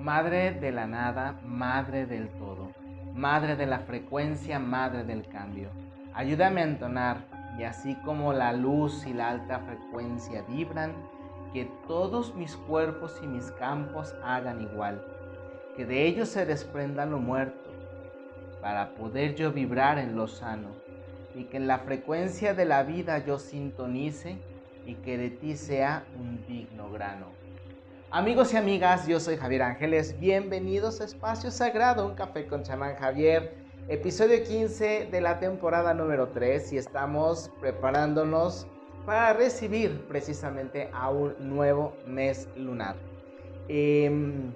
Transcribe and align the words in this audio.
Madre 0.00 0.52
de 0.52 0.72
la 0.72 0.86
nada, 0.86 1.38
madre 1.44 2.06
del 2.06 2.28
todo, 2.30 2.72
madre 3.14 3.56
de 3.56 3.66
la 3.66 3.80
frecuencia, 3.80 4.58
madre 4.58 5.04
del 5.04 5.26
cambio. 5.28 5.70
Ayúdame 6.14 6.62
a 6.62 6.64
entonar 6.64 7.38
y 7.58 7.64
así 7.64 7.96
como 8.04 8.32
la 8.32 8.52
luz 8.52 9.06
y 9.06 9.12
la 9.12 9.30
alta 9.30 9.58
frecuencia 9.58 10.42
vibran, 10.48 10.92
que 11.52 11.68
todos 11.86 12.34
mis 12.34 12.56
cuerpos 12.56 13.18
y 13.22 13.26
mis 13.26 13.50
campos 13.52 14.14
hagan 14.22 14.62
igual, 14.62 15.02
que 15.76 15.84
de 15.84 16.06
ellos 16.06 16.28
se 16.28 16.46
desprenda 16.46 17.06
lo 17.06 17.18
muerto, 17.18 17.70
para 18.60 18.94
poder 18.94 19.34
yo 19.34 19.52
vibrar 19.52 19.98
en 19.98 20.14
lo 20.14 20.28
sano, 20.28 20.68
y 21.34 21.44
que 21.44 21.56
en 21.56 21.66
la 21.66 21.78
frecuencia 21.78 22.54
de 22.54 22.64
la 22.64 22.82
vida 22.82 23.24
yo 23.24 23.38
sintonice 23.38 24.38
y 24.88 24.94
que 24.94 25.18
de 25.18 25.28
ti 25.28 25.54
sea 25.54 26.06
un 26.18 26.42
digno 26.46 26.90
grano. 26.90 27.26
Amigos 28.10 28.54
y 28.54 28.56
amigas, 28.56 29.06
yo 29.06 29.20
soy 29.20 29.36
Javier 29.36 29.62
Ángeles, 29.62 30.18
bienvenidos 30.18 31.02
a 31.02 31.04
Espacio 31.04 31.50
Sagrado, 31.50 32.06
un 32.06 32.14
café 32.14 32.46
con 32.46 32.62
chamán 32.62 32.96
Javier, 32.96 33.52
episodio 33.88 34.42
15 34.42 35.08
de 35.10 35.20
la 35.20 35.38
temporada 35.40 35.92
número 35.92 36.28
3 36.28 36.72
y 36.72 36.78
estamos 36.78 37.50
preparándonos 37.60 38.66
para 39.04 39.34
recibir 39.34 40.06
precisamente 40.08 40.88
a 40.94 41.10
un 41.10 41.34
nuevo 41.38 41.94
mes 42.06 42.48
lunar. 42.56 42.96
Em, 43.68 44.54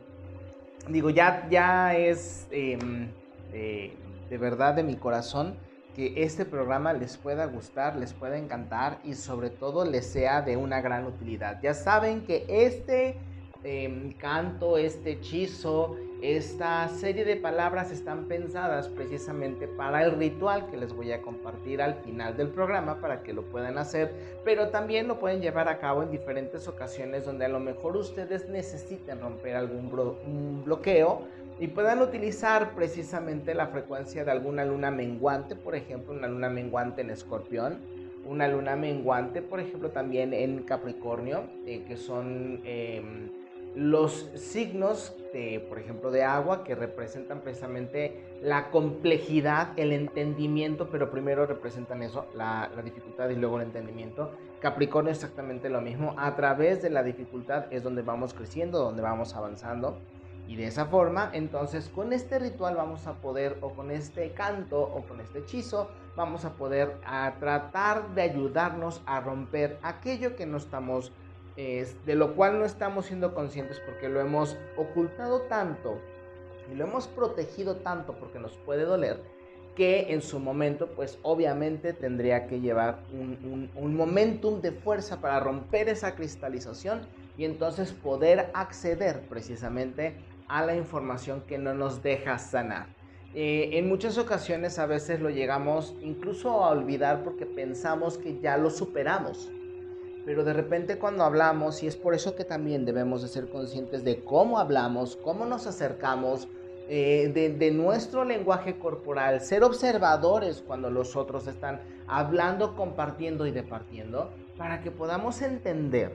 digo, 0.89 1.11
ya, 1.11 1.47
ya 1.51 1.95
es 1.95 2.49
em, 2.51 3.11
de 3.53 4.39
verdad 4.39 4.73
de 4.73 4.83
mi 4.83 4.97
corazón 4.97 5.59
que 5.95 6.23
este 6.23 6.45
programa 6.45 6.93
les 6.93 7.17
pueda 7.17 7.47
gustar, 7.47 7.97
les 7.97 8.13
pueda 8.13 8.39
encantar 8.39 8.99
y 9.05 9.15
sobre 9.15 9.51
todo 9.51 9.85
les 9.85 10.07
sea 10.07 10.43
de 10.43 10.57
una 10.57 10.81
gran 10.81 11.07
utilidad. 11.07 11.61
Ya 11.63 11.75
saben 11.75 12.25
que 12.25 12.45
este 12.49 13.17
Em, 13.65 14.13
canto, 14.15 14.77
este 14.77 15.13
hechizo, 15.13 15.97
esta 16.21 16.89
serie 16.89 17.25
de 17.25 17.37
palabras 17.37 17.93
están 17.93 18.27
pensadas 18.27 18.89
precisamente 18.89 19.69
para 19.69 20.03
el 20.05 20.19
ritual 20.19 20.69
que 20.69 20.77
les 20.77 20.93
voy 20.93 21.13
a 21.13 21.23
compartir 21.23 21.81
al 21.81 21.95
final 21.95 22.37
del 22.37 22.49
programa 22.49 23.01
para 23.01 23.23
que 23.23 23.33
lo 23.33 23.43
puedan 23.43 23.79
hacer, 23.79 24.13
pero 24.45 24.71
también 24.71 25.07
lo 25.07 25.21
pueden 25.21 25.41
llevar 25.41 25.69
a 25.69 25.79
cabo 25.79 26.03
en 26.03 26.11
diferentes 26.11 26.67
ocasiones 26.67 27.25
donde 27.25 27.45
a 27.45 27.49
lo 27.49 27.61
mejor 27.61 27.97
ustedes 27.97 28.49
necesiten 28.49 29.21
romper 29.21 29.55
algún 29.55 30.65
bloqueo 30.65 31.23
y 31.59 31.69
puedan 31.69 32.01
utilizar 32.03 32.75
precisamente 32.75 33.55
la 33.55 33.69
frecuencia 33.69 34.25
de 34.25 34.31
alguna 34.31 34.65
luna 34.65 34.91
menguante, 34.91 35.57
por 35.57 35.75
ejemplo, 35.75 36.13
una 36.13 36.29
luna 36.29 36.49
menguante 36.49 37.03
en 37.03 37.11
escorpión, 37.11 37.79
una 38.25 38.49
luna 38.49 38.77
menguante, 38.77 39.43
por 39.43 39.61
ejemplo, 39.61 39.91
también 39.91 40.33
en 40.33 40.63
Capricornio, 40.63 41.45
eh, 41.67 41.85
que 41.87 41.97
son... 41.97 42.61
Em, 42.65 43.43
los 43.75 44.31
signos, 44.35 45.17
de, 45.33 45.65
por 45.69 45.79
ejemplo, 45.79 46.11
de 46.11 46.25
agua, 46.25 46.63
que 46.63 46.75
representan 46.75 47.41
precisamente 47.41 48.23
la 48.43 48.71
complejidad, 48.71 49.73
el 49.77 49.93
entendimiento, 49.93 50.89
pero 50.91 51.11
primero 51.11 51.47
representan 51.47 52.03
eso, 52.03 52.27
la, 52.35 52.71
dificultad 52.85 53.31
y 53.31 53.37
luego 53.37 53.57
el 53.57 53.67
entendimiento. 53.67 54.33
Capricornio 54.61 55.11
exactamente 55.11 55.71
lo 55.71 55.81
mismo. 55.81 56.15
A 56.19 56.37
través 56.37 56.83
de 56.83 56.91
la 56.91 57.03
dificultad 57.03 57.73
es 57.73 57.83
donde 57.83 58.03
vamos 58.03 58.35
creciendo, 58.35 58.79
donde 58.79 59.03
vamos 59.03 59.35
avanzando. 59.35 59.99
Y 60.49 60.57
de 60.57 60.67
esa 60.67 60.87
forma, 60.87 61.31
entonces, 61.33 61.89
con 61.89 62.13
este 62.13 62.39
ritual 62.39 62.77
vamos 62.77 63.07
a 63.07 63.15
poder, 63.15 63.57
o 63.61 63.71
con 63.71 63.91
este 63.91 64.33
canto, 64.33 64.83
o 64.83 65.03
con 65.03 65.21
este 65.21 65.39
hechizo, 65.39 65.89
vamos 66.17 66.45
a 66.45 66.55
poder 66.55 66.97
a 67.07 67.35
tratar 67.39 68.15
de 68.15 68.23
ayudarnos 68.23 69.01
a 69.07 69.21
romper 69.21 69.79
aquello 69.83 70.37
que 70.37 70.45
no 70.45 70.59
estamos 70.59 71.13
de 71.57 72.15
lo 72.15 72.35
cual 72.35 72.59
no 72.59 72.65
estamos 72.65 73.07
siendo 73.07 73.35
conscientes 73.35 73.81
porque 73.85 74.09
lo 74.09 74.21
hemos 74.21 74.57
ocultado 74.77 75.43
tanto 75.43 75.99
y 76.71 76.75
lo 76.75 76.85
hemos 76.85 77.09
protegido 77.09 77.77
tanto 77.77 78.15
porque 78.15 78.39
nos 78.39 78.53
puede 78.59 78.85
doler, 78.85 79.21
que 79.77 80.13
en 80.13 80.23
su 80.23 80.39
momento, 80.39 80.89
pues 80.89 81.19
obviamente 81.23 81.93
tendría 81.93 82.47
que 82.47 82.61
llevar 82.61 83.01
un, 83.13 83.71
un, 83.75 83.97
momentum 83.97 84.61
de 84.61 84.71
fuerza 84.71 85.21
para 85.21 85.41
romper 85.41 85.89
esa 85.89 86.15
cristalización 86.15 87.01
y 87.37 87.45
entonces 87.45 87.93
poder 87.93 88.51
acceder 88.55 89.23
precisamente 89.29 90.15
a 90.53 90.65
la 90.65 90.77
información 90.77 91.43
que 91.47 91.59
no 91.59 91.75
nos 91.75 92.03
deja 92.03 92.39
sanar. 92.39 92.87
Eh, 93.35 93.71
en 93.73 93.89
muchas 93.89 94.19
ocasiones 94.19 94.79
a 94.79 94.87
veces 94.87 95.21
lo 95.21 95.31
llegamos 95.31 95.95
incluso 96.03 96.63
a 96.63 96.71
olvidar 96.71 97.25
porque 97.25 97.47
pensamos 97.47 98.19
que 98.19 98.39
ya 98.41 98.59
lo 98.59 98.71
superamos 98.71 99.51
pero 100.25 100.45
de 100.45 100.53
repente 100.53 100.99
cuando 100.99 101.25
hablamos, 101.25 101.83
y 101.83 101.87
es 101.87 101.97
por 101.97 102.15
eso 102.15 102.37
que 102.37 102.45
también 102.45 102.85
debemos 102.85 103.23
de 103.23 103.29
ser 103.29 103.49
conscientes 103.49 104.05
de 104.05 104.23
cómo 104.23 104.59
hablamos, 104.59 105.17
cómo 105.17 105.45
nos 105.45 105.67
acercamos, 105.67 106.49
eh, 106.89 107.31
de, 107.59 107.71
nuestro 107.71 108.25
lenguaje 108.25 108.79
corporal, 108.79 109.41
ser 109.41 109.65
observadores 109.65 110.63
cuando 110.67 110.91
los 110.91 111.17
otros 111.17 111.47
están 111.47 111.81
hablando, 112.07 112.77
compartiendo 112.77 113.47
y 113.47 113.51
departiendo, 113.51 114.31
para 114.59 114.83
que 114.83 114.91
podamos 114.91 115.41
entender 115.43 116.15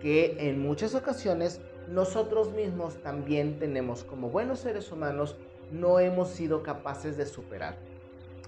que 0.00 0.36
en 0.48 0.60
muchas 0.60 0.94
ocasiones 0.94 1.60
nosotros 1.88 2.52
mismos 2.52 2.96
también 3.02 3.58
tenemos, 3.58 4.04
como 4.04 4.28
buenos 4.28 4.60
seres 4.60 4.90
humanos, 4.90 5.36
no 5.70 5.98
hemos 5.98 6.28
sido 6.28 6.62
capaces 6.62 7.16
de 7.16 7.26
superar. 7.26 7.76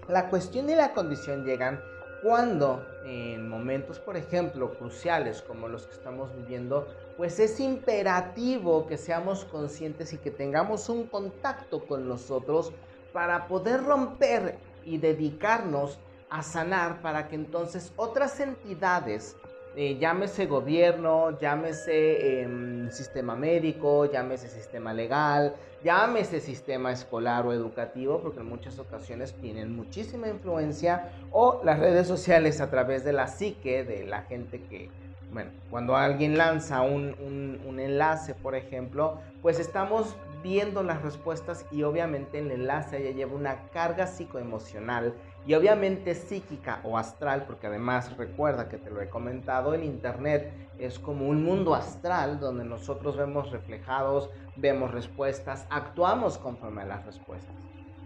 La 0.08 0.28
cuestión 0.28 0.70
y 0.70 0.74
la 0.74 0.94
condición 0.94 1.44
llegan 1.44 1.80
cuando 2.22 2.84
en 3.04 3.48
momentos, 3.48 3.98
por 4.00 4.16
ejemplo, 4.16 4.74
cruciales 4.74 5.42
como 5.42 5.68
los 5.68 5.86
que 5.86 5.94
estamos 5.94 6.34
viviendo, 6.34 6.88
pues 7.16 7.38
es 7.38 7.60
imperativo 7.60 8.86
que 8.86 8.96
seamos 8.96 9.44
conscientes 9.44 10.12
y 10.12 10.18
que 10.18 10.30
tengamos 10.30 10.88
un 10.88 11.06
contacto 11.06 11.86
con 11.86 12.08
nosotros 12.08 12.72
para 13.12 13.46
poder 13.46 13.84
romper 13.84 14.58
y 14.84 14.98
dedicarnos 14.98 15.98
a 16.30 16.42
sanar 16.42 17.00
para 17.02 17.28
que 17.28 17.36
entonces 17.36 17.92
otras 17.96 18.38
entidades 18.40 19.36
eh, 19.76 19.96
llámese 19.98 20.46
gobierno, 20.46 21.38
llámese 21.38 22.42
em, 22.42 22.90
sistema 22.90 23.36
médico, 23.36 24.06
llámese 24.06 24.48
sistema 24.48 24.92
legal, 24.92 25.54
llámese 25.84 26.40
sistema 26.40 26.90
escolar 26.92 27.46
o 27.46 27.52
educativo, 27.52 28.20
porque 28.20 28.40
en 28.40 28.46
muchas 28.46 28.78
ocasiones 28.78 29.34
tienen 29.34 29.76
muchísima 29.76 30.28
influencia, 30.28 31.10
o 31.30 31.60
las 31.64 31.78
redes 31.78 32.06
sociales 32.06 32.60
a 32.60 32.70
través 32.70 33.04
de 33.04 33.12
la 33.12 33.26
psique 33.26 33.84
de 33.84 34.04
la 34.04 34.22
gente 34.22 34.62
que, 34.64 34.90
bueno, 35.32 35.50
cuando 35.70 35.96
alguien 35.96 36.36
lanza 36.36 36.80
un, 36.80 37.14
un 37.64 37.78
enlace, 37.78 38.34
por 38.34 38.54
ejemplo, 38.54 39.20
pues 39.42 39.60
estamos 39.60 40.16
viendo 40.42 40.82
las 40.82 41.02
respuestas 41.02 41.66
y 41.70 41.82
obviamente 41.82 42.38
el 42.38 42.50
enlace 42.50 43.02
ya 43.02 43.10
lleva 43.10 43.34
una 43.34 43.68
carga 43.72 44.06
psicoemocional 44.06 45.14
y 45.46 45.54
obviamente 45.54 46.14
psíquica 46.14 46.80
o 46.84 46.98
astral, 46.98 47.44
porque 47.46 47.66
además 47.66 48.16
recuerda 48.16 48.68
que 48.68 48.78
te 48.78 48.90
lo 48.90 49.00
he 49.00 49.08
comentado, 49.08 49.74
el 49.74 49.84
Internet 49.84 50.52
es 50.78 50.98
como 50.98 51.26
un 51.26 51.42
mundo 51.42 51.74
astral 51.74 52.38
donde 52.38 52.64
nosotros 52.64 53.16
vemos 53.16 53.50
reflejados, 53.50 54.30
vemos 54.56 54.90
respuestas, 54.90 55.66
actuamos 55.70 56.38
conforme 56.38 56.82
a 56.82 56.86
las 56.86 57.06
respuestas. 57.06 57.54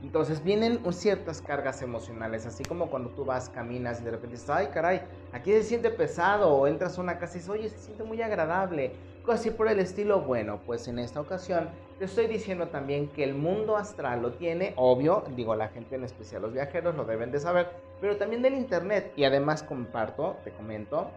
Entonces 0.02 0.42
vienen 0.42 0.80
ciertas 0.92 1.40
cargas 1.40 1.80
emocionales, 1.80 2.44
así 2.44 2.64
como 2.64 2.90
cuando 2.90 3.10
tú 3.10 3.24
vas, 3.24 3.48
caminas 3.48 4.00
y 4.00 4.04
de 4.04 4.10
repente 4.10 4.34
dices, 4.34 4.50
ay 4.50 4.66
caray, 4.68 5.02
aquí 5.32 5.52
se 5.52 5.62
siente 5.62 5.90
pesado, 5.90 6.52
o 6.52 6.66
entras 6.66 6.98
a 6.98 7.00
una 7.00 7.18
casa 7.18 7.34
y 7.34 7.38
dices, 7.38 7.50
oye, 7.50 7.68
se 7.68 7.78
siente 7.78 8.02
muy 8.02 8.20
agradable, 8.20 8.96
así 9.30 9.50
por 9.50 9.68
el 9.68 9.78
estilo. 9.78 10.22
Bueno, 10.22 10.60
pues 10.66 10.88
en 10.88 10.98
esta 10.98 11.20
ocasión 11.20 11.68
te 11.98 12.06
estoy 12.06 12.26
diciendo 12.26 12.68
también 12.68 13.08
que 13.08 13.22
el 13.22 13.34
mundo 13.34 13.76
astral 13.76 14.22
lo 14.22 14.32
tiene, 14.32 14.72
obvio, 14.76 15.22
digo 15.36 15.54
la 15.54 15.68
gente 15.68 15.94
en 15.94 16.02
especial 16.02 16.42
los 16.42 16.52
viajeros 16.52 16.96
lo 16.96 17.04
deben 17.04 17.30
de 17.30 17.38
saber, 17.38 17.68
pero 18.00 18.16
también 18.16 18.42
del 18.42 18.54
internet. 18.54 19.12
Y 19.14 19.24
además 19.24 19.62
comparto, 19.62 20.38
te 20.42 20.50
comento, 20.50 21.10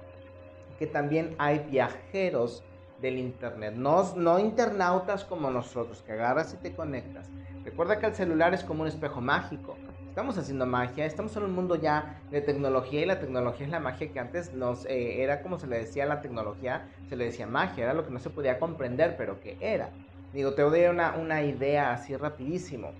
que 0.77 0.85
también 0.85 1.33
hay 1.39 1.59
viajeros 1.59 2.63
del 3.01 3.17
internet, 3.17 3.73
no, 3.75 4.15
no 4.15 4.39
internautas 4.39 5.25
como 5.25 5.49
nosotros, 5.49 6.03
que 6.03 6.13
agarras 6.13 6.53
y 6.53 6.57
te 6.57 6.75
conectas. 6.75 7.29
Recuerda 7.63 7.99
que 7.99 8.05
el 8.05 8.13
celular 8.13 8.53
es 8.53 8.63
como 8.63 8.83
un 8.83 8.87
espejo 8.87 9.21
mágico 9.21 9.75
estamos 10.15 10.37
haciendo 10.37 10.65
magia, 10.65 11.05
estamos 11.05 11.35
en 11.35 11.43
un 11.43 11.51
mundo 11.51 11.75
ya 11.75 12.21
de 12.31 12.39
tecnología 12.39 13.01
y 13.01 13.05
la 13.05 13.19
tecnología 13.19 13.65
es 13.65 13.71
la 13.73 13.81
magia 13.81 14.13
que 14.13 14.17
antes 14.17 14.53
nos 14.53 14.85
eh, 14.85 15.21
era 15.21 15.41
como 15.41 15.59
se 15.59 15.67
le 15.67 15.77
decía 15.77 16.05
a 16.05 16.07
la 16.07 16.21
tecnología, 16.21 16.87
se 17.09 17.17
le 17.17 17.25
decía 17.25 17.47
magia, 17.47 17.83
era 17.83 17.93
lo 17.93 18.05
que 18.05 18.13
no 18.13 18.19
se 18.19 18.29
podía 18.29 18.57
comprender, 18.57 19.17
pero 19.17 19.41
que 19.41 19.57
era. 19.59 19.89
Digo, 20.31 20.53
te 20.53 20.61
doy 20.61 20.85
una, 20.85 21.15
una 21.17 21.43
idea 21.43 21.91
así 21.91 22.15
rapidísimo. 22.15 22.91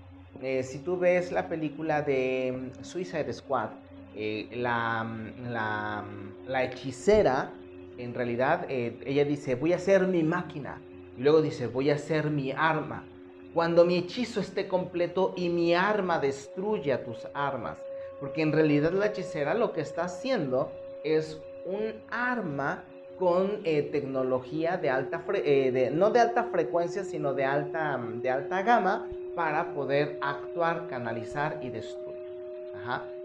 Eh, 0.42 0.62
si 0.62 0.80
tú 0.80 0.98
ves 0.98 1.32
la 1.32 1.48
película 1.48 2.02
de 2.02 2.70
mm, 2.76 2.84
Suicide 2.84 3.32
Squad, 3.32 3.70
eh, 4.14 4.50
la, 4.52 5.02
mm, 5.02 5.52
la, 5.52 6.02
mm, 6.02 6.48
la, 6.50 6.64
hechicera, 6.64 7.50
en 7.96 8.12
realidad, 8.12 8.66
ella 8.68 9.24
dice, 9.24 9.54
voy 9.54 9.72
a 9.72 9.78
ser 9.78 10.06
mi 10.06 10.22
máquina. 10.22 10.82
Y 11.16 11.22
luego 11.22 11.40
dice, 11.40 11.66
voy 11.66 11.88
a 11.88 11.96
ser 11.96 12.28
mi 12.28 12.52
arma 12.52 13.04
cuando 13.54 13.84
mi 13.84 13.98
hechizo 13.98 14.40
esté 14.40 14.68
completo 14.68 15.32
y 15.36 15.48
mi 15.48 15.74
arma 15.74 16.18
destruya 16.18 17.04
tus 17.04 17.26
armas. 17.34 17.78
Porque 18.20 18.42
en 18.42 18.52
realidad 18.52 18.92
la 18.92 19.06
hechicera 19.06 19.54
lo 19.54 19.72
que 19.72 19.80
está 19.80 20.04
haciendo 20.04 20.72
es 21.04 21.40
un 21.64 21.94
arma 22.10 22.84
con 23.18 23.60
eh, 23.64 23.82
tecnología 23.82 24.76
de 24.76 24.90
alta, 24.90 25.24
eh, 25.34 25.90
no 25.92 26.10
de 26.10 26.20
alta 26.20 26.44
frecuencia, 26.44 27.04
sino 27.04 27.34
de 27.34 27.44
alta, 27.44 27.98
de 27.98 28.30
alta 28.30 28.62
gama 28.62 29.08
para 29.34 29.74
poder 29.74 30.18
actuar, 30.20 30.86
canalizar 30.88 31.58
y 31.62 31.70
destruir. 31.70 32.16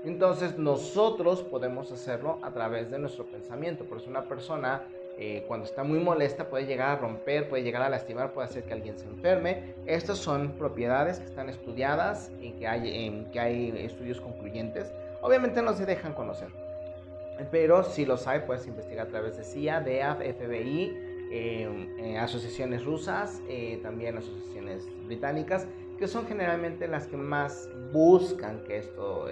Entonces 0.04 0.58
nosotros 0.58 1.44
podemos 1.44 1.92
hacerlo 1.92 2.40
a 2.42 2.52
través 2.52 2.90
de 2.90 2.98
nuestro 2.98 3.26
pensamiento. 3.26 3.86
Por 3.86 4.00
eso 4.00 4.10
una 4.10 4.24
persona 4.24 4.84
eh, 5.18 5.44
cuando 5.48 5.66
está 5.66 5.84
muy 5.84 6.00
molesta 6.00 6.50
puede 6.50 6.66
llegar 6.66 6.90
a 6.90 6.96
romper, 6.96 7.50
puede 7.50 7.64
llegar 7.64 7.82
a 7.82 7.90
lastimar, 7.90 8.34
puede 8.34 8.48
hacer 8.48 8.64
que 8.64 8.74
alguien 8.74 8.98
se 8.98 9.06
enferme. 9.06 9.76
Estas 9.86 10.18
son 10.18 10.54
propiedades 10.54 11.20
que 11.20 11.26
están 11.26 11.50
estudiadas 11.50 12.32
y 12.40 12.52
que 12.54 12.68
hay, 12.68 13.28
que 13.32 13.40
hay 13.40 13.86
estudios 13.86 14.22
concluyentes. 14.22 14.92
Obviamente 15.22 15.62
no 15.62 15.74
se 15.74 15.86
dejan 15.86 16.14
conocer, 16.14 16.48
pero 17.52 17.84
si 17.84 18.06
los 18.06 18.26
hay, 18.26 18.42
puedes 18.42 18.66
investigar 18.66 19.08
a 19.08 19.10
través 19.10 19.38
de 19.38 19.44
CIA, 19.44 19.82
DEAF, 19.82 20.20
FBI, 20.20 20.98
eh, 21.34 21.90
eh, 22.00 22.18
asociaciones 22.18 22.84
rusas, 22.84 23.42
también 23.84 24.18
asociaciones 24.18 24.88
británicas, 25.06 25.68
que 26.00 26.08
son 26.08 26.26
generalmente 26.26 26.88
las 26.88 27.06
que 27.06 27.18
más 27.18 27.70
buscan 27.94 28.64
que 28.64 28.78
esto 28.78 29.28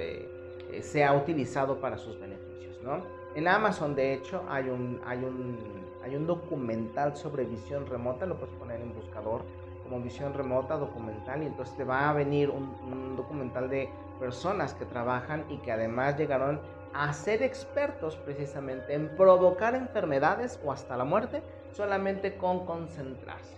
sea 0.82 1.14
utilizado 1.14 1.82
para 1.82 1.98
sus 1.98 2.20
beneficios, 2.20 2.80
¿no? 2.84 3.19
En 3.36 3.48
Amazon, 3.48 3.96
de 3.96 4.14
hecho, 4.14 4.44
hay 4.50 4.70
un, 4.70 5.00
hay 5.06 5.20
un, 5.20 5.58
hay 6.04 6.16
un 6.16 6.26
documental 6.26 7.16
sobre 7.16 7.46
visión 7.46 7.86
remota, 7.86 8.26
lo 8.26 8.38
puedes 8.38 8.56
poner 8.56 8.81
en 8.81 8.94
buscador 8.94 9.44
como 9.84 10.02
visión 10.02 10.34
remota 10.34 10.78
documental 10.78 11.44
y 11.44 11.48
entonces 11.48 11.76
te 11.76 11.84
va 11.84 12.10
a 12.10 12.14
venir 12.14 12.50
un, 12.50 12.76
un 12.92 13.16
documental 13.16 13.70
de 13.70 13.90
personas 14.20 14.74
que 14.74 14.86
trabajan 14.86 15.46
y 15.50 15.58
que 15.58 15.72
además 15.72 16.18
llegaron 16.18 16.60
a 16.94 17.14
ser 17.14 17.44
expertos 17.44 18.16
precisamente 18.16 18.94
en 18.94 19.16
provocar 19.16 19.75
enfermedades 19.75 20.60
o 20.66 20.72
hasta 20.72 20.98
la 20.98 21.06
muerte 21.06 21.44
solamente 21.72 22.36
con 22.36 22.66
concentrarse. 22.66 23.58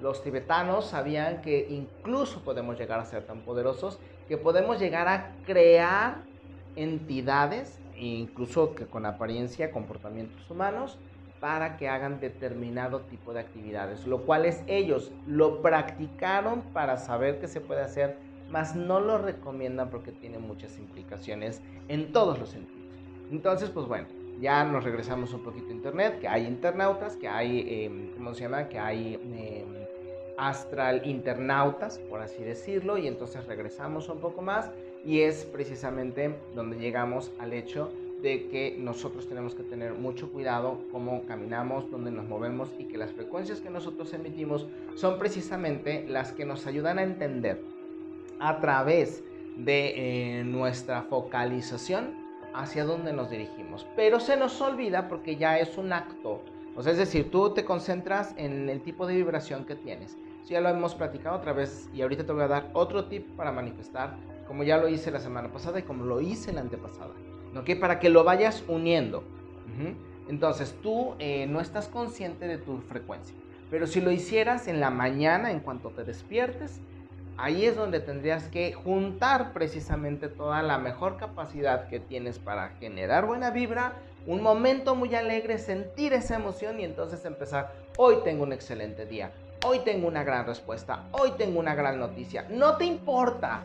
Los 0.00 0.22
tibetanos 0.22 0.86
sabían 0.86 1.42
que 1.42 1.66
incluso 1.68 2.42
podemos 2.42 2.78
llegar 2.78 2.98
a 2.98 3.04
ser 3.04 3.24
tan 3.24 3.42
poderosos 3.42 3.98
que 4.26 4.38
podemos 4.38 4.80
llegar 4.80 5.06
a 5.06 5.36
crear 5.44 6.22
entidades 6.76 7.81
incluso 8.02 8.74
que 8.74 8.86
con 8.86 9.06
apariencia 9.06 9.70
comportamientos 9.70 10.50
humanos 10.50 10.98
para 11.40 11.76
que 11.76 11.88
hagan 11.88 12.20
determinado 12.20 13.00
tipo 13.00 13.32
de 13.32 13.40
actividades, 13.40 14.06
lo 14.06 14.22
cual 14.22 14.44
es 14.44 14.62
ellos 14.68 15.10
lo 15.26 15.60
practicaron 15.60 16.62
para 16.72 16.96
saber 16.98 17.40
que 17.40 17.48
se 17.48 17.60
puede 17.60 17.82
hacer, 17.82 18.16
mas 18.48 18.76
no 18.76 19.00
lo 19.00 19.18
recomiendan 19.18 19.90
porque 19.90 20.12
tiene 20.12 20.38
muchas 20.38 20.78
implicaciones 20.78 21.60
en 21.88 22.12
todos 22.12 22.38
los 22.38 22.50
sentidos. 22.50 22.92
Entonces, 23.30 23.70
pues 23.70 23.86
bueno, 23.86 24.06
ya 24.40 24.62
nos 24.64 24.84
regresamos 24.84 25.32
un 25.32 25.42
poquito 25.42 25.68
a 25.68 25.72
internet, 25.72 26.20
que 26.20 26.28
hay 26.28 26.46
internautas, 26.46 27.16
que 27.16 27.28
hay, 27.28 27.84
em, 27.86 28.12
¿cómo 28.14 28.34
se 28.34 28.42
llama? 28.42 28.68
Que 28.68 28.78
hay 28.78 29.14
em, 29.14 29.86
astral 30.38 31.02
internautas, 31.06 31.98
por 31.98 32.20
así 32.20 32.42
decirlo, 32.42 32.98
y 32.98 33.06
entonces 33.06 33.46
regresamos 33.46 34.08
un 34.08 34.20
poco 34.20 34.42
más 34.42 34.70
y 35.04 35.20
es 35.20 35.44
precisamente 35.44 36.34
donde 36.54 36.78
llegamos 36.78 37.30
al 37.38 37.52
hecho 37.52 37.90
de 38.22 38.48
que 38.48 38.76
nosotros 38.78 39.26
tenemos 39.26 39.54
que 39.54 39.64
tener 39.64 39.94
mucho 39.94 40.30
cuidado 40.30 40.78
cómo 40.92 41.26
caminamos, 41.26 41.90
dónde 41.90 42.12
nos 42.12 42.28
movemos 42.28 42.70
y 42.78 42.84
que 42.84 42.96
las 42.96 43.10
frecuencias 43.10 43.60
que 43.60 43.68
nosotros 43.68 44.14
emitimos 44.14 44.68
son 44.94 45.18
precisamente 45.18 46.06
las 46.08 46.32
que 46.32 46.44
nos 46.44 46.66
ayudan 46.66 46.98
a 46.98 47.02
entender 47.02 47.60
a 48.38 48.60
través 48.60 49.24
de 49.56 50.38
eh, 50.40 50.44
nuestra 50.44 51.02
focalización 51.02 52.14
hacia 52.54 52.84
dónde 52.84 53.12
nos 53.12 53.30
dirigimos. 53.30 53.86
Pero 53.96 54.20
se 54.20 54.36
nos 54.36 54.60
olvida 54.60 55.08
porque 55.08 55.36
ya 55.36 55.58
es 55.58 55.76
un 55.76 55.92
acto. 55.92 56.42
O 56.76 56.82
sea, 56.82 56.92
es 56.92 56.98
decir, 56.98 57.30
tú 57.30 57.52
te 57.52 57.64
concentras 57.64 58.34
en 58.36 58.68
el 58.68 58.80
tipo 58.80 59.06
de 59.06 59.16
vibración 59.16 59.64
que 59.64 59.74
tienes. 59.74 60.16
Ya 60.48 60.60
lo 60.60 60.68
hemos 60.68 60.94
platicado 60.94 61.36
otra 61.36 61.52
vez 61.52 61.88
y 61.94 62.02
ahorita 62.02 62.24
te 62.24 62.32
voy 62.32 62.42
a 62.42 62.48
dar 62.48 62.70
otro 62.72 63.04
tip 63.06 63.36
para 63.36 63.52
manifestar 63.52 64.16
como 64.46 64.64
ya 64.64 64.76
lo 64.76 64.88
hice 64.88 65.10
la 65.10 65.20
semana 65.20 65.50
pasada 65.50 65.78
y 65.78 65.82
como 65.82 66.04
lo 66.04 66.20
hice 66.20 66.52
la 66.52 66.60
antepasada. 66.60 67.12
¿Ok? 67.56 67.78
Para 67.80 67.98
que 67.98 68.10
lo 68.10 68.24
vayas 68.24 68.64
uniendo. 68.68 69.24
Entonces 70.28 70.76
tú 70.82 71.14
eh, 71.18 71.46
no 71.46 71.60
estás 71.60 71.88
consciente 71.88 72.46
de 72.46 72.58
tu 72.58 72.78
frecuencia. 72.82 73.34
Pero 73.70 73.86
si 73.86 74.00
lo 74.02 74.10
hicieras 74.10 74.68
en 74.68 74.80
la 74.80 74.90
mañana, 74.90 75.50
en 75.50 75.60
cuanto 75.60 75.88
te 75.90 76.04
despiertes, 76.04 76.80
ahí 77.38 77.64
es 77.64 77.76
donde 77.76 78.00
tendrías 78.00 78.48
que 78.48 78.74
juntar 78.74 79.52
precisamente 79.54 80.28
toda 80.28 80.62
la 80.62 80.76
mejor 80.78 81.16
capacidad 81.16 81.88
que 81.88 81.98
tienes 81.98 82.38
para 82.38 82.70
generar 82.80 83.26
buena 83.26 83.50
vibra, 83.50 83.94
un 84.26 84.42
momento 84.42 84.94
muy 84.94 85.14
alegre, 85.14 85.58
sentir 85.58 86.12
esa 86.12 86.36
emoción 86.36 86.78
y 86.78 86.84
entonces 86.84 87.24
empezar, 87.24 87.72
hoy 87.96 88.16
tengo 88.24 88.42
un 88.42 88.52
excelente 88.52 89.06
día, 89.06 89.32
hoy 89.64 89.80
tengo 89.80 90.08
una 90.08 90.24
gran 90.24 90.46
respuesta, 90.46 91.04
hoy 91.12 91.32
tengo 91.32 91.60
una 91.60 91.74
gran 91.74 91.98
noticia. 91.98 92.46
No 92.50 92.76
te 92.76 92.84
importa 92.84 93.62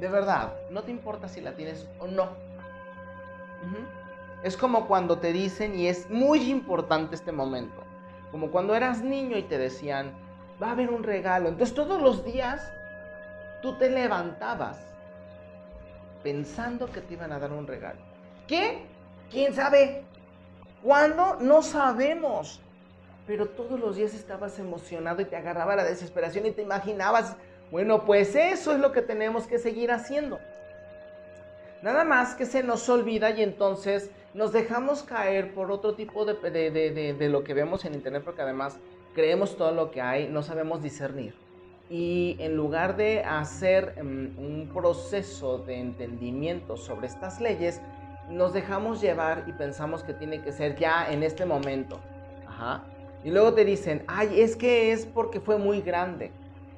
de 0.00 0.08
verdad, 0.08 0.54
no 0.70 0.82
te 0.82 0.90
importa 0.90 1.28
si 1.28 1.40
la 1.40 1.52
tienes 1.52 1.86
o 1.98 2.06
no. 2.06 2.28
Es 4.42 4.56
como 4.56 4.86
cuando 4.86 5.18
te 5.18 5.32
dicen, 5.32 5.78
y 5.78 5.86
es 5.86 6.08
muy 6.08 6.50
importante 6.50 7.14
este 7.14 7.32
momento, 7.32 7.82
como 8.30 8.50
cuando 8.50 8.74
eras 8.74 9.02
niño 9.02 9.36
y 9.36 9.42
te 9.42 9.58
decían, 9.58 10.12
va 10.62 10.68
a 10.68 10.72
haber 10.72 10.90
un 10.90 11.02
regalo. 11.02 11.50
Entonces 11.50 11.74
todos 11.74 12.00
los 12.00 12.24
días 12.24 12.72
tú 13.60 13.74
te 13.74 13.90
levantabas 13.90 14.78
pensando 16.22 16.90
que 16.90 17.02
te 17.02 17.14
iban 17.14 17.32
a 17.32 17.38
dar 17.38 17.52
un 17.52 17.66
regalo. 17.66 18.00
¿Qué? 18.46 18.86
¿Quién 19.30 19.54
sabe? 19.54 20.04
¿Cuándo? 20.82 21.36
No 21.40 21.60
sabemos. 21.60 22.62
Pero 23.26 23.46
todos 23.46 23.78
los 23.78 23.96
días 23.96 24.14
estabas 24.14 24.58
emocionado 24.58 25.22
y 25.22 25.24
te 25.24 25.36
agarraba 25.36 25.76
la 25.76 25.84
desesperación 25.84 26.46
y 26.46 26.50
te 26.50 26.62
imaginabas 26.62 27.36
bueno, 27.70 28.04
pues 28.04 28.34
eso 28.34 28.72
es 28.72 28.80
lo 28.80 28.90
que 28.90 29.00
tenemos 29.00 29.46
que 29.46 29.58
seguir 29.58 29.92
haciendo. 29.92 30.40
Nada 31.82 32.04
más 32.04 32.34
que 32.34 32.44
se 32.44 32.62
nos 32.62 32.88
olvida 32.88 33.30
y 33.30 33.42
entonces 33.42 34.10
nos 34.34 34.52
dejamos 34.52 35.02
caer 35.02 35.54
por 35.54 35.70
otro 35.70 35.94
tipo 35.94 36.24
de, 36.24 37.28
lo 37.30 37.44
que 37.44 37.54
vemos 37.54 37.84
en 37.84 37.94
internet 37.94 38.22
porque 38.24 38.42
además 38.42 38.78
creemos 39.14 39.56
todo 39.56 39.70
lo 39.70 39.90
que 39.90 40.00
hay, 40.00 40.28
no 40.28 40.42
sabemos 40.42 40.82
discernir. 40.82 41.34
Y 41.88 42.36
en 42.38 42.56
lugar 42.56 42.96
de 42.96 43.22
hacer 43.24 44.02
mm, 44.02 44.38
un 44.38 44.70
proceso 44.72 45.58
de 45.58 45.80
entendimiento 45.80 46.76
sobre 46.76 47.06
estas 47.06 47.40
leyes, 47.40 47.80
nos 48.28 48.52
dejamos 48.52 49.00
llevar 49.00 49.44
y 49.48 49.52
pensamos 49.52 50.04
que 50.04 50.12
tiene 50.12 50.42
que 50.42 50.52
ser 50.52 50.76
ya 50.76 51.10
en 51.10 51.22
este 51.22 51.46
momento. 51.46 51.98
Ajá. 52.46 52.84
Y 53.24 53.30
luego 53.30 53.54
te 53.54 53.64
dicen, 53.64 54.04
ay, 54.06 54.40
es 54.40 54.56
que 54.56 54.92
es 54.92 55.06
porque 55.06 55.40
fue 55.40 55.58
muy 55.58 55.80
grande 55.80 56.32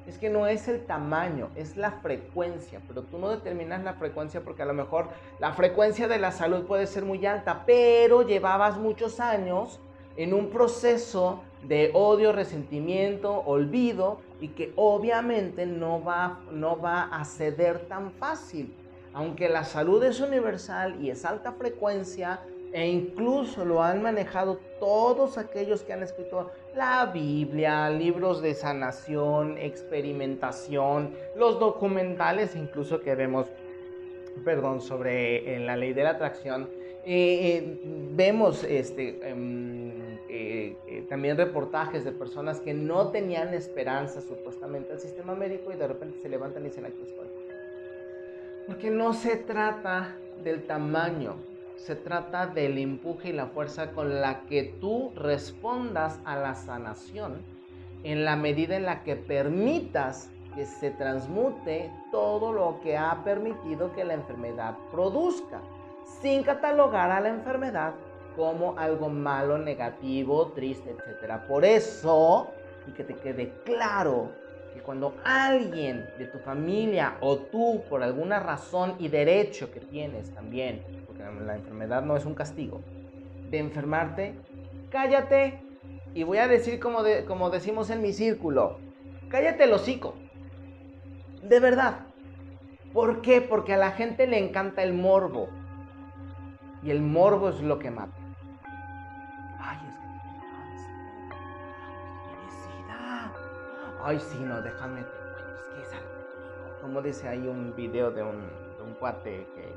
es 0.07 0.17
que 0.17 0.29
no 0.29 0.47
es 0.47 0.67
el 0.67 0.85
tamaño, 0.85 1.49
es 1.55 1.77
la 1.77 1.91
frecuencia, 1.91 2.81
pero 2.87 3.03
tú 3.03 3.17
no 3.17 3.29
determinas 3.29 3.83
la 3.83 3.93
frecuencia 3.93 4.41
porque 4.41 4.63
a 4.63 4.65
lo 4.65 4.73
mejor 4.73 5.09
la 5.39 5.53
frecuencia 5.53 6.07
de 6.07 6.19
la 6.19 6.31
salud 6.31 6.65
puede 6.65 6.87
ser 6.87 7.05
muy 7.05 7.25
alta, 7.25 7.63
pero 7.65 8.23
llevabas 8.23 8.77
muchos 8.77 9.19
años 9.19 9.79
en 10.17 10.33
un 10.33 10.49
proceso 10.49 11.41
de 11.63 11.91
odio, 11.93 12.33
resentimiento, 12.33 13.33
olvido 13.45 14.19
y 14.41 14.49
que 14.49 14.73
obviamente 14.75 15.65
no 15.65 16.03
va, 16.03 16.41
no 16.51 16.79
va 16.79 17.03
a 17.03 17.23
ceder 17.23 17.87
tan 17.87 18.11
fácil. 18.11 18.75
Aunque 19.13 19.47
la 19.47 19.63
salud 19.63 20.03
es 20.03 20.19
universal 20.19 21.01
y 21.01 21.09
es 21.11 21.23
alta 21.23 21.53
frecuencia, 21.53 22.41
e 22.73 22.87
incluso 22.87 23.63
lo 23.63 23.83
han 23.83 24.01
manejado 24.01 24.59
todos 24.79 25.37
aquellos 25.37 25.83
que 25.83 25.93
han 25.93 26.01
escrito 26.01 26.49
la 26.75 27.05
Biblia, 27.05 27.87
libros 27.91 28.41
de 28.41 28.55
sanación, 28.55 29.59
experimentación, 29.59 31.15
los 31.35 31.59
documentales 31.59 32.55
incluso 32.55 32.99
que 33.01 33.13
vemos, 33.13 33.45
perdón, 34.43 34.81
sobre 34.81 35.55
eh, 35.55 35.59
la 35.59 35.77
ley 35.77 35.93
de 35.93 36.03
la 36.03 36.09
atracción. 36.11 36.67
Eh, 37.05 37.57
eh, 37.57 37.79
vemos 38.11 38.63
este, 38.63 39.19
em, 39.29 39.91
también 41.09 41.37
reportajes 41.37 42.03
de 42.03 42.11
personas 42.11 42.59
que 42.59 42.73
no 42.73 43.09
tenían 43.09 43.53
esperanza 43.53 44.19
supuestamente 44.21 44.93
al 44.93 44.99
sistema 44.99 45.35
médico 45.35 45.71
y 45.71 45.75
de 45.75 45.87
repente 45.87 46.17
se 46.21 46.29
levantan 46.29 46.63
y 46.63 46.69
dicen 46.69 46.85
aquí 46.85 47.03
estoy. 47.05 47.27
Porque 48.65 48.89
no 48.89 49.13
se 49.13 49.35
trata 49.35 50.15
del 50.43 50.63
tamaño, 50.63 51.35
se 51.85 51.95
trata 51.95 52.47
del 52.47 52.77
empuje 52.77 53.29
y 53.29 53.33
la 53.33 53.47
fuerza 53.47 53.91
con 53.91 54.21
la 54.21 54.45
que 54.45 54.63
tú 54.79 55.11
respondas 55.15 56.17
a 56.23 56.37
la 56.37 56.55
sanación 56.55 57.41
en 58.03 58.23
la 58.23 58.37
medida 58.37 58.77
en 58.77 58.83
la 58.83 59.03
que 59.03 59.17
permitas 59.17 60.29
que 60.55 60.65
se 60.65 60.91
transmute 60.91 61.91
todo 62.09 62.53
lo 62.53 62.79
que 62.81 62.95
ha 62.95 63.23
permitido 63.25 63.93
que 63.93 64.05
la 64.05 64.13
enfermedad 64.13 64.77
produzca, 64.91 65.61
sin 66.21 66.43
catalogar 66.43 67.11
a 67.11 67.19
la 67.19 67.29
enfermedad 67.29 67.93
como 68.37 68.77
algo 68.77 69.09
malo, 69.09 69.57
negativo, 69.57 70.53
triste, 70.55 70.91
etc. 70.91 71.41
Por 71.47 71.65
eso, 71.65 72.47
y 72.87 72.91
que 72.91 73.03
te 73.03 73.15
quede 73.15 73.51
claro, 73.65 74.31
que 74.73 74.81
cuando 74.81 75.15
alguien 75.23 76.07
de 76.17 76.27
tu 76.27 76.39
familia 76.39 77.17
o 77.19 77.37
tú, 77.37 77.83
por 77.89 78.01
alguna 78.03 78.39
razón 78.39 78.95
y 78.99 79.07
derecho 79.07 79.71
que 79.71 79.79
tienes 79.79 80.33
también, 80.33 80.81
la 81.45 81.55
enfermedad 81.55 82.03
no 82.03 82.15
es 82.15 82.25
un 82.25 82.35
castigo, 82.35 82.81
de 83.49 83.59
enfermarte, 83.59 84.35
cállate. 84.89 85.61
Y 86.13 86.23
voy 86.23 86.37
a 86.37 86.47
decir 86.47 86.79
como, 86.79 86.99
como 87.27 87.49
decimos 87.49 87.89
en 87.89 88.01
mi 88.01 88.13
círculo, 88.13 88.77
cállate 89.29 89.63
el 89.63 89.73
hocico. 89.73 90.15
De 91.41 91.59
verdad. 91.59 92.07
¿Por 92.93 93.21
qué? 93.21 93.41
Porque 93.41 93.73
a 93.73 93.77
la 93.77 93.91
gente 93.91 94.27
le 94.27 94.37
encanta 94.37 94.83
el 94.83 94.93
morbo. 94.93 95.49
Y 96.83 96.91
el 96.91 97.01
morbo 97.01 97.49
es 97.49 97.59
lo 97.61 97.79
que 97.79 97.89
mata. 97.89 98.13
Ay, 99.59 99.77
es 99.87 99.93
que 99.95 100.07
tiene 100.21 100.39
cáncer. 100.51 100.91
Ay, 104.03 104.19
sí, 104.19 104.37
no, 104.39 104.61
déjame 104.61 105.01
te 105.01 105.07
Es 105.07 105.63
que 105.73 105.81
es 105.81 105.93
algo. 105.93 106.79
Como 106.81 107.01
dice 107.01 107.27
ahí 107.27 107.47
un 107.47 107.73
video 107.75 108.11
de 108.11 108.21
un, 108.21 108.41
de 108.77 108.83
un 108.83 108.93
cuate 108.93 109.47
que, 109.55 109.73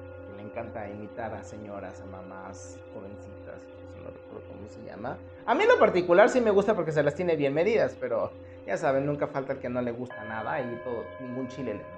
encanta 0.46 0.88
imitar 0.88 1.34
a 1.34 1.42
señoras, 1.42 2.00
a 2.00 2.06
mamás 2.06 2.78
jovencitas, 2.94 3.62
no 4.02 4.10
recuerdo 4.10 4.48
cómo 4.48 4.68
se 4.68 4.82
llama. 4.84 5.18
A 5.44 5.54
mí 5.54 5.62
en 5.64 5.68
lo 5.68 5.78
particular 5.78 6.28
sí 6.28 6.40
me 6.40 6.50
gusta 6.50 6.74
porque 6.74 6.92
se 6.92 7.02
las 7.02 7.14
tiene 7.14 7.36
bien 7.36 7.52
medidas, 7.54 7.96
pero 8.00 8.30
ya 8.66 8.76
saben, 8.76 9.06
nunca 9.06 9.26
falta 9.26 9.52
el 9.54 9.58
que 9.58 9.68
no 9.68 9.80
le 9.82 9.92
gusta 9.92 10.24
nada 10.24 10.60
y 10.60 10.80
todo, 10.84 11.04
ningún 11.20 11.48
chile 11.48 11.74
le 11.74 11.80
pone. 11.80 11.96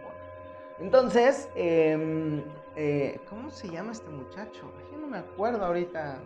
Entonces, 0.80 1.48
em, 1.54 2.42
eh, 2.76 3.20
¿cómo 3.28 3.50
se 3.50 3.68
llama 3.68 3.92
este 3.92 4.10
muchacho? 4.10 4.70
No 5.00 5.06
me 5.06 5.18
acuerdo 5.18 5.64
ahorita, 5.64 6.18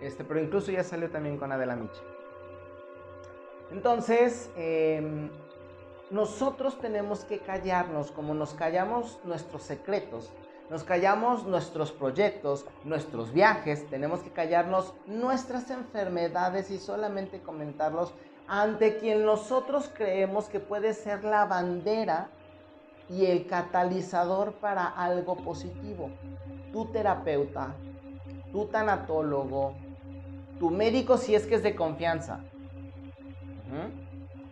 este, 0.00 0.24
pero 0.24 0.40
incluso 0.40 0.70
ya 0.70 0.84
salió 0.84 1.10
también 1.10 1.36
con 1.36 1.52
Adela 1.52 1.76
Micha. 1.76 2.02
Entonces, 3.70 4.50
em, 4.56 5.28
nosotros 6.10 6.78
tenemos 6.80 7.24
que 7.24 7.38
callarnos 7.38 8.10
como 8.10 8.34
nos 8.34 8.54
callamos 8.54 9.20
nuestros 9.24 9.62
secretos, 9.62 10.32
nos 10.70 10.84
callamos 10.84 11.44
nuestros 11.46 11.90
proyectos, 11.90 12.64
nuestros 12.84 13.32
viajes, 13.32 13.88
tenemos 13.90 14.20
que 14.20 14.30
callarnos 14.30 14.94
nuestras 15.04 15.68
enfermedades 15.68 16.70
y 16.70 16.78
solamente 16.78 17.40
comentarlos 17.40 18.14
ante 18.46 18.96
quien 18.98 19.26
nosotros 19.26 19.90
creemos 19.92 20.46
que 20.46 20.60
puede 20.60 20.94
ser 20.94 21.24
la 21.24 21.44
bandera 21.44 22.28
y 23.08 23.26
el 23.26 23.48
catalizador 23.48 24.52
para 24.54 24.86
algo 24.86 25.36
positivo. 25.36 26.08
Tu 26.72 26.84
terapeuta, 26.86 27.74
tu 28.52 28.66
tanatólogo, 28.66 29.74
tu 30.60 30.70
médico 30.70 31.16
si 31.16 31.34
es 31.34 31.46
que 31.46 31.56
es 31.56 31.64
de 31.64 31.74
confianza. 31.74 32.44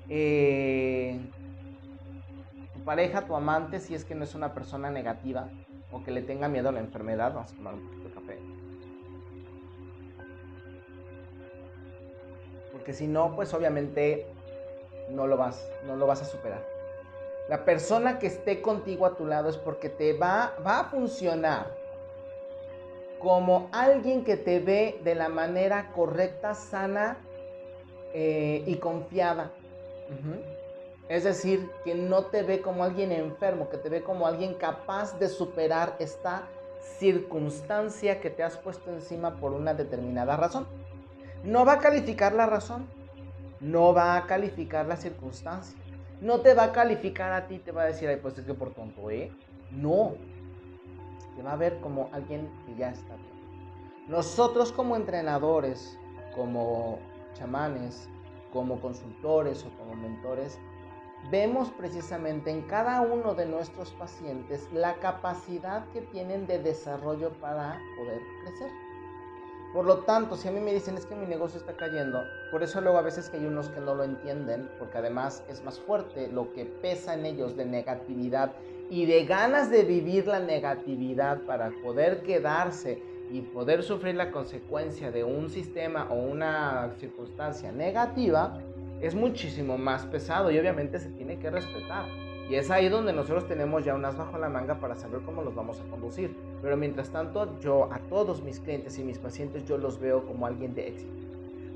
Eh, 0.08 1.20
tu 2.74 2.80
pareja, 2.80 3.24
tu 3.24 3.36
amante 3.36 3.78
si 3.78 3.94
es 3.94 4.04
que 4.04 4.16
no 4.16 4.24
es 4.24 4.34
una 4.34 4.52
persona 4.52 4.90
negativa 4.90 5.48
o 5.92 6.02
que 6.02 6.10
le 6.10 6.22
tenga 6.22 6.48
miedo 6.48 6.68
a 6.68 6.72
la 6.72 6.80
enfermedad. 6.80 7.32
Vamos 7.34 7.52
a 7.52 7.56
tomar 7.56 7.74
un 7.74 7.80
poquito 7.80 8.08
de 8.08 8.14
café. 8.14 8.38
Porque 12.72 12.92
si 12.92 13.06
no, 13.06 13.34
pues 13.34 13.52
obviamente 13.54 14.26
no 15.10 15.26
lo 15.26 15.36
vas, 15.36 15.68
no 15.86 15.96
lo 15.96 16.06
vas 16.06 16.22
a 16.22 16.24
superar. 16.24 16.64
La 17.48 17.64
persona 17.64 18.18
que 18.18 18.26
esté 18.26 18.60
contigo 18.60 19.06
a 19.06 19.16
tu 19.16 19.26
lado 19.26 19.48
es 19.48 19.56
porque 19.56 19.88
te 19.88 20.12
va, 20.12 20.54
va 20.66 20.80
a 20.80 20.84
funcionar 20.84 21.74
como 23.18 23.68
alguien 23.72 24.24
que 24.24 24.36
te 24.36 24.60
ve 24.60 25.00
de 25.02 25.14
la 25.14 25.28
manera 25.28 25.90
correcta, 25.92 26.54
sana 26.54 27.16
eh, 28.12 28.62
y 28.66 28.76
confiada. 28.76 29.50
Es 31.08 31.24
decir, 31.24 31.70
que 31.84 31.94
no 31.94 32.24
te 32.24 32.42
ve 32.42 32.60
como 32.60 32.84
alguien 32.84 33.12
enfermo, 33.12 33.70
que 33.70 33.78
te 33.78 33.88
ve 33.88 34.02
como 34.02 34.26
alguien 34.26 34.54
capaz 34.54 35.18
de 35.18 35.28
superar 35.28 35.96
esta 35.98 36.48
circunstancia 36.98 38.20
que 38.20 38.28
te 38.28 38.42
has 38.42 38.58
puesto 38.58 38.90
encima 38.90 39.36
por 39.36 39.52
una 39.52 39.72
determinada 39.72 40.36
razón. 40.36 40.66
No 41.44 41.64
va 41.64 41.74
a 41.74 41.78
calificar 41.78 42.34
la 42.34 42.46
razón, 42.46 42.86
no 43.60 43.94
va 43.94 44.16
a 44.16 44.26
calificar 44.26 44.86
la 44.86 44.96
circunstancia, 44.96 45.78
no 46.20 46.40
te 46.40 46.52
va 46.52 46.64
a 46.64 46.72
calificar 46.72 47.32
a 47.32 47.46
ti, 47.46 47.58
te 47.58 47.72
va 47.72 47.82
a 47.82 47.86
decir, 47.86 48.08
ay, 48.08 48.16
pues 48.16 48.36
es 48.36 48.44
que 48.44 48.54
por 48.54 48.74
tonto, 48.74 49.10
¿eh? 49.10 49.32
No, 49.70 50.14
te 51.36 51.42
va 51.42 51.52
a 51.52 51.56
ver 51.56 51.80
como 51.80 52.10
alguien 52.12 52.50
que 52.66 52.74
ya 52.74 52.90
está 52.90 53.14
bien. 53.14 53.28
Nosotros 54.08 54.72
como 54.72 54.96
entrenadores, 54.96 55.98
como 56.34 56.98
chamanes, 57.34 58.08
como 58.52 58.80
consultores 58.80 59.64
o 59.64 59.70
como 59.78 59.94
mentores, 59.94 60.58
vemos 61.30 61.70
precisamente 61.70 62.50
en 62.50 62.62
cada 62.62 63.00
uno 63.00 63.34
de 63.34 63.46
nuestros 63.46 63.90
pacientes 63.92 64.68
la 64.72 64.94
capacidad 64.94 65.86
que 65.92 66.00
tienen 66.00 66.46
de 66.46 66.58
desarrollo 66.58 67.30
para 67.40 67.78
poder 67.96 68.20
crecer. 68.42 68.70
Por 69.72 69.84
lo 69.84 69.98
tanto, 69.98 70.36
si 70.36 70.48
a 70.48 70.50
mí 70.50 70.60
me 70.60 70.72
dicen 70.72 70.96
es 70.96 71.04
que 71.04 71.14
mi 71.14 71.26
negocio 71.26 71.60
está 71.60 71.76
cayendo, 71.76 72.24
por 72.50 72.62
eso 72.62 72.80
luego 72.80 72.96
a 72.96 73.02
veces 73.02 73.28
que 73.28 73.36
hay 73.36 73.44
unos 73.44 73.68
que 73.68 73.80
no 73.80 73.94
lo 73.94 74.02
entienden, 74.02 74.70
porque 74.78 74.96
además 74.96 75.44
es 75.48 75.62
más 75.62 75.78
fuerte 75.78 76.28
lo 76.28 76.52
que 76.54 76.64
pesa 76.64 77.12
en 77.12 77.26
ellos 77.26 77.54
de 77.54 77.66
negatividad 77.66 78.52
y 78.88 79.04
de 79.04 79.26
ganas 79.26 79.70
de 79.70 79.84
vivir 79.84 80.26
la 80.26 80.40
negatividad 80.40 81.42
para 81.42 81.70
poder 81.82 82.22
quedarse 82.22 83.02
y 83.30 83.42
poder 83.42 83.82
sufrir 83.82 84.14
la 84.14 84.30
consecuencia 84.30 85.10
de 85.10 85.22
un 85.22 85.50
sistema 85.50 86.08
o 86.10 86.14
una 86.14 86.90
circunstancia 86.98 87.70
negativa, 87.70 88.58
es 89.00 89.14
muchísimo 89.14 89.78
más 89.78 90.06
pesado 90.06 90.50
y 90.50 90.58
obviamente 90.58 90.98
se 90.98 91.10
tiene 91.10 91.38
que 91.38 91.50
respetar. 91.50 92.06
Y 92.48 92.54
es 92.54 92.70
ahí 92.70 92.88
donde 92.88 93.12
nosotros 93.12 93.46
tenemos 93.46 93.84
ya 93.84 93.94
unas 93.94 94.16
bajo 94.16 94.38
la 94.38 94.48
manga 94.48 94.80
para 94.80 94.96
saber 94.96 95.20
cómo 95.20 95.42
los 95.42 95.54
vamos 95.54 95.80
a 95.80 95.90
conducir. 95.90 96.34
Pero 96.62 96.76
mientras 96.76 97.10
tanto, 97.10 97.58
yo 97.60 97.92
a 97.92 97.98
todos 97.98 98.42
mis 98.42 98.58
clientes 98.58 98.98
y 98.98 99.04
mis 99.04 99.18
pacientes 99.18 99.66
yo 99.66 99.76
los 99.76 100.00
veo 100.00 100.24
como 100.26 100.46
alguien 100.46 100.74
de 100.74 100.88
éxito. 100.88 101.12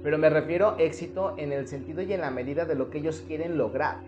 Pero 0.03 0.19
me 0.19 0.31
refiero 0.31 0.77
éxito 0.79 1.35
en 1.37 1.53
el 1.53 1.69
sentido 1.69 2.01
y 2.03 2.13
en 2.13 2.23
la 2.23 2.31
medida 2.31 2.65
de 2.65 2.75
lo 2.75 2.89
que 2.91 2.99
ellos 2.99 3.23
quieren 3.27 3.59
lograr. 3.59 3.99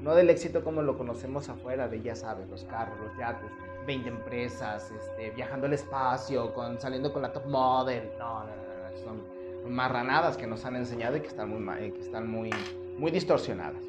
No 0.00 0.14
del 0.14 0.30
éxito 0.30 0.64
como 0.64 0.82
lo 0.82 0.96
conocemos 0.96 1.48
afuera, 1.48 1.88
de 1.88 2.00
ya 2.00 2.14
sabes, 2.14 2.48
los 2.48 2.64
carros, 2.64 2.98
los 3.00 3.16
yates, 3.18 3.50
20 3.86 4.08
empresas, 4.08 4.90
este, 4.90 5.30
viajando 5.32 5.66
al 5.66 5.72
espacio, 5.72 6.54
con, 6.54 6.80
saliendo 6.80 7.12
con 7.12 7.22
la 7.22 7.32
top 7.32 7.46
model. 7.46 8.10
No, 8.18 8.40
no, 8.40 8.46
no, 8.46 8.98
son 8.98 9.41
marranadas 9.68 10.36
que 10.36 10.46
nos 10.46 10.64
han 10.64 10.76
enseñado 10.76 11.16
y 11.16 11.20
que 11.20 11.28
están 11.28 11.50
muy, 11.50 11.92
que 11.92 12.00
están 12.00 12.30
muy, 12.30 12.50
muy 12.98 13.10
distorsionadas. 13.10 13.82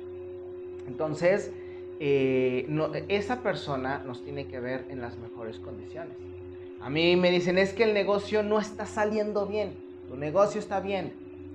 Entonces, 0.88 1.52
eh, 2.00 2.68
esa 3.08 3.42
persona 3.42 4.00
nos 4.00 4.24
tiene 4.24 4.48
que 4.48 4.60
ver 4.60 4.86
en 4.90 5.02
las 5.02 5.18
mejores 5.18 5.60
condiciones. 5.60 6.16
A 6.82 6.90
mí 6.90 7.16
me 7.16 7.32
dicen, 7.32 7.58
es 7.58 7.74
que 7.74 7.84
el 7.84 7.94
negocio 7.94 8.44
no 8.44 8.60
está 8.60 8.86
saliendo 8.86 9.46
bien, 9.46 9.74
tu 10.10 10.18
negocio 10.18 10.60
está 10.60 10.80
bien. 10.80 11.14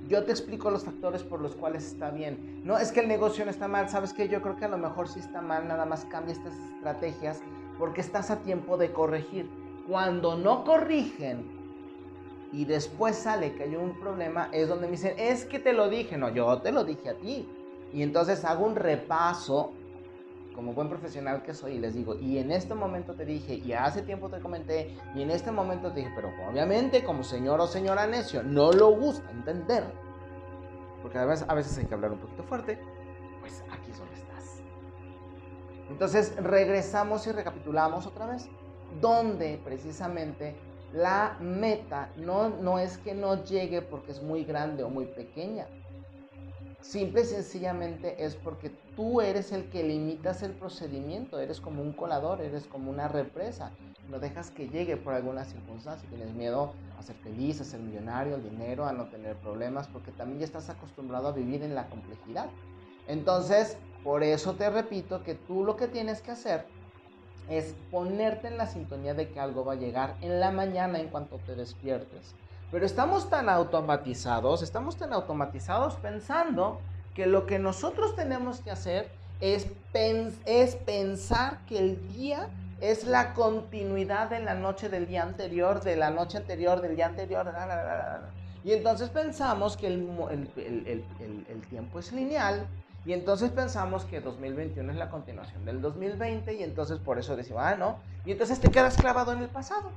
Yo 0.08 0.24
te 0.24 0.30
explico 0.30 0.70
los 0.70 0.84
factores 0.84 1.22
por 1.22 1.42
los 1.42 1.54
cuales 1.54 1.84
está 1.84 2.10
bien. 2.10 2.62
No, 2.64 2.78
es 2.78 2.92
que 2.92 3.00
el 3.00 3.08
negocio 3.08 3.44
no 3.44 3.50
está 3.50 3.68
mal, 3.68 3.90
¿sabes 3.90 4.14
qué? 4.14 4.28
Yo 4.28 4.40
creo 4.40 4.56
que 4.56 4.64
a 4.64 4.68
lo 4.68 4.78
mejor 4.78 5.06
sí 5.06 5.20
está 5.20 5.42
mal, 5.42 5.68
nada 5.68 5.84
más 5.84 6.06
cambia 6.06 6.32
estas 6.32 6.54
estrategias 6.76 7.42
porque 7.78 8.00
estás 8.00 8.30
a 8.30 8.38
tiempo 8.38 8.78
de 8.78 8.90
corregir. 8.90 9.50
Cuando 9.86 10.34
no 10.36 10.64
corrigen 10.64 11.57
y 12.52 12.64
después 12.64 13.16
sale 13.16 13.54
que 13.54 13.64
hay 13.64 13.76
un 13.76 13.98
problema, 14.00 14.48
es 14.52 14.68
donde 14.68 14.86
me 14.86 14.92
dicen, 14.92 15.14
es 15.18 15.44
que 15.44 15.58
te 15.58 15.72
lo 15.72 15.88
dije, 15.88 16.16
no, 16.16 16.30
yo 16.30 16.60
te 16.60 16.72
lo 16.72 16.84
dije 16.84 17.10
a 17.10 17.14
ti. 17.14 17.48
Y 17.92 18.02
entonces 18.02 18.44
hago 18.44 18.66
un 18.66 18.76
repaso 18.76 19.72
como 20.54 20.72
buen 20.72 20.88
profesional 20.88 21.42
que 21.44 21.54
soy, 21.54 21.78
les 21.78 21.94
digo, 21.94 22.16
y 22.16 22.38
en 22.38 22.50
este 22.50 22.74
momento 22.74 23.14
te 23.14 23.24
dije, 23.24 23.54
y 23.54 23.72
hace 23.74 24.02
tiempo 24.02 24.28
te 24.28 24.40
comenté, 24.40 24.96
y 25.14 25.22
en 25.22 25.30
este 25.30 25.52
momento 25.52 25.92
te 25.92 26.00
dije, 26.00 26.12
pero 26.16 26.32
obviamente 26.50 27.04
como 27.04 27.22
señor 27.22 27.60
o 27.60 27.68
señora 27.68 28.08
necio, 28.08 28.42
no 28.42 28.72
lo 28.72 28.90
gusta 28.90 29.30
entender, 29.30 29.84
porque 31.00 31.18
además 31.18 31.44
a 31.46 31.54
veces 31.54 31.78
hay 31.78 31.84
que 31.84 31.94
hablar 31.94 32.10
un 32.10 32.18
poquito 32.18 32.42
fuerte, 32.42 32.76
pues 33.40 33.62
aquí 33.70 33.92
donde 33.92 34.14
estás. 34.16 34.60
Entonces 35.90 36.34
regresamos 36.36 37.24
y 37.28 37.30
recapitulamos 37.30 38.06
otra 38.08 38.26
vez, 38.26 38.48
donde 39.00 39.60
precisamente 39.64 40.56
la 40.92 41.36
meta 41.40 42.10
no, 42.16 42.48
no 42.48 42.78
es 42.78 42.98
que 42.98 43.14
no 43.14 43.44
llegue 43.44 43.82
porque 43.82 44.12
es 44.12 44.22
muy 44.22 44.44
grande 44.44 44.82
o 44.82 44.90
muy 44.90 45.06
pequeña, 45.06 45.66
Simple 46.80 47.22
y 47.22 47.24
sencillamente 47.24 48.24
es 48.24 48.36
porque 48.36 48.70
tú 48.94 49.20
eres 49.20 49.50
el 49.52 49.68
que 49.68 49.82
limitas 49.82 50.42
el 50.42 50.52
procedimiento, 50.52 51.40
eres 51.40 51.60
como 51.60 51.82
un 51.82 51.92
colador, 51.92 52.40
eres 52.40 52.66
como 52.66 52.90
una 52.90 53.08
represa, 53.08 53.72
no 54.08 54.20
dejas 54.20 54.50
que 54.50 54.68
llegue 54.68 54.96
por 54.96 55.12
alguna 55.12 55.44
circunstancia, 55.44 56.08
tienes 56.08 56.32
miedo 56.32 56.72
a 56.96 57.02
ser 57.02 57.16
feliz, 57.16 57.60
a 57.60 57.64
ser 57.64 57.80
millonario, 57.80 58.36
al 58.36 58.44
dinero, 58.44 58.86
a 58.86 58.92
no 58.92 59.08
tener 59.08 59.36
problemas, 59.36 59.88
porque 59.88 60.12
también 60.12 60.38
ya 60.38 60.46
estás 60.46 60.70
acostumbrado 60.70 61.28
a 61.28 61.32
vivir 61.32 61.62
en 61.62 61.74
la 61.74 61.88
complejidad. 61.88 62.48
Entonces, 63.08 63.76
por 64.04 64.22
eso 64.22 64.54
te 64.54 64.70
repito 64.70 65.24
que 65.24 65.34
tú 65.34 65.64
lo 65.64 65.76
que 65.76 65.88
tienes 65.88 66.22
que 66.22 66.30
hacer 66.30 66.64
es 67.48 67.74
ponerte 67.90 68.48
en 68.48 68.58
la 68.58 68.66
sintonía 68.66 69.14
de 69.14 69.28
que 69.30 69.40
algo 69.40 69.64
va 69.64 69.72
a 69.72 69.76
llegar 69.76 70.16
en 70.20 70.40
la 70.40 70.50
mañana 70.50 70.98
en 70.98 71.08
cuanto 71.08 71.38
te 71.38 71.54
despiertes. 71.54 72.34
Pero 72.70 72.84
estamos 72.84 73.30
tan 73.30 73.48
automatizados, 73.48 74.62
estamos 74.62 74.96
tan 74.96 75.12
automatizados 75.12 75.94
pensando 75.96 76.80
que 77.14 77.26
lo 77.26 77.46
que 77.46 77.58
nosotros 77.58 78.14
tenemos 78.14 78.60
que 78.60 78.70
hacer 78.70 79.10
es, 79.40 79.66
es 80.44 80.76
pensar 80.76 81.64
que 81.66 81.78
el 81.78 82.08
día 82.12 82.48
es 82.80 83.04
la 83.04 83.34
continuidad 83.34 84.30
de 84.30 84.40
la 84.40 84.54
noche 84.54 84.88
del 84.88 85.06
día 85.06 85.22
anterior, 85.22 85.82
de 85.82 85.96
la 85.96 86.10
noche 86.10 86.38
anterior, 86.38 86.80
del 86.80 86.96
día 86.96 87.06
anterior. 87.06 87.46
Y 88.64 88.72
entonces 88.72 89.08
pensamos 89.08 89.76
que 89.76 89.86
el, 89.86 90.08
el, 90.56 91.60
tiempo 91.68 91.98
es 91.98 92.12
lineal 92.12 92.66
y 93.08 93.14
entonces 93.14 93.50
pensamos 93.50 94.04
que 94.04 94.20
2021 94.20 94.92
es 94.92 94.98
la 94.98 95.08
continuación 95.08 95.64
del 95.64 95.80
2020 95.80 96.52
y 96.52 96.62
entonces 96.62 96.98
por 96.98 97.18
eso 97.18 97.36
decimos, 97.36 97.62
ah, 97.64 97.74
no. 97.74 97.96
Y 98.26 98.32
entonces 98.32 98.60
te 98.60 98.70
quedas 98.70 98.98
clavado 98.98 99.32
en 99.32 99.38
el 99.38 99.48
pasado. 99.48 99.90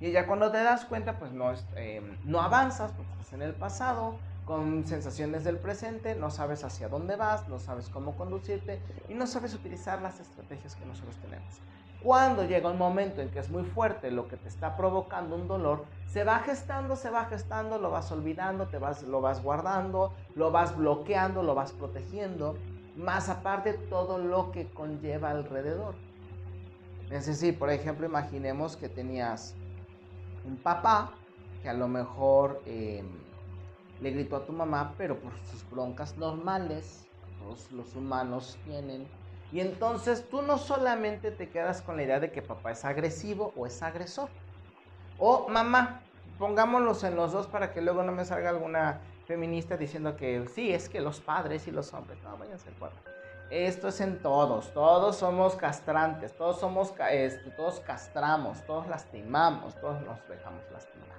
Y 0.00 0.12
ya 0.12 0.26
cuando 0.26 0.50
te 0.50 0.62
das 0.62 0.86
cuenta, 0.86 1.18
pues 1.18 1.30
no, 1.30 1.52
eh, 1.76 2.00
no 2.24 2.40
avanzas 2.40 2.90
porque 2.92 3.12
estás 3.12 3.34
en 3.34 3.42
el 3.42 3.52
pasado, 3.52 4.16
con 4.46 4.86
sensaciones 4.86 5.44
del 5.44 5.58
presente, 5.58 6.14
no 6.14 6.30
sabes 6.30 6.64
hacia 6.64 6.88
dónde 6.88 7.16
vas, 7.16 7.46
no 7.48 7.58
sabes 7.58 7.90
cómo 7.90 8.16
conducirte 8.16 8.80
y 9.10 9.12
no 9.12 9.26
sabes 9.26 9.52
utilizar 9.52 10.00
las 10.00 10.18
estrategias 10.20 10.74
que 10.74 10.86
nosotros 10.86 11.16
tenemos. 11.16 11.60
Cuando 12.04 12.44
llega 12.44 12.70
un 12.70 12.76
momento 12.76 13.22
en 13.22 13.30
que 13.30 13.38
es 13.38 13.48
muy 13.48 13.64
fuerte 13.64 14.10
lo 14.10 14.28
que 14.28 14.36
te 14.36 14.46
está 14.46 14.76
provocando 14.76 15.36
un 15.36 15.48
dolor, 15.48 15.86
se 16.06 16.22
va 16.22 16.40
gestando, 16.40 16.96
se 16.96 17.08
va 17.08 17.24
gestando, 17.24 17.78
lo 17.78 17.90
vas 17.90 18.12
olvidando, 18.12 18.66
te 18.66 18.76
vas, 18.76 19.04
lo 19.04 19.22
vas 19.22 19.42
guardando, 19.42 20.12
lo 20.34 20.50
vas 20.50 20.76
bloqueando, 20.76 21.42
lo 21.42 21.54
vas 21.54 21.72
protegiendo, 21.72 22.58
más 22.94 23.30
aparte 23.30 23.72
todo 23.72 24.18
lo 24.18 24.52
que 24.52 24.68
conlleva 24.68 25.30
alrededor. 25.30 25.94
Es 27.10 27.24
decir, 27.24 27.58
por 27.58 27.70
ejemplo, 27.70 28.04
imaginemos 28.04 28.76
que 28.76 28.90
tenías 28.90 29.54
un 30.44 30.58
papá 30.58 31.14
que 31.62 31.70
a 31.70 31.74
lo 31.74 31.88
mejor 31.88 32.60
em, 32.66 33.08
le 34.02 34.10
gritó 34.10 34.36
a 34.36 34.44
tu 34.44 34.52
mamá, 34.52 34.92
pero 34.98 35.18
por 35.18 35.32
sus 35.50 35.66
broncas 35.70 36.18
normales, 36.18 37.06
todos 37.38 37.72
los 37.72 37.96
humanos 37.96 38.58
tienen 38.66 39.06
y 39.54 39.60
entonces 39.60 40.28
tú 40.28 40.42
no 40.42 40.58
solamente 40.58 41.30
te 41.30 41.48
quedas 41.48 41.80
con 41.80 41.96
la 41.96 42.02
idea 42.02 42.18
de 42.18 42.32
que 42.32 42.42
papá 42.42 42.72
es 42.72 42.84
agresivo 42.84 43.52
o 43.56 43.66
es 43.66 43.84
agresor. 43.84 44.28
O 45.16 45.46
mamá, 45.48 46.00
pongámoslos 46.40 47.04
en 47.04 47.14
los 47.14 47.30
dos 47.30 47.46
para 47.46 47.72
que 47.72 47.80
luego 47.80 48.02
no 48.02 48.10
me 48.10 48.24
salga 48.24 48.50
alguna 48.50 49.00
feminista 49.28 49.76
diciendo 49.76 50.16
que 50.16 50.44
sí, 50.48 50.74
es 50.74 50.88
que 50.88 51.00
los 51.00 51.20
padres 51.20 51.68
y 51.68 51.70
los 51.70 51.94
hombres, 51.94 52.20
no, 52.24 52.36
váyanse 52.36 52.68
al 52.68 52.74
cuarto. 52.74 52.98
Esto 53.48 53.86
es 53.86 54.00
en 54.00 54.20
todos, 54.20 54.74
todos 54.74 55.18
somos 55.18 55.54
castrantes, 55.54 56.36
todos 56.36 56.58
somos, 56.58 56.92
este, 57.12 57.52
todos 57.52 57.78
castramos, 57.78 58.60
todos 58.66 58.88
lastimamos, 58.88 59.76
todos 59.80 60.02
nos 60.02 60.18
dejamos 60.26 60.62
lastimar. 60.72 61.16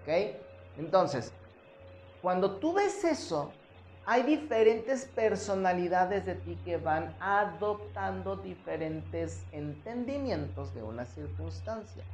¿Ok? 0.00 0.38
Entonces, 0.78 1.32
cuando 2.22 2.52
tú 2.52 2.74
ves 2.74 3.02
eso, 3.02 3.50
hay 4.06 4.22
diferentes 4.22 5.06
personalidades 5.06 6.26
de 6.26 6.34
ti 6.34 6.58
que 6.64 6.76
van 6.76 7.14
adoptando 7.20 8.36
diferentes 8.36 9.44
entendimientos 9.52 10.74
de 10.74 10.82
una 10.82 11.04
circunstancia. 11.04 12.04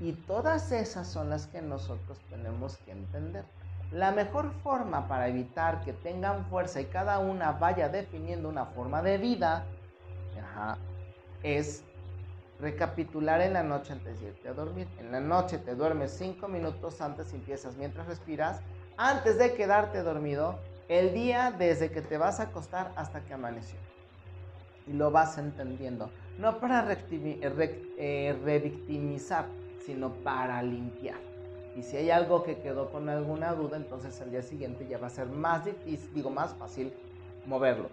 Y 0.00 0.12
todas 0.12 0.72
esas 0.72 1.08
son 1.08 1.30
las 1.30 1.46
que 1.46 1.62
nosotros 1.62 2.18
tenemos 2.30 2.76
que 2.78 2.92
entender. 2.92 3.44
La 3.90 4.12
mejor 4.12 4.52
forma 4.62 5.08
para 5.08 5.28
evitar 5.28 5.82
que 5.82 5.94
tengan 5.94 6.44
fuerza 6.46 6.80
y 6.80 6.84
cada 6.84 7.18
una 7.18 7.52
vaya 7.52 7.88
definiendo 7.88 8.48
una 8.48 8.66
forma 8.66 9.02
de 9.02 9.16
vida 9.16 9.64
es 11.42 11.82
recapitular 12.60 13.40
en 13.40 13.54
la 13.54 13.62
noche 13.62 13.92
antes 13.94 14.20
de 14.20 14.28
irte 14.28 14.48
a 14.48 14.52
dormir. 14.52 14.86
En 14.98 15.10
la 15.10 15.20
noche 15.20 15.58
te 15.58 15.74
duermes 15.74 16.12
cinco 16.12 16.48
minutos 16.48 17.00
antes 17.00 17.32
y 17.32 17.36
empiezas 17.36 17.76
mientras 17.76 18.06
respiras. 18.06 18.60
Antes 18.96 19.38
de 19.38 19.54
quedarte 19.54 20.02
dormido, 20.02 20.58
el 20.88 21.12
día 21.12 21.50
desde 21.50 21.90
que 21.90 22.02
te 22.02 22.16
vas 22.18 22.40
a 22.40 22.44
acostar 22.44 22.92
hasta 22.96 23.20
que 23.24 23.34
amaneció. 23.34 23.78
Y 24.86 24.94
lo 24.94 25.10
vas 25.10 25.36
entendiendo. 25.36 26.10
No 26.38 26.60
para 26.60 26.86
eh, 27.10 28.38
revictimizar, 28.42 29.46
sino 29.84 30.12
para 30.14 30.62
limpiar. 30.62 31.18
Y 31.76 31.82
si 31.82 31.96
hay 31.96 32.10
algo 32.10 32.42
que 32.42 32.58
quedó 32.58 32.90
con 32.90 33.08
alguna 33.08 33.52
duda, 33.52 33.76
entonces 33.76 34.20
al 34.20 34.30
día 34.30 34.42
siguiente 34.42 34.86
ya 34.88 34.98
va 34.98 35.08
a 35.08 35.10
ser 35.10 35.26
más 35.26 35.64
difícil, 35.64 36.12
digo, 36.14 36.30
más 36.30 36.54
fácil 36.54 36.92
moverlo. 37.46 37.88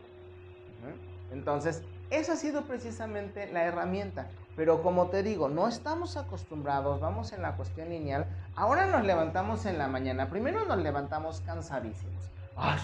Entonces, 1.31 1.83
esa 2.09 2.33
ha 2.33 2.35
sido 2.35 2.63
precisamente 2.63 3.51
la 3.51 3.63
herramienta. 3.63 4.27
Pero 4.55 4.81
como 4.81 5.09
te 5.09 5.21
digo, 5.21 5.49
no 5.49 5.67
estamos 5.67 6.15
acostumbrados, 6.15 7.01
vamos 7.01 7.33
en 7.33 7.41
la 7.41 7.57
cuestión 7.57 7.89
lineal. 7.89 8.25
Ahora 8.55 8.85
nos 8.85 9.03
levantamos 9.03 9.65
en 9.65 9.77
la 9.77 9.87
mañana. 9.87 10.29
Primero 10.29 10.65
nos 10.65 10.77
levantamos 10.77 11.41
cansadísimos. 11.41 12.31
¡Ay! 12.55 12.79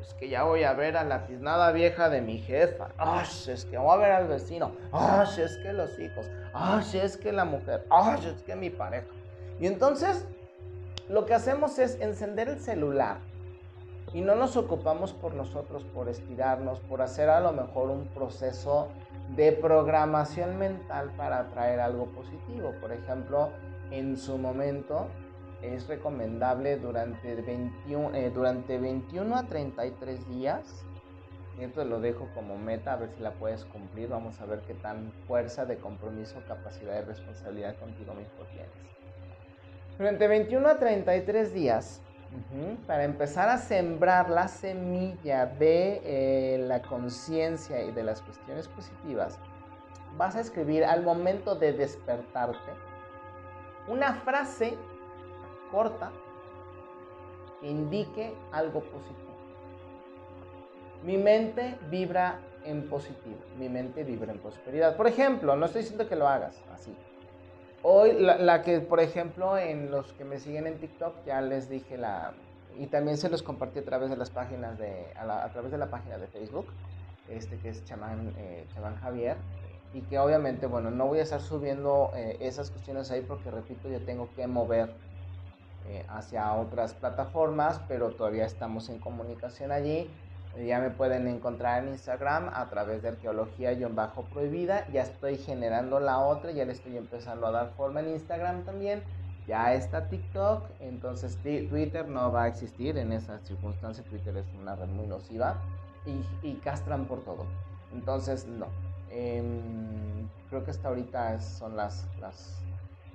Es 0.00 0.14
que 0.14 0.28
ya 0.28 0.44
voy 0.44 0.64
a 0.64 0.72
ver 0.72 0.96
a 0.96 1.04
la 1.04 1.26
tiznada 1.26 1.72
vieja 1.72 2.08
de 2.08 2.20
mi 2.20 2.38
jefa. 2.38 2.88
¡Ay! 2.96 3.26
Es 3.48 3.64
que 3.64 3.78
voy 3.78 3.92
a 3.92 3.96
ver 3.96 4.12
al 4.12 4.28
vecino. 4.28 4.72
¡Ay! 4.92 5.26
Es 5.38 5.56
que 5.58 5.72
los 5.72 5.98
hijos. 5.98 6.30
¡Ay! 6.52 6.84
Es 6.94 7.16
que 7.16 7.32
la 7.32 7.44
mujer. 7.44 7.86
¡Ay! 7.90 8.26
Es 8.26 8.42
que 8.42 8.54
mi 8.56 8.70
pareja. 8.70 9.06
Y 9.60 9.66
entonces 9.66 10.26
lo 11.08 11.26
que 11.26 11.34
hacemos 11.34 11.78
es 11.78 12.00
encender 12.00 12.48
el 12.48 12.60
celular 12.60 13.18
y 14.14 14.20
no 14.20 14.34
nos 14.34 14.56
ocupamos 14.56 15.12
por 15.12 15.34
nosotros, 15.34 15.84
por 15.84 16.08
estirarnos, 16.08 16.80
por 16.80 17.02
hacer 17.02 17.28
a 17.28 17.40
lo 17.40 17.52
mejor 17.52 17.90
un 17.90 18.06
proceso 18.08 18.88
de 19.36 19.52
programación 19.52 20.58
mental 20.58 21.10
para 21.16 21.40
atraer 21.40 21.80
algo 21.80 22.06
positivo. 22.06 22.72
Por 22.80 22.92
ejemplo, 22.92 23.50
en 23.90 24.16
su 24.16 24.36
momento 24.38 25.08
es 25.62 25.86
recomendable 25.86 26.76
durante 26.76 27.34
21, 27.36 28.14
eh, 28.14 28.30
durante 28.30 28.78
21 28.78 29.36
a 29.36 29.44
33 29.44 30.28
días. 30.28 30.84
Esto 31.60 31.84
lo 31.84 32.00
dejo 32.00 32.28
como 32.34 32.58
meta, 32.58 32.94
a 32.94 32.96
ver 32.96 33.10
si 33.10 33.22
la 33.22 33.32
puedes 33.32 33.64
cumplir. 33.66 34.08
Vamos 34.08 34.40
a 34.40 34.46
ver 34.46 34.60
qué 34.62 34.74
tan 34.74 35.12
fuerza 35.26 35.64
de 35.64 35.76
compromiso, 35.76 36.42
capacidad 36.48 37.00
y 37.00 37.04
responsabilidad 37.04 37.76
contigo 37.78 38.14
mismo 38.14 38.44
tienes. 38.52 38.70
Durante 39.98 40.26
21 40.26 40.68
a 40.68 40.78
33 40.78 41.54
días, 41.54 42.00
para 42.86 43.04
empezar 43.04 43.48
a 43.50 43.58
sembrar 43.58 44.30
la 44.30 44.48
semilla 44.48 45.46
de 45.46 46.00
eh, 46.04 46.58
la 46.66 46.80
conciencia 46.82 47.82
y 47.84 47.92
de 47.92 48.02
las 48.02 48.22
cuestiones 48.22 48.68
positivas, 48.68 49.38
vas 50.16 50.34
a 50.36 50.40
escribir 50.40 50.84
al 50.84 51.02
momento 51.02 51.54
de 51.54 51.72
despertarte 51.72 52.72
una 53.88 54.14
frase 54.14 54.76
corta 55.72 56.12
que 57.60 57.68
indique 57.68 58.32
algo 58.52 58.80
positivo. 58.80 59.32
Mi 61.02 61.16
mente 61.16 61.76
vibra 61.90 62.38
en 62.64 62.88
positivo, 62.88 63.38
mi 63.58 63.68
mente 63.68 64.04
vibra 64.04 64.30
en 64.30 64.38
prosperidad. 64.38 64.96
Por 64.96 65.08
ejemplo, 65.08 65.56
no 65.56 65.66
estoy 65.66 65.82
diciendo 65.82 66.08
que 66.08 66.14
lo 66.14 66.28
hagas 66.28 66.62
así. 66.72 66.94
Hoy, 67.84 68.12
la, 68.20 68.62
que, 68.62 68.80
por 68.80 69.00
ejemplo, 69.00 69.58
en 69.58 69.90
los 69.90 70.12
que 70.12 70.24
me 70.24 70.38
siguen 70.38 70.68
en 70.68 70.78
TikTok, 70.78 71.24
ya 71.26 71.40
les 71.40 71.68
dije 71.68 71.98
la... 71.98 72.32
Y 72.78 72.86
también 72.86 73.16
se 73.16 73.28
los 73.28 73.42
compartí 73.42 73.80
a 73.80 73.84
través 73.84 74.08
de 74.08 74.16
las 74.16 74.30
páginas 74.30 74.78
de... 74.78 75.06
A, 75.16 75.48
través 75.48 75.72
de 75.72 75.78
la 75.78 75.90
página 75.90 76.16
de 76.16 76.28
Facebook, 76.28 76.66
este 77.28 77.58
que 77.58 77.70
es 77.70 77.84
Chamán, 77.84 78.32
eh, 78.38 78.64
Javier. 79.00 79.36
Y 79.94 80.02
que 80.02 80.20
obviamente, 80.20 80.66
bueno, 80.66 80.92
no 80.92 81.06
voy 81.06 81.18
a 81.18 81.22
estar 81.22 81.40
subiendo 81.40 82.12
eh, 82.14 82.36
esas 82.40 82.70
cuestiones 82.70 83.10
ahí 83.10 83.22
porque, 83.22 83.50
repito, 83.50 83.88
yo 83.88 84.00
tengo 84.04 84.28
que 84.36 84.46
mover 84.46 84.94
eh, 85.88 86.04
hacia 86.08 86.52
otras 86.54 86.94
plataformas, 86.94 87.80
pero 87.88 88.10
todavía 88.10 88.44
estamos 88.44 88.88
en 88.88 88.98
comunicación 88.98 89.72
allí. 89.72 90.10
Ya 90.66 90.80
me 90.80 90.90
pueden 90.90 91.28
encontrar 91.28 91.82
en 91.82 91.90
Instagram 91.90 92.50
a 92.52 92.68
través 92.68 93.02
de 93.02 93.08
arqueología-prohibida. 93.08 94.86
Ya 94.92 95.02
estoy 95.02 95.38
generando 95.38 95.98
la 95.98 96.18
otra, 96.18 96.50
ya 96.50 96.64
le 96.66 96.72
estoy 96.72 96.96
empezando 96.96 97.46
a 97.46 97.52
dar 97.52 97.70
forma 97.70 98.00
en 98.00 98.10
Instagram 98.10 98.64
también. 98.64 99.02
Ya 99.46 99.74
está 99.74 100.08
TikTok, 100.08 100.64
entonces 100.80 101.36
Twitter 101.42 102.06
no 102.06 102.30
va 102.30 102.44
a 102.44 102.48
existir 102.48 102.96
en 102.98 103.12
esa 103.12 103.38
circunstancia. 103.40 104.04
Twitter 104.04 104.36
es 104.36 104.46
una 104.54 104.76
red 104.76 104.88
muy 104.88 105.06
nociva 105.06 105.56
y, 106.06 106.22
y 106.46 106.54
castran 106.56 107.06
por 107.06 107.24
todo. 107.24 107.46
Entonces, 107.92 108.46
no. 108.46 108.66
Em, 109.10 110.28
creo 110.48 110.64
que 110.64 110.70
hasta 110.70 110.88
ahorita 110.88 111.38
son 111.40 111.76
las, 111.76 112.08
las, 112.20 112.62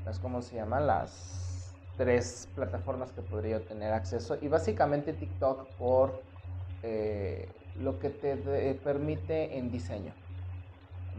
las, 0.06 0.20
¿cómo 0.20 0.42
se 0.42 0.56
llama? 0.56 0.80
Las 0.80 1.57
tres 1.98 2.48
plataformas 2.56 3.12
que 3.12 3.22
podría 3.22 3.60
tener 3.60 3.92
acceso 3.92 4.38
y 4.42 4.48
básicamente 4.48 5.14
TikTok 5.14 5.68
por 5.78 6.22
eh, 6.84 7.50
lo 7.80 8.00
que 8.00 8.10
te 8.10 8.36
permite 8.76 9.58
en 9.58 9.72
diseño. 9.72 10.14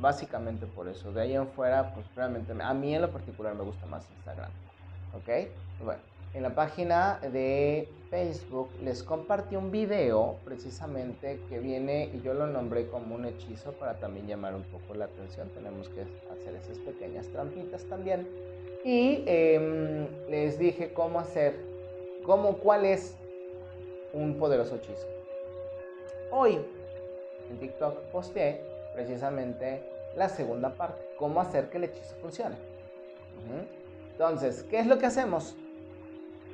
Básicamente 0.00 0.66
por 0.66 0.88
eso. 0.88 1.12
De 1.12 1.22
ahí 1.22 1.34
en 1.34 1.48
fuera, 1.48 1.92
pues 1.92 2.06
realmente 2.14 2.52
a 2.60 2.74
mí 2.74 2.94
en 2.94 3.02
lo 3.02 3.10
particular 3.10 3.54
me 3.54 3.64
gusta 3.64 3.86
más 3.86 4.08
Instagram. 4.10 4.50
¿Ok? 5.14 5.48
Bueno, 5.84 6.00
en 6.34 6.42
la 6.42 6.54
página 6.54 7.18
de 7.32 7.88
Facebook 8.10 8.70
les 8.82 9.02
compartí 9.02 9.56
un 9.56 9.72
video 9.72 10.36
precisamente 10.44 11.40
que 11.48 11.58
viene 11.58 12.10
y 12.14 12.20
yo 12.20 12.34
lo 12.34 12.46
nombré 12.46 12.88
como 12.88 13.16
un 13.16 13.24
hechizo 13.24 13.72
para 13.72 13.98
también 13.98 14.26
llamar 14.26 14.54
un 14.54 14.62
poco 14.64 14.94
la 14.94 15.06
atención. 15.06 15.48
Tenemos 15.50 15.88
que 15.88 16.02
hacer 16.02 16.54
esas 16.54 16.78
pequeñas 16.78 17.26
trampitas 17.28 17.84
también 17.84 18.28
y 18.84 19.24
em, 19.26 20.06
les 20.28 20.58
dije 20.58 20.92
cómo 20.92 21.20
hacer, 21.20 21.56
cómo, 22.24 22.58
cuál 22.58 22.84
es 22.84 23.16
un 24.12 24.38
poderoso 24.38 24.76
hechizo. 24.76 25.06
Hoy 26.30 26.58
en 27.50 27.58
TikTok 27.58 27.98
posteé 28.12 28.62
precisamente 28.94 29.82
la 30.16 30.28
segunda 30.28 30.70
parte, 30.74 31.02
cómo 31.18 31.40
hacer 31.40 31.70
que 31.70 31.78
el 31.78 31.84
hechizo 31.84 32.14
funcione. 32.20 32.56
Entonces, 34.12 34.64
¿qué 34.64 34.80
es 34.80 34.86
lo 34.86 34.98
que 34.98 35.06
hacemos? 35.06 35.56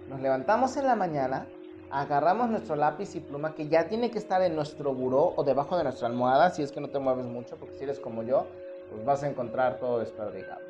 Nos 0.08 0.20
levantamos 0.20 0.76
en 0.76 0.86
la 0.86 0.96
mañana, 0.96 1.46
agarramos 1.90 2.50
nuestro 2.50 2.76
lápiz 2.76 3.14
y 3.16 3.20
pluma 3.20 3.54
que 3.54 3.68
ya 3.68 3.88
tiene 3.88 4.10
que 4.10 4.18
estar 4.18 4.42
en 4.42 4.54
nuestro 4.54 4.94
buró 4.94 5.32
o 5.36 5.44
debajo 5.44 5.76
de 5.76 5.84
nuestra 5.84 6.08
almohada, 6.08 6.50
si 6.50 6.62
es 6.62 6.72
que 6.72 6.80
no 6.80 6.90
te 6.90 6.98
mueves 6.98 7.24
mucho, 7.24 7.56
porque 7.56 7.74
si 7.76 7.84
eres 7.84 7.98
como 7.98 8.22
yo, 8.22 8.46
pues 8.90 9.04
vas 9.04 9.22
a 9.22 9.28
encontrar 9.28 9.78
todo 9.78 9.98
desperdigado. 9.98 10.60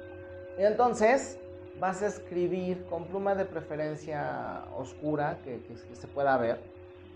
Y 0.56 0.62
entonces 0.62 1.38
vas 1.80 2.02
a 2.02 2.06
escribir 2.06 2.84
con 2.84 3.04
pluma 3.04 3.34
de 3.34 3.44
preferencia 3.44 4.64
oscura, 4.76 5.38
que, 5.44 5.60
se 5.92 6.06
pueda 6.08 6.36
ver, 6.36 6.60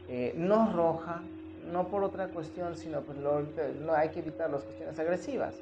eh, 0.09 0.35
no 0.37 0.73
roja, 0.73 1.23
no 1.73 1.89
por 1.89 2.03
otra 2.03 2.29
cuestión, 2.29 2.77
sino 2.77 3.03
pues 3.03 3.19
lo, 3.19 3.45
hay 3.95 4.09
que 4.11 4.21
evitar 4.21 4.51
las 4.51 4.63
cuestiones 4.63 4.99
agresivas. 4.99 5.55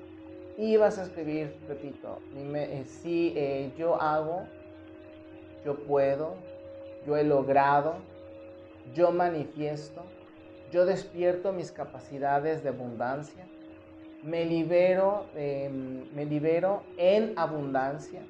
Y 0.56 0.76
vas 0.78 0.98
a 0.98 1.02
escribir, 1.02 1.54
repito, 1.68 2.18
eh, 2.34 2.84
si 2.86 3.34
eh, 3.36 3.72
yo 3.76 4.00
hago, 4.00 4.46
yo 5.64 5.76
puedo, 5.76 6.34
yo 7.06 7.16
he 7.16 7.24
logrado, 7.24 7.96
yo 8.94 9.10
manifiesto, 9.10 10.02
yo 10.72 10.86
despierto 10.86 11.52
mis 11.52 11.70
capacidades 11.72 12.62
de 12.62 12.70
abundancia, 12.70 13.46
me 14.22 14.44
libero, 14.44 15.26
em, 15.34 16.10
me 16.14 16.24
libero 16.24 16.82
en 16.96 17.34
abundancia, 17.36 18.22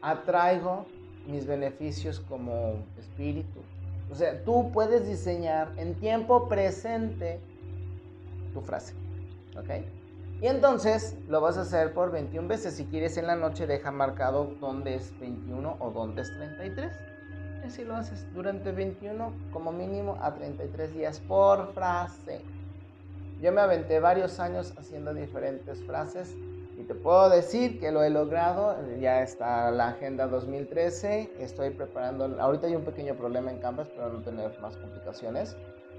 atraigo 0.00 0.86
mis 1.26 1.46
beneficios 1.46 2.20
como 2.20 2.84
espíritu. 2.98 3.60
O 4.10 4.14
sea, 4.14 4.42
tú 4.44 4.70
puedes 4.72 5.06
diseñar 5.06 5.72
en 5.76 5.94
tiempo 5.94 6.48
presente 6.48 7.40
tu 8.52 8.60
frase, 8.60 8.94
¿ok? 9.56 9.84
Y 10.42 10.48
entonces 10.48 11.16
lo 11.28 11.40
vas 11.40 11.56
a 11.56 11.62
hacer 11.62 11.94
por 11.94 12.10
21 12.10 12.48
veces. 12.48 12.74
Si 12.74 12.84
quieres 12.86 13.16
en 13.16 13.28
la 13.28 13.36
noche 13.36 13.66
deja 13.66 13.92
marcado 13.92 14.56
dónde 14.60 14.96
es 14.96 15.18
21 15.20 15.76
o 15.78 15.90
dónde 15.92 16.22
es 16.22 16.36
33. 16.36 16.92
Y 17.62 17.66
así 17.66 17.84
lo 17.84 17.94
haces 17.94 18.26
durante 18.34 18.72
21 18.72 19.32
como 19.52 19.70
mínimo 19.70 20.18
a 20.20 20.34
33 20.34 20.94
días 20.94 21.20
por 21.20 21.72
frase. 21.72 22.40
Yo 23.40 23.52
me 23.52 23.60
aventé 23.60 24.00
varios 24.00 24.40
años 24.40 24.74
haciendo 24.76 25.14
diferentes 25.14 25.80
frases 25.84 26.34
y 26.82 26.84
te 26.84 26.94
puedo 26.96 27.30
decir 27.30 27.78
que 27.78 27.92
lo 27.92 28.02
he 28.02 28.10
logrado. 28.10 28.76
Ya 28.98 29.22
está 29.22 29.70
la 29.70 29.88
agenda 29.88 30.26
2013. 30.26 31.30
Estoy 31.38 31.70
preparando. 31.70 32.24
Ahorita 32.40 32.66
hay 32.66 32.74
un 32.74 32.84
pequeño 32.84 33.14
problema 33.14 33.52
en 33.52 33.58
Canvas, 33.58 33.88
pero 33.94 34.12
no 34.12 34.20
tener 34.22 34.58
más 34.60 34.76
complicaciones 34.76 35.56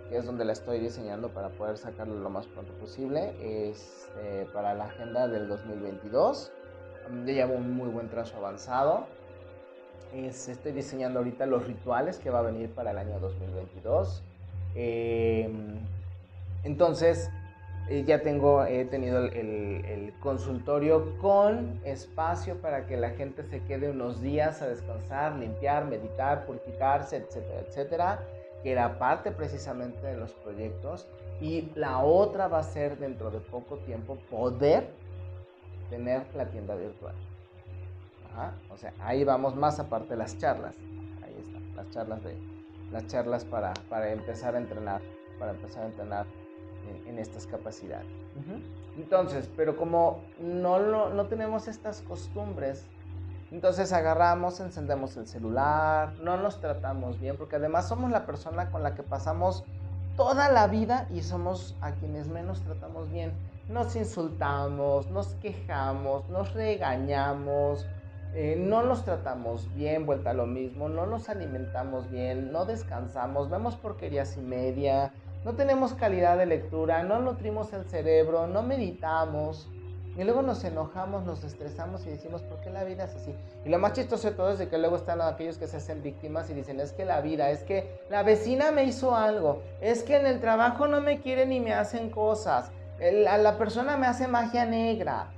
que 0.09 0.17
es 0.17 0.25
donde 0.25 0.43
la 0.43 0.51
estoy 0.51 0.79
diseñando 0.79 1.29
para 1.29 1.47
poder 1.49 1.77
sacarlo 1.77 2.15
lo 2.15 2.29
más 2.29 2.45
pronto 2.47 2.73
posible, 2.73 3.33
es 3.39 4.09
eh, 4.19 4.45
para 4.53 4.73
la 4.73 4.85
agenda 4.85 5.29
del 5.29 5.47
2022. 5.47 6.51
Ya 7.25 7.33
llevo 7.33 7.53
un 7.55 7.73
muy 7.73 7.89
buen 7.89 8.09
trazo 8.09 8.35
avanzado. 8.35 9.07
estoy 10.13 10.73
diseñando 10.73 11.19
ahorita 11.19 11.45
los 11.45 11.65
rituales 11.65 12.19
que 12.19 12.29
va 12.29 12.39
a 12.39 12.43
venir 12.43 12.69
para 12.71 12.91
el 12.91 12.97
año 12.97 13.17
2022. 13.21 14.21
Em, 14.75 15.79
entonces, 16.65 17.29
eh, 17.29 17.42
ya 17.89 18.21
tengo, 18.21 18.65
he 18.65 18.85
tenido 18.85 19.25
el, 19.25 20.13
consultorio 20.19 21.17
con 21.17 21.81
espacio 21.83 22.55
para 22.61 22.85
que 22.85 22.95
la 22.95 23.09
gente 23.09 23.43
se 23.43 23.61
quede 23.63 23.89
unos 23.89 24.21
días 24.21 24.61
a 24.61 24.67
descansar, 24.67 25.35
limpiar, 25.35 25.85
meditar, 25.85 26.45
purificarse, 26.45 27.17
etcétera, 27.17 27.59
etcétera 27.59 28.19
que 28.63 28.71
era 28.71 28.97
parte 28.97 29.31
precisamente 29.31 30.07
de 30.07 30.15
los 30.15 30.33
proyectos, 30.33 31.05
y 31.41 31.69
la 31.75 31.99
otra 31.99 32.47
va 32.47 32.59
a 32.59 32.63
ser 32.63 32.97
dentro 32.97 33.29
de 33.29 33.39
poco 33.39 33.77
tiempo 33.79 34.17
poder 34.31 34.87
tener 35.89 36.25
la 36.33 36.45
tienda 36.45 36.73
virtual. 36.73 37.13
o 38.71 38.77
sea, 38.77 38.93
ahí 38.99 39.25
vamos 39.25 39.55
más 39.55 39.79
aparte 39.79 40.11
de 40.11 40.17
las 40.17 40.37
charlas. 40.37 40.77
Ahí 41.23 41.35
están, 41.39 41.75
las 41.75 41.89
charlas 41.89 42.23
de 42.23 42.37
las 42.91 43.05
charlas 43.07 43.43
para, 43.43 43.73
para 43.89 44.11
empezar 44.11 44.55
a 44.55 44.59
entrenar, 44.59 45.01
para 45.39 45.51
empezar 45.51 45.83
a 45.83 45.87
entrenar 45.87 46.25
en, 47.05 47.19
estas 47.19 47.47
capacidades. 47.47 48.07
Entonces, 48.97 49.49
pero 49.55 49.77
como 49.77 50.21
no, 50.39 50.79
no, 50.79 51.09
no 51.09 51.25
tenemos 51.27 51.67
estas 51.67 52.01
costumbres 52.01 52.87
entonces 53.53 53.93
agarramos, 53.93 54.59
encendemos 54.59 55.15
el 55.15 55.27
celular, 55.27 56.13
no 56.23 56.37
nos 56.37 56.59
tratamos 56.59 57.19
bien, 57.19 57.37
porque 57.37 57.57
además 57.57 57.87
somos 57.87 58.09
la 58.09 58.25
persona 58.25 58.71
con 58.71 58.81
la 58.81 58.95
que 58.95 59.03
pasamos 59.03 59.63
toda 60.17 60.49
la 60.49 60.65
vida 60.65 61.07
y 61.13 61.21
somos 61.21 61.75
a 61.79 61.91
quienes 61.91 62.27
menos 62.29 62.61
tratamos 62.61 63.11
bien. 63.11 63.31
Nos 63.69 63.95
insultamos, 63.95 65.11
nos 65.11 65.35
quejamos, 65.35 66.27
nos 66.29 66.55
regañamos, 66.55 67.85
eh, 68.33 68.55
no 68.59 68.81
nos 68.81 69.05
tratamos 69.05 69.71
bien, 69.75 70.07
vuelta 70.07 70.31
a 70.31 70.33
lo 70.33 70.47
mismo, 70.47 70.89
no 70.89 71.05
nos 71.05 71.29
alimentamos 71.29 72.09
bien, 72.09 72.51
no 72.51 72.65
descansamos, 72.65 73.51
vemos 73.51 73.75
porquerías 73.75 74.35
y 74.35 74.41
media, 74.41 75.13
no 75.45 75.55
tenemos 75.55 75.93
calidad 75.93 76.37
de 76.37 76.45
lectura, 76.45 77.03
no 77.03 77.19
nutrimos 77.19 77.73
el 77.73 77.85
cerebro, 77.85 78.47
no 78.47 78.63
meditamos. 78.63 79.69
Y 80.15 80.23
luego 80.23 80.43
nos 80.43 80.63
enojamos, 80.63 81.25
nos 81.25 81.43
estresamos 81.43 82.05
y 82.05 82.11
decimos, 82.11 82.43
¿por 82.43 82.61
qué 82.61 82.69
la 82.69 82.83
vida 82.83 83.05
es 83.05 83.15
así? 83.15 83.35
Y 83.65 83.69
lo 83.69 83.79
más 83.79 83.93
chistoso 83.93 84.29
de 84.29 84.35
todo 84.35 84.51
es 84.51 84.59
de 84.59 84.69
que 84.69 84.77
luego 84.77 84.95
están 84.95 85.19
aquellos 85.21 85.57
que 85.57 85.65
se 85.65 85.77
hacen 85.77 86.03
víctimas 86.03 86.51
y 86.51 86.53
dicen, 86.53 86.79
es 86.79 86.93
que 86.93 87.03
la 87.03 87.19
vida, 87.21 87.49
es 87.49 87.63
que 87.63 87.99
la 88.11 88.21
vecina 88.21 88.71
me 88.71 88.83
hizo 88.83 89.15
algo, 89.15 89.63
es 89.81 90.03
que 90.03 90.17
en 90.17 90.27
el 90.27 90.39
trabajo 90.39 90.87
no 90.87 91.01
me 91.01 91.19
quieren 91.19 91.49
ni 91.49 91.59
me 91.59 91.73
hacen 91.73 92.11
cosas, 92.11 92.71
la 92.99 93.57
persona 93.57 93.97
me 93.97 94.05
hace 94.05 94.27
magia 94.27 94.65
negra. 94.65 95.31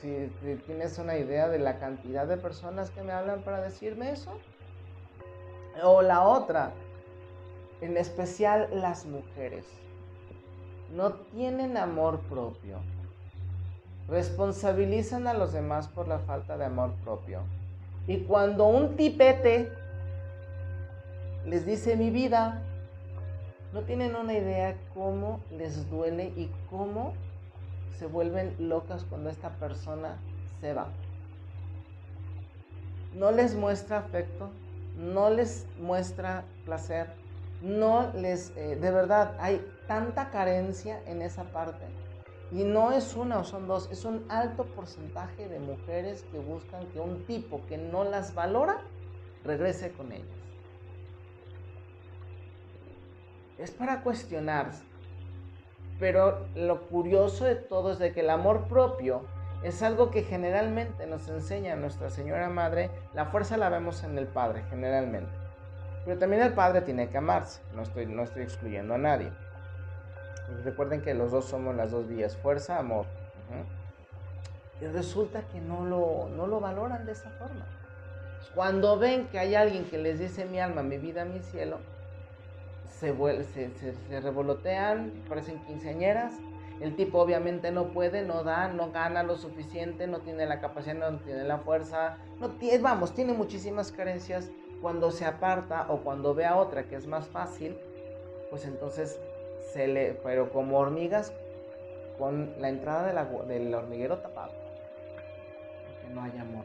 Si 0.00 0.30
tienes 0.66 0.98
una 0.98 1.16
idea 1.16 1.48
de 1.48 1.58
la 1.58 1.78
cantidad 1.78 2.26
de 2.26 2.36
personas 2.36 2.90
que 2.90 3.02
me 3.02 3.12
hablan 3.12 3.40
para 3.42 3.62
decirme 3.62 4.12
eso. 4.12 4.38
O 5.82 6.02
la 6.02 6.22
otra, 6.22 6.72
en 7.80 7.96
especial 7.96 8.68
las 8.72 9.06
mujeres, 9.06 9.64
no 10.94 11.12
tienen 11.12 11.76
amor 11.76 12.20
propio 12.20 12.78
responsabilizan 14.08 15.26
a 15.26 15.34
los 15.34 15.52
demás 15.52 15.86
por 15.86 16.08
la 16.08 16.18
falta 16.18 16.56
de 16.56 16.64
amor 16.64 16.92
propio. 17.04 17.40
Y 18.06 18.20
cuando 18.20 18.66
un 18.66 18.96
tipete 18.96 19.70
les 21.44 21.66
dice 21.66 21.96
mi 21.96 22.10
vida, 22.10 22.62
no 23.72 23.82
tienen 23.82 24.16
una 24.16 24.32
idea 24.32 24.76
cómo 24.94 25.40
les 25.50 25.88
duele 25.90 26.32
y 26.36 26.50
cómo 26.70 27.12
se 27.98 28.06
vuelven 28.06 28.54
locas 28.58 29.04
cuando 29.04 29.28
esta 29.28 29.50
persona 29.50 30.16
se 30.60 30.72
va. 30.72 30.88
No 33.14 33.30
les 33.30 33.54
muestra 33.54 33.98
afecto, 33.98 34.48
no 34.96 35.28
les 35.28 35.66
muestra 35.78 36.44
placer, 36.64 37.08
no 37.60 38.12
les, 38.14 38.52
eh, 38.56 38.76
de 38.76 38.90
verdad, 38.90 39.36
hay 39.40 39.64
tanta 39.86 40.30
carencia 40.30 41.02
en 41.06 41.22
esa 41.22 41.44
parte 41.44 41.86
y 42.50 42.64
no 42.64 42.92
es 42.92 43.14
una 43.14 43.38
o 43.38 43.44
son 43.44 43.66
dos, 43.66 43.88
es 43.90 44.04
un 44.04 44.24
alto 44.30 44.64
porcentaje 44.64 45.48
de 45.48 45.58
mujeres 45.58 46.24
que 46.32 46.38
buscan 46.38 46.86
que 46.88 47.00
un 47.00 47.24
tipo 47.26 47.60
que 47.68 47.76
no 47.76 48.04
las 48.04 48.34
valora 48.34 48.80
regrese 49.44 49.92
con 49.92 50.12
ellas. 50.12 50.26
Es 53.58 53.70
para 53.70 54.02
cuestionarse. 54.02 54.84
Pero 55.98 56.46
lo 56.54 56.82
curioso 56.82 57.44
de 57.44 57.56
todo 57.56 57.90
es 57.90 57.98
de 57.98 58.12
que 58.12 58.20
el 58.20 58.30
amor 58.30 58.68
propio 58.68 59.22
es 59.64 59.82
algo 59.82 60.10
que 60.10 60.22
generalmente 60.22 61.06
nos 61.06 61.28
enseña 61.28 61.74
Nuestra 61.74 62.08
Señora 62.08 62.48
Madre. 62.48 62.90
La 63.14 63.26
fuerza 63.26 63.56
la 63.56 63.68
vemos 63.68 64.04
en 64.04 64.16
el 64.16 64.28
Padre, 64.28 64.62
generalmente. 64.70 65.32
Pero 66.08 66.20
también 66.20 66.40
el 66.40 66.54
Padre 66.54 66.80
tiene 66.80 67.10
que 67.10 67.18
amarse. 67.18 67.60
No 67.74 67.82
estoy, 67.82 68.06
no 68.06 68.22
estoy 68.22 68.42
excluyendo 68.42 68.94
a 68.94 68.98
nadie. 68.98 69.30
Recuerden 70.64 71.02
que 71.02 71.12
los 71.12 71.30
dos 71.30 71.44
somos 71.44 71.76
las 71.76 71.90
dos 71.90 72.08
vías, 72.08 72.34
fuerza, 72.34 72.78
amor. 72.78 73.04
Y 74.80 74.86
resulta 74.86 75.42
que 75.48 75.60
no 75.60 75.84
lo, 75.84 76.30
no 76.34 76.46
lo 76.46 76.60
valoran 76.60 77.04
de 77.04 77.12
esa 77.12 77.28
forma. 77.32 77.66
Cuando 78.54 78.98
ven 78.98 79.26
que 79.26 79.38
hay 79.38 79.54
alguien 79.54 79.84
que 79.84 79.98
les 79.98 80.18
dice 80.18 80.46
mi 80.46 80.58
alma, 80.58 80.82
mi 80.82 80.96
vida, 80.96 81.26
mi 81.26 81.40
cielo, 81.40 81.76
se, 82.86 83.12
se, 83.44 83.70
se, 83.92 84.20
revolotean, 84.22 85.12
parecen 85.28 85.62
quinceañeras. 85.66 86.32
El 86.80 86.96
tipo 86.96 87.18
obviamente 87.18 87.70
no 87.70 87.92
puede, 87.92 88.22
no 88.22 88.44
da, 88.44 88.68
no 88.68 88.92
gana 88.92 89.24
lo 89.24 89.36
suficiente, 89.36 90.06
no 90.06 90.20
tiene 90.20 90.46
la 90.46 90.58
capacidad, 90.58 90.94
no 90.94 91.18
tiene 91.18 91.44
la 91.44 91.58
fuerza, 91.58 92.16
no 92.40 92.54
vamos, 92.80 93.12
tiene 93.12 93.34
muchísimas 93.34 93.92
carencias. 93.92 94.50
Cuando 94.80 95.10
se 95.10 95.24
aparta 95.24 95.86
o 95.88 95.98
cuando 95.98 96.34
ve 96.34 96.44
a 96.44 96.56
otra 96.56 96.84
que 96.84 96.96
es 96.96 97.06
más 97.06 97.26
fácil, 97.28 97.78
pues 98.50 98.64
entonces 98.64 99.20
se 99.72 99.88
le, 99.88 100.14
pero 100.22 100.50
como 100.50 100.78
hormigas 100.78 101.32
con 102.16 102.54
la 102.58 102.68
entrada 102.68 103.06
del 103.44 103.74
hormiguero 103.74 104.18
tapado, 104.18 104.52
que 106.02 106.08
no 106.14 106.22
haya 106.22 106.42
amor. 106.42 106.64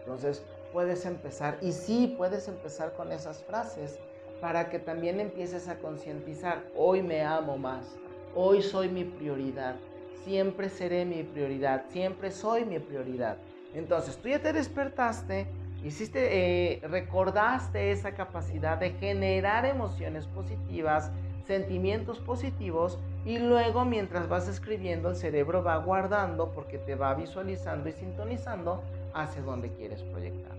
Entonces 0.00 0.44
puedes 0.72 1.06
empezar, 1.06 1.58
y 1.60 1.72
sí 1.72 2.14
puedes 2.16 2.48
empezar 2.48 2.92
con 2.92 3.12
esas 3.12 3.42
frases 3.44 3.98
para 4.40 4.68
que 4.68 4.78
también 4.78 5.20
empieces 5.20 5.68
a 5.68 5.78
concientizar, 5.78 6.64
hoy 6.76 7.02
me 7.02 7.22
amo 7.22 7.56
más, 7.56 7.96
hoy 8.34 8.60
soy 8.60 8.88
mi 8.88 9.04
prioridad, 9.04 9.76
siempre 10.24 10.68
seré 10.68 11.04
mi 11.04 11.22
prioridad, 11.22 11.84
siempre 11.88 12.30
soy 12.30 12.64
mi 12.64 12.78
prioridad. 12.78 13.38
Entonces, 13.72 14.16
tú 14.18 14.28
ya 14.28 14.40
te 14.40 14.52
despertaste, 14.52 15.46
hiciste, 15.84 16.72
eh, 16.72 16.80
recordaste 16.88 17.92
esa 17.92 18.12
capacidad 18.12 18.78
de 18.78 18.90
generar 18.92 19.66
emociones 19.66 20.26
positivas, 20.26 21.12
sentimientos 21.46 22.18
positivos 22.20 22.98
y 23.24 23.38
luego 23.38 23.84
mientras 23.84 24.28
vas 24.28 24.48
escribiendo 24.48 25.10
el 25.10 25.16
cerebro 25.16 25.62
va 25.62 25.76
guardando 25.76 26.50
porque 26.52 26.78
te 26.78 26.94
va 26.94 27.14
visualizando 27.14 27.88
y 27.88 27.92
sintonizando 27.92 28.82
hacia 29.12 29.42
donde 29.42 29.70
quieres 29.70 30.02
proyectar. 30.02 30.52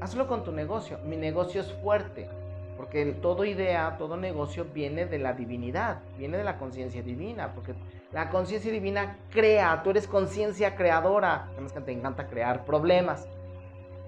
Hazlo 0.00 0.26
con 0.26 0.44
tu 0.44 0.52
negocio. 0.52 0.98
Mi 1.06 1.16
negocio 1.16 1.60
es 1.60 1.72
fuerte 1.74 2.28
porque 2.76 3.06
todo 3.22 3.44
idea, 3.44 3.96
todo 3.96 4.16
negocio 4.16 4.66
viene 4.72 5.06
de 5.06 5.18
la 5.18 5.32
divinidad, 5.32 6.00
viene 6.18 6.36
de 6.36 6.44
la 6.44 6.58
conciencia 6.58 7.02
divina, 7.02 7.52
porque 7.54 7.74
la 8.12 8.28
conciencia 8.28 8.70
divina 8.70 9.16
crea, 9.30 9.82
tú 9.82 9.90
eres 9.90 10.06
conciencia 10.06 10.76
creadora, 10.76 11.48
además 11.52 11.72
que 11.72 11.80
te 11.80 11.92
encanta 11.92 12.26
crear 12.26 12.64
problemas. 12.64 13.26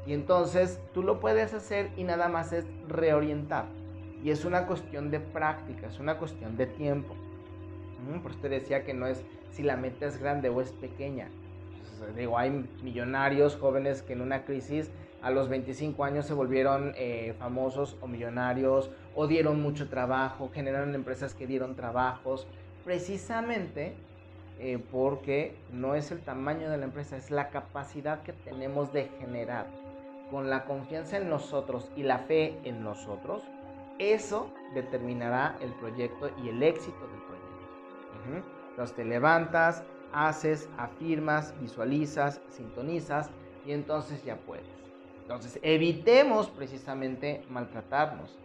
Y 0.09 0.15
entonces 0.15 0.81
tú 0.95 1.03
lo 1.03 1.21
puedes 1.21 1.53
hacer 1.53 1.91
y 1.99 2.03
nada 2.03 2.29
más 2.29 2.55
es 2.55 2.65
reorientar. 2.89 3.67
Y 4.25 4.31
es 4.31 4.47
una 4.47 4.67
cuestión 4.67 5.11
de 5.11 5.21
práctica, 5.21 5.89
es 5.89 6.01
una 6.01 6.17
cuestión 6.17 6.57
de 6.57 6.67
tiempo. 6.67 7.15
Mm, 8.09 8.21
por 8.21 8.31
eso 8.31 8.49
decía 8.49 8.85
que 8.85 8.95
no 8.95 9.07
es 9.07 9.23
si 9.51 9.63
la 9.63 9.77
meta 9.77 10.07
es 10.07 10.19
grande 10.19 10.49
o 10.49 10.63
es 10.63 10.73
pequeña. 10.73 11.29
digo, 12.17 12.39
hay 12.39 12.67
millonarios 12.83 13.57
jóvenes 13.57 14.01
que 14.01 14.15
en 14.15 14.23
una 14.23 14.47
crisis 14.47 14.91
a 15.21 15.31
los 15.31 15.51
25 15.51 16.03
años 16.03 16.25
se 16.25 16.33
volvieron 16.33 16.95
eh, 16.97 17.35
famosos 17.39 17.99
o 18.01 18.07
millonarios 18.07 18.91
o 19.15 19.27
dieron 19.27 19.61
mucho 19.61 19.91
trabajo, 19.91 20.51
generaron 20.55 20.95
empresas 20.95 21.35
que 21.35 21.47
dieron 21.47 21.77
trabajos, 21.77 22.47
precisamente 22.83 23.93
eh, 24.59 24.79
porque 24.91 25.55
no 25.71 25.95
es 25.95 26.11
el 26.13 26.21
tamaño 26.21 26.71
de 26.71 26.79
la 26.79 26.85
empresa, 26.85 27.19
es 27.19 27.31
la 27.31 27.51
capacidad 27.51 28.23
que 28.23 28.33
tenemos 28.33 28.91
de 28.95 29.11
generar. 29.21 29.67
Con 30.31 30.51
la 30.51 30.65
confianza 30.65 31.17
en 31.17 31.31
nosotros 31.31 31.91
y 31.97 32.03
la 32.03 32.19
fe 32.19 32.59
en 32.65 32.83
nosotros, 32.83 33.43
eso 33.99 34.53
determinará 34.75 35.57
el 35.61 35.73
proyecto 35.75 36.31
y 36.43 36.51
el 36.51 36.63
éxito 36.63 37.07
del 37.09 37.21
proyecto. 37.23 38.49
Entonces 38.71 38.95
te 38.95 39.05
levantas, 39.05 39.83
haces, 40.13 40.69
afirmas, 40.77 41.59
visualizas, 41.61 42.41
sintonizas 42.51 43.31
y 43.67 43.73
entonces 43.73 44.23
ya 44.25 44.37
puedes. 44.37 44.67
Entonces 45.23 45.59
evitemos 45.63 46.49
precisamente 46.51 47.45
maltratarnos. 47.49 48.39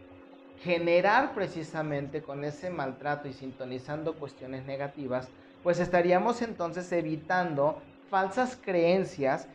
Generar 0.60 1.34
precisamente 1.34 2.22
con 2.22 2.44
ese 2.46 2.70
maltrato 2.70 3.28
y 3.28 3.34
sintonizando 3.34 4.16
cuestiones 4.16 4.66
negativas, 4.66 5.30
pues 5.62 5.80
estaríamos 5.80 6.42
entonces 6.42 6.92
evitando 6.92 7.82
falsas 8.10 8.58
creencias 8.62 9.50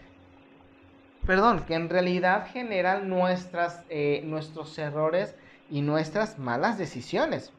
perdón, 1.29 1.67
que 1.67 1.75
en 1.75 1.91
realidad 1.91 2.47
generan 2.51 3.11
nuestras, 3.11 3.85
eh, 3.91 4.23
nuestros 4.25 4.79
errores 4.79 5.37
y 5.69 5.83
nuestras 5.83 6.39
malas 6.39 6.79
decisiones. 6.79 7.53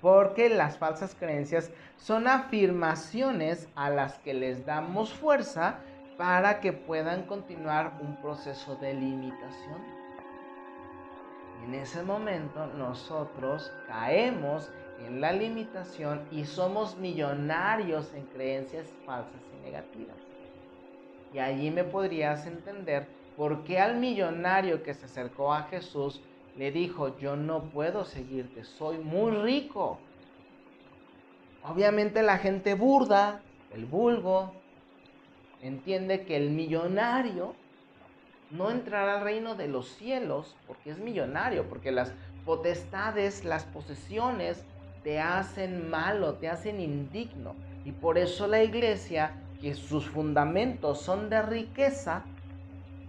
Porque 0.00 0.48
las 0.48 0.76
falsas 0.76 1.14
creencias 1.14 1.70
son 1.96 2.26
afirmaciones 2.26 3.68
a 3.76 3.88
las 3.88 4.18
que 4.18 4.34
les 4.34 4.66
damos 4.66 5.12
fuerza 5.12 5.78
para 6.18 6.58
que 6.58 6.72
puedan 6.72 7.22
continuar 7.26 7.92
un 8.00 8.16
proceso 8.16 8.74
de 8.74 8.94
limitación. 8.94 9.80
En 11.64 11.74
ese 11.76 12.02
momento 12.02 12.66
nosotros 12.66 13.70
caemos 13.86 14.72
en 15.06 15.20
la 15.20 15.30
limitación 15.30 16.26
y 16.32 16.44
somos 16.44 16.96
millonarios 16.96 18.12
en 18.12 18.24
creencias 18.26 18.88
falsas 19.06 19.40
y 19.54 19.64
negativas. 19.64 20.25
Y 21.36 21.38
allí 21.38 21.70
me 21.70 21.84
podrías 21.84 22.46
entender 22.46 23.06
por 23.36 23.62
qué 23.64 23.78
al 23.78 23.98
millonario 23.98 24.82
que 24.82 24.94
se 24.94 25.04
acercó 25.04 25.52
a 25.52 25.64
Jesús 25.64 26.22
le 26.56 26.72
dijo, 26.72 27.18
yo 27.18 27.36
no 27.36 27.64
puedo 27.64 28.06
seguirte, 28.06 28.64
soy 28.64 28.96
muy 28.96 29.32
rico. 29.32 29.98
Obviamente 31.62 32.22
la 32.22 32.38
gente 32.38 32.72
burda, 32.72 33.42
el 33.74 33.84
vulgo, 33.84 34.54
entiende 35.60 36.24
que 36.24 36.38
el 36.38 36.48
millonario 36.48 37.54
no 38.50 38.70
entrará 38.70 39.16
al 39.18 39.24
reino 39.24 39.56
de 39.56 39.68
los 39.68 39.90
cielos 39.90 40.56
porque 40.66 40.88
es 40.88 40.98
millonario, 40.98 41.68
porque 41.68 41.92
las 41.92 42.14
potestades, 42.46 43.44
las 43.44 43.64
posesiones 43.64 44.64
te 45.04 45.20
hacen 45.20 45.90
malo, 45.90 46.36
te 46.36 46.48
hacen 46.48 46.80
indigno. 46.80 47.54
Y 47.84 47.92
por 47.92 48.16
eso 48.16 48.46
la 48.46 48.62
iglesia, 48.62 49.34
que 49.60 49.74
sus 49.74 50.08
fundamentos 50.08 51.00
son 51.00 51.30
de 51.30 51.42
riqueza, 51.42 52.24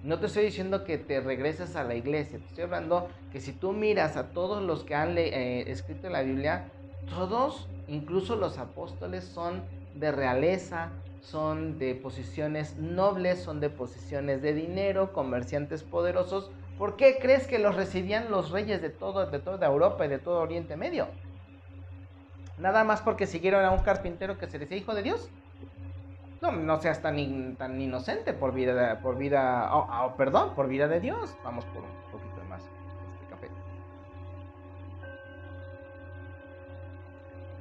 no 0.03 0.19
te 0.19 0.27
estoy 0.27 0.45
diciendo 0.45 0.83
que 0.83 0.97
te 0.97 1.19
regreses 1.19 1.75
a 1.75 1.83
la 1.83 1.95
iglesia, 1.95 2.39
te 2.39 2.45
estoy 2.45 2.63
hablando 2.63 3.09
que 3.31 3.41
si 3.41 3.51
tú 3.51 3.73
miras 3.73 4.15
a 4.15 4.29
todos 4.29 4.63
los 4.63 4.83
que 4.83 4.95
han 4.95 5.17
eh, 5.17 5.69
escrito 5.69 6.09
la 6.09 6.21
Biblia, 6.21 6.69
todos, 7.09 7.67
incluso 7.87 8.35
los 8.35 8.57
apóstoles, 8.57 9.23
son 9.23 9.63
de 9.95 10.11
realeza, 10.11 10.91
son 11.21 11.77
de 11.79 11.95
posiciones 11.95 12.77
nobles, 12.77 13.39
son 13.41 13.59
de 13.59 13.69
posiciones 13.69 14.41
de 14.41 14.53
dinero, 14.53 15.11
comerciantes 15.13 15.83
poderosos. 15.83 16.51
¿Por 16.77 16.95
qué 16.95 17.17
crees 17.19 17.47
que 17.47 17.59
los 17.59 17.75
recibían 17.75 18.29
los 18.29 18.51
reyes 18.51 18.81
de, 18.81 18.89
de 18.89 19.39
toda 19.39 19.67
Europa 19.67 20.05
y 20.05 20.09
de 20.09 20.19
todo 20.19 20.39
Oriente 20.39 20.77
Medio? 20.77 21.07
Nada 22.57 22.83
más 22.83 23.01
porque 23.01 23.27
siguieron 23.27 23.65
a 23.65 23.71
un 23.71 23.79
carpintero 23.79 24.37
que 24.37 24.47
se 24.47 24.57
decía 24.59 24.77
hijo 24.77 24.95
de 24.95 25.03
Dios. 25.03 25.29
No, 26.41 26.51
no 26.51 26.79
seas 26.79 27.01
tan, 27.01 27.55
tan 27.55 27.81
inocente 27.81 28.33
por 28.33 28.53
vida, 28.53 28.99
por 29.01 29.17
vida, 29.17 29.75
oh, 29.75 29.87
oh, 29.89 30.15
perdón, 30.15 30.53
por 30.53 30.67
vida 30.67 30.87
de 30.87 30.99
Dios. 30.99 31.35
Vamos 31.43 31.65
por 31.65 31.83
un 31.83 32.11
poquito 32.11 32.43
más 32.47 32.61
este 32.61 33.25
café. 33.27 33.47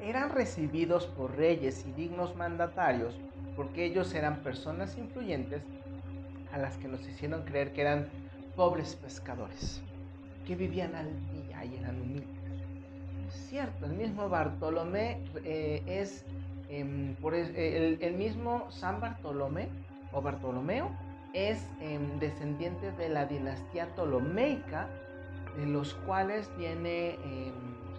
Eran 0.02 0.30
recibidos 0.30 1.06
por 1.06 1.36
reyes 1.36 1.86
y 1.86 1.92
dignos 1.92 2.36
mandatarios 2.36 3.18
porque 3.56 3.86
ellos 3.86 4.14
eran 4.14 4.42
personas 4.42 4.96
influyentes 4.98 5.62
a 6.52 6.58
las 6.58 6.76
que 6.76 6.88
nos 6.88 7.00
hicieron 7.08 7.44
creer 7.44 7.72
que 7.72 7.80
eran 7.80 8.08
pobres 8.54 8.94
pescadores, 8.96 9.82
que 10.46 10.54
vivían 10.54 10.94
al 10.94 11.10
día 11.30 11.64
y 11.64 11.76
eran 11.76 12.00
humildes. 12.00 12.36
Es 13.28 13.34
cierto, 13.48 13.86
el 13.86 13.92
mismo 13.92 14.28
Bartolomé 14.28 15.22
eh, 15.44 15.82
es 15.86 16.24
Em, 16.68 17.14
por 17.16 17.34
eh, 17.34 17.98
el, 18.00 18.14
mismo 18.14 18.70
San 18.70 19.00
Bartolomé 19.00 19.68
o 20.12 20.20
Bartolomeo 20.20 20.90
es 21.32 21.64
em, 21.80 22.18
descendiente 22.18 22.90
de 22.92 23.08
la 23.08 23.26
dinastía 23.26 23.86
ptolomeica, 23.94 24.88
de 25.56 25.66
los 25.66 25.94
cuales 25.94 26.50
viene, 26.56 27.14
em, 27.14 27.52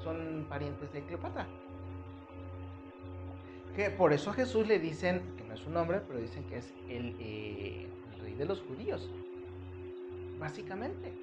son 0.03 0.45
parientes 0.49 0.91
de 0.91 1.01
Cleopatra. 1.03 1.47
Que 3.75 3.89
por 3.89 4.11
eso 4.11 4.31
a 4.31 4.33
Jesús 4.33 4.67
le 4.67 4.79
dicen, 4.79 5.21
que 5.37 5.43
no 5.45 5.53
es 5.53 5.59
su 5.61 5.69
nombre, 5.69 6.01
pero 6.05 6.19
dicen 6.19 6.43
que 6.45 6.57
es 6.57 6.73
el, 6.89 7.15
eh, 7.19 7.87
el 8.15 8.21
rey 8.21 8.33
de 8.33 8.45
los 8.45 8.61
judíos. 8.61 9.09
Básicamente. 10.39 11.13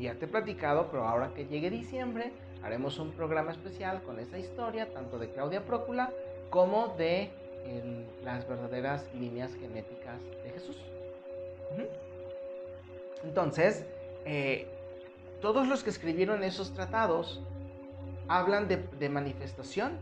Ya 0.00 0.14
te 0.14 0.24
he 0.24 0.28
platicado, 0.28 0.88
pero 0.90 1.06
ahora 1.06 1.34
que 1.34 1.44
llegue 1.44 1.70
diciembre, 1.70 2.32
haremos 2.62 2.98
un 2.98 3.12
programa 3.12 3.52
especial 3.52 4.02
con 4.02 4.18
esa 4.18 4.38
historia, 4.38 4.90
tanto 4.94 5.18
de 5.18 5.30
Claudia 5.30 5.66
Prócula 5.66 6.10
como 6.52 6.88
de 6.98 7.30
las 8.22 8.46
verdaderas 8.46 9.08
líneas 9.14 9.54
genéticas 9.54 10.20
de 10.44 10.50
Jesús. 10.50 10.76
Entonces, 13.24 13.86
eh, 14.26 14.66
todos 15.40 15.66
los 15.66 15.82
que 15.82 15.88
escribieron 15.88 16.44
esos 16.44 16.74
tratados 16.74 17.42
hablan 18.28 18.68
de, 18.68 18.76
de, 18.98 19.08
manifestación, 19.08 19.98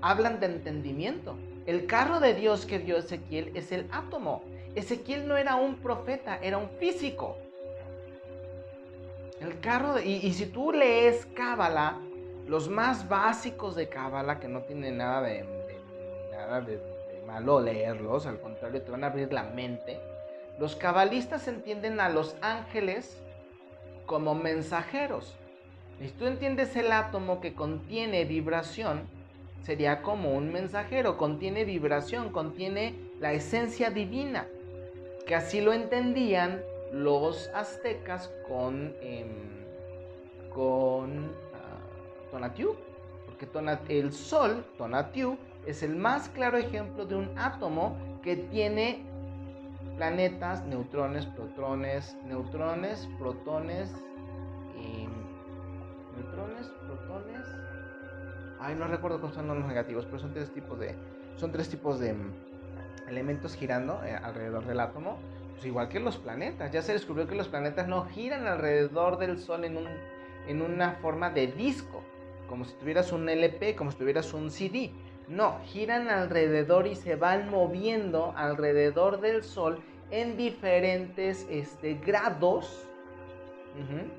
hablan 0.00 0.40
de 0.40 0.46
entendimiento. 0.46 1.36
El 1.64 1.86
carro 1.86 2.18
de 2.18 2.34
Dios 2.34 2.66
que 2.66 2.78
vio 2.78 2.96
Ezequiel 2.96 3.52
es 3.54 3.70
el 3.70 3.86
átomo. 3.92 4.42
Ezequiel 4.74 5.28
no 5.28 5.36
era 5.36 5.54
un 5.54 5.76
profeta, 5.76 6.38
era 6.42 6.58
un 6.58 6.70
físico. 6.70 7.36
El 9.40 9.60
carro, 9.60 10.00
y, 10.00 10.14
y 10.14 10.32
si 10.32 10.46
tú 10.46 10.72
lees 10.72 11.24
Cábala, 11.36 12.00
los 12.48 12.68
más 12.68 13.08
básicos 13.08 13.76
de 13.76 13.88
Cábala, 13.88 14.40
que 14.40 14.48
no 14.48 14.62
tienen 14.62 14.96
nada 14.98 15.22
de 15.22 15.63
de, 16.46 16.80
malo 17.26 17.60
leerlos, 17.60 18.26
al 18.26 18.40
contrario, 18.40 18.82
te 18.82 18.90
van 18.90 19.04
a 19.04 19.08
abrir 19.08 19.32
la 19.32 19.44
mente. 19.44 19.98
Los 20.58 20.76
cabalistas 20.76 21.48
entienden 21.48 22.00
a 22.00 22.08
los 22.08 22.36
ángeles 22.42 23.18
como 24.06 24.34
mensajeros. 24.34 25.34
Si 25.98 26.08
tú 26.08 26.26
entiendes 26.26 26.76
el 26.76 26.92
átomo 26.92 27.40
que 27.40 27.54
contiene 27.54 28.24
vibración, 28.24 29.08
sería 29.62 30.02
como 30.02 30.34
un 30.34 30.52
mensajero, 30.52 31.16
contiene 31.16 31.64
vibración, 31.64 32.30
contiene 32.30 32.94
la 33.20 33.32
esencia 33.32 33.90
divina, 33.90 34.46
que 35.26 35.34
así 35.34 35.60
lo 35.60 35.72
entendían 35.72 36.60
los 36.92 37.48
aztecas 37.54 38.30
con, 38.46 38.94
em, 39.00 39.64
con 40.52 41.30
uh, 41.30 42.30
Tonatiuh, 42.30 42.76
porque 43.26 43.48
el 43.88 44.12
sol, 44.12 44.64
Tonatiuh, 44.76 45.36
es 45.66 45.82
el 45.82 45.96
más 45.96 46.28
claro 46.28 46.58
ejemplo 46.58 47.06
de 47.06 47.16
un 47.16 47.30
átomo 47.38 47.96
que 48.22 48.36
tiene 48.36 49.04
planetas, 49.96 50.64
neutrones, 50.66 51.26
protones, 51.26 52.16
neutrones, 52.26 53.08
protones, 53.18 53.94
y 54.76 55.06
neutrones, 56.16 56.66
protones. 56.86 57.46
Ay, 58.58 58.74
no 58.74 58.86
recuerdo 58.86 59.20
cómo 59.20 59.32
son 59.32 59.46
los 59.48 59.64
negativos, 59.64 60.04
pero 60.06 60.18
son 60.18 60.32
tres 60.32 60.50
tipos 60.52 60.78
de, 60.78 60.94
son 61.36 61.52
tres 61.52 61.68
tipos 61.68 61.98
de 62.00 62.14
mm, 62.14 62.32
elementos 63.08 63.54
girando 63.54 64.02
eh, 64.04 64.14
alrededor 64.14 64.66
del 64.66 64.80
átomo. 64.80 65.18
Pues 65.52 65.66
igual 65.66 65.88
que 65.88 66.00
los 66.00 66.16
planetas. 66.16 66.72
Ya 66.72 66.82
se 66.82 66.92
descubrió 66.92 67.28
que 67.28 67.34
los 67.34 67.48
planetas 67.48 67.86
no 67.86 68.06
giran 68.06 68.46
alrededor 68.46 69.18
del 69.18 69.38
Sol 69.38 69.64
en, 69.64 69.76
un, 69.76 69.86
en 70.48 70.62
una 70.62 70.92
forma 70.92 71.30
de 71.30 71.46
disco, 71.46 72.02
como 72.48 72.64
si 72.64 72.74
tuvieras 72.74 73.12
un 73.12 73.28
LP, 73.28 73.76
como 73.76 73.92
si 73.92 73.98
tuvieras 73.98 74.34
un 74.34 74.50
CD. 74.50 74.90
No, 75.28 75.58
giran 75.64 76.08
alrededor 76.08 76.86
y 76.86 76.96
se 76.96 77.16
van 77.16 77.50
moviendo 77.50 78.34
alrededor 78.36 79.20
del 79.20 79.42
Sol 79.42 79.80
en 80.10 80.36
diferentes 80.36 81.46
este, 81.50 81.94
grados, 81.94 82.86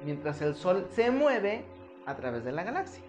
mientras 0.04 0.42
el 0.42 0.56
Sol 0.56 0.88
se 0.92 1.12
mueve 1.12 1.64
a 2.06 2.16
través 2.16 2.44
de 2.44 2.52
la 2.52 2.64
galaxia. 2.64 3.04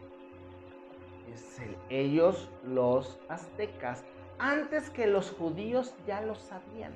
ellos, 1.89 2.51
los 2.65 3.19
aztecas, 3.29 4.05
antes 4.39 4.91
que 4.91 5.07
los 5.07 5.31
judíos 5.31 5.95
ya 6.07 6.21
lo 6.21 6.35
sabían. 6.35 6.93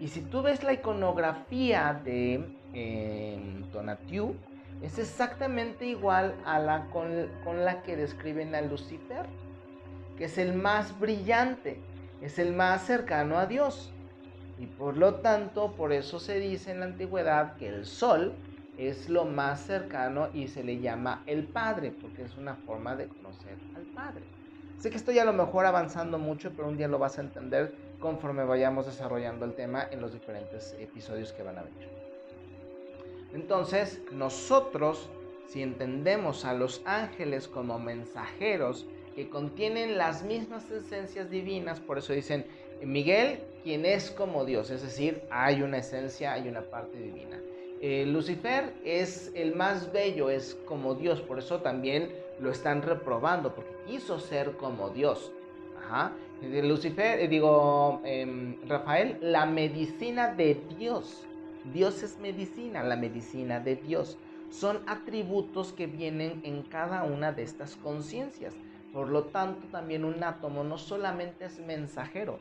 Y 0.00 0.08
si 0.08 0.22
tú 0.22 0.42
ves 0.42 0.62
la 0.62 0.72
iconografía 0.72 2.00
de 2.04 2.44
eh, 2.72 3.38
Tonatiuh, 3.72 4.34
es 4.82 4.98
exactamente 4.98 5.86
igual 5.86 6.34
a 6.44 6.58
la 6.58 6.86
con, 6.86 7.28
con 7.44 7.64
la 7.64 7.82
que 7.82 7.96
describen 7.96 8.54
a 8.54 8.62
Lucifer, 8.62 9.26
que 10.16 10.24
es 10.24 10.38
el 10.38 10.54
más 10.54 10.98
brillante, 10.98 11.80
es 12.22 12.38
el 12.38 12.52
más 12.52 12.86
cercano 12.86 13.38
a 13.38 13.46
Dios. 13.46 13.92
Y 14.58 14.66
por 14.66 14.96
lo 14.96 15.16
tanto, 15.16 15.72
por 15.72 15.92
eso 15.92 16.18
se 16.18 16.38
dice 16.38 16.70
en 16.70 16.80
la 16.80 16.86
antigüedad 16.86 17.56
que 17.56 17.68
el 17.68 17.86
sol 17.86 18.34
es 18.76 19.08
lo 19.08 19.24
más 19.24 19.60
cercano 19.60 20.28
y 20.32 20.48
se 20.48 20.64
le 20.64 20.80
llama 20.80 21.22
el 21.26 21.44
Padre, 21.44 21.92
porque 22.00 22.22
es 22.22 22.36
una 22.36 22.54
forma 22.54 22.96
de 22.96 23.08
conocer 23.08 23.56
al 23.74 23.82
Padre. 23.94 24.22
Sé 24.78 24.88
que 24.88 24.96
estoy 24.96 25.18
a 25.18 25.26
lo 25.26 25.34
mejor 25.34 25.66
avanzando 25.66 26.18
mucho, 26.18 26.52
pero 26.56 26.68
un 26.68 26.78
día 26.78 26.88
lo 26.88 26.98
vas 26.98 27.18
a 27.18 27.20
entender 27.20 27.74
conforme 27.98 28.44
vayamos 28.44 28.86
desarrollando 28.86 29.44
el 29.44 29.54
tema 29.54 29.86
en 29.90 30.00
los 30.00 30.12
diferentes 30.12 30.74
episodios 30.78 31.32
que 31.32 31.42
van 31.42 31.58
a 31.58 31.62
venir. 31.62 32.09
Entonces, 33.32 34.00
nosotros, 34.12 35.08
si 35.46 35.62
entendemos 35.62 36.44
a 36.44 36.54
los 36.54 36.82
ángeles 36.84 37.48
como 37.48 37.78
mensajeros 37.78 38.86
que 39.14 39.28
contienen 39.28 39.98
las 39.98 40.22
mismas 40.22 40.70
esencias 40.70 41.30
divinas, 41.30 41.80
por 41.80 41.98
eso 41.98 42.12
dicen 42.12 42.44
Miguel, 42.82 43.40
quien 43.62 43.84
es 43.84 44.10
como 44.10 44.44
Dios, 44.44 44.70
es 44.70 44.82
decir, 44.82 45.22
hay 45.30 45.62
una 45.62 45.78
esencia, 45.78 46.32
hay 46.32 46.48
una 46.48 46.62
parte 46.62 46.98
divina. 46.98 47.40
Eh, 47.82 48.04
Lucifer 48.06 48.74
es 48.84 49.32
el 49.34 49.54
más 49.54 49.90
bello, 49.92 50.28
es 50.28 50.54
como 50.66 50.94
Dios, 50.94 51.20
por 51.20 51.38
eso 51.38 51.60
también 51.60 52.10
lo 52.38 52.50
están 52.50 52.82
reprobando, 52.82 53.54
porque 53.54 53.72
quiso 53.86 54.18
ser 54.18 54.52
como 54.52 54.90
Dios. 54.90 55.32
Ajá. 55.78 56.12
Lucifer, 56.42 57.20
eh, 57.20 57.28
digo, 57.28 58.00
em, 58.04 58.56
Rafael, 58.66 59.18
la 59.20 59.46
medicina 59.46 60.34
de 60.34 60.60
Dios. 60.78 61.26
Dios 61.64 62.02
es 62.02 62.18
medicina, 62.18 62.82
la 62.82 62.96
medicina 62.96 63.60
de 63.60 63.76
Dios. 63.76 64.18
Son 64.50 64.80
atributos 64.86 65.72
que 65.72 65.86
vienen 65.86 66.40
en 66.44 66.62
cada 66.62 67.04
una 67.04 67.32
de 67.32 67.42
estas 67.42 67.76
conciencias. 67.76 68.54
Por 68.92 69.08
lo 69.08 69.24
tanto, 69.24 69.68
también 69.68 70.04
un 70.04 70.24
átomo 70.24 70.64
no 70.64 70.78
solamente 70.78 71.44
es 71.44 71.60
mensajero, 71.60 72.40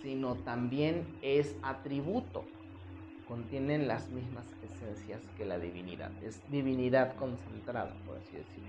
sino 0.00 0.36
también 0.36 1.06
es 1.20 1.56
atributo. 1.62 2.44
Contienen 3.28 3.88
las 3.88 4.08
mismas 4.08 4.46
esencias 4.62 5.20
que 5.36 5.44
la 5.44 5.58
divinidad. 5.58 6.10
Es 6.22 6.40
divinidad 6.50 7.16
concentrada, 7.16 7.94
por 8.06 8.16
así 8.16 8.36
decirlo. 8.36 8.68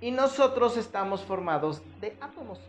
Y 0.00 0.12
nosotros 0.12 0.76
estamos 0.76 1.22
formados 1.22 1.82
de 2.00 2.16
átomos. 2.20 2.60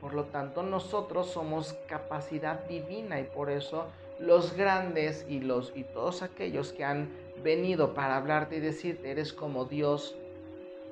Por 0.00 0.14
lo 0.14 0.24
tanto, 0.24 0.62
nosotros 0.62 1.30
somos 1.30 1.72
capacidad 1.88 2.64
divina 2.68 3.18
y 3.18 3.24
por 3.24 3.50
eso 3.50 3.86
los 4.18 4.56
grandes 4.56 5.24
y 5.28 5.40
los 5.40 5.72
y 5.76 5.84
todos 5.84 6.22
aquellos 6.22 6.72
que 6.72 6.84
han 6.84 7.08
venido 7.42 7.94
para 7.94 8.16
hablarte 8.16 8.56
y 8.56 8.60
decirte 8.60 9.10
eres 9.10 9.32
como 9.32 9.64
Dios, 9.64 10.16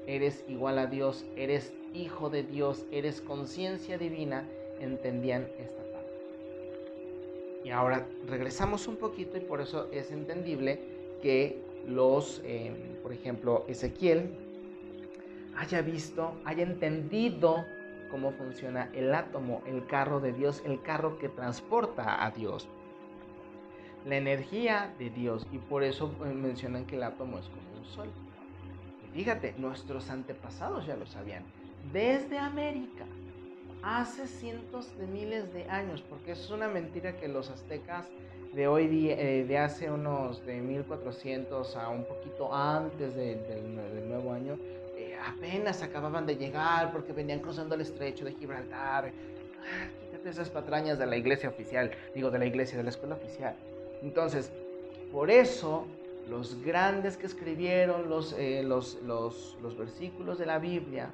eres 0.06 0.44
igual 0.48 0.78
a 0.78 0.86
Dios, 0.86 1.26
eres 1.36 1.72
hijo 1.92 2.30
de 2.30 2.44
Dios, 2.44 2.86
eres 2.92 3.20
conciencia 3.20 3.98
divina, 3.98 4.48
entendían 4.80 5.48
esta 5.58 5.82
parte. 5.92 6.10
Y 7.64 7.70
ahora 7.70 8.06
regresamos 8.28 8.86
un 8.86 8.96
poquito 8.96 9.36
y 9.36 9.40
por 9.40 9.60
eso 9.60 9.88
es 9.90 10.12
entendible 10.12 10.80
que 11.20 11.60
los, 11.86 12.40
eh, 12.44 12.72
por 13.02 13.12
ejemplo, 13.12 13.64
Ezequiel 13.66 14.30
haya 15.56 15.82
visto, 15.82 16.34
haya 16.44 16.62
entendido 16.62 17.64
cómo 18.10 18.30
funciona 18.32 18.90
el 18.94 19.12
átomo, 19.12 19.62
el 19.66 19.84
carro 19.86 20.20
de 20.20 20.32
Dios, 20.32 20.62
el 20.64 20.80
carro 20.82 21.18
que 21.18 21.28
transporta 21.28 22.24
a 22.24 22.30
Dios 22.30 22.68
la 24.06 24.16
energía 24.16 24.94
de 24.98 25.10
Dios 25.10 25.46
y 25.50 25.58
por 25.58 25.82
eso 25.82 26.14
eh, 26.24 26.28
mencionan 26.28 26.86
que 26.86 26.96
el 26.96 27.02
átomo 27.02 27.38
es 27.38 27.46
como 27.46 27.80
un 27.80 27.84
sol. 27.84 28.08
Y 29.04 29.18
fíjate, 29.18 29.54
nuestros 29.58 30.10
antepasados 30.10 30.86
ya 30.86 30.96
lo 30.96 31.06
sabían, 31.06 31.42
desde 31.92 32.38
América, 32.38 33.04
hace 33.82 34.26
cientos 34.26 34.96
de 34.98 35.06
miles 35.06 35.52
de 35.52 35.64
años, 35.68 36.02
porque 36.08 36.32
es 36.32 36.50
una 36.50 36.68
mentira 36.68 37.16
que 37.16 37.28
los 37.28 37.50
aztecas 37.50 38.06
de 38.52 38.68
hoy 38.68 38.86
día, 38.86 39.20
eh, 39.20 39.44
de 39.44 39.58
hace 39.58 39.90
unos 39.90 40.44
de 40.46 40.60
1400 40.60 41.76
a 41.76 41.88
un 41.88 42.04
poquito 42.04 42.54
antes 42.54 43.14
del, 43.14 44.08
nuevo 44.08 44.32
año, 44.32 44.56
eh, 44.96 45.16
apenas 45.26 45.82
acababan 45.82 46.26
de 46.26 46.36
llegar 46.36 46.92
porque 46.92 47.12
venían 47.12 47.40
cruzando 47.40 47.74
el 47.74 47.80
estrecho 47.80 48.24
de 48.24 48.32
Gibraltar. 48.32 49.06
Ah, 49.06 49.88
quítate 50.00 50.30
esas 50.30 50.48
patrañas 50.48 50.98
de 50.98 51.06
la 51.06 51.16
iglesia 51.16 51.48
oficial, 51.48 51.90
digo 52.14 52.30
de 52.30 52.38
la 52.38 52.46
iglesia, 52.46 52.78
de 52.78 52.84
la 52.84 52.90
escuela 52.90 53.16
oficial. 53.16 53.56
Entonces, 54.02 54.52
por 55.12 55.30
eso 55.30 55.86
los 56.28 56.60
grandes 56.62 57.16
que 57.16 57.26
escribieron 57.26 58.08
los, 58.08 58.32
eh, 58.32 58.62
los, 58.64 59.00
los, 59.02 59.56
los, 59.62 59.76
versículos 59.76 60.38
de 60.38 60.46
la 60.46 60.58
Biblia, 60.58 61.12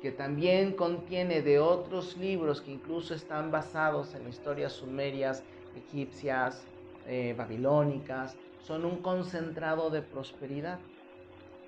que 0.00 0.10
también 0.10 0.72
contiene 0.72 1.42
de 1.42 1.58
otros 1.58 2.16
libros 2.16 2.60
que 2.60 2.72
incluso 2.72 3.14
están 3.14 3.50
basados 3.50 4.14
en 4.14 4.28
historias 4.28 4.72
sumerias, 4.72 5.42
egipcias, 5.76 6.64
eh, 7.06 7.34
babilónicas, 7.36 8.36
son 8.66 8.84
un 8.84 8.98
concentrado 8.98 9.90
de 9.90 10.02
prosperidad. 10.02 10.78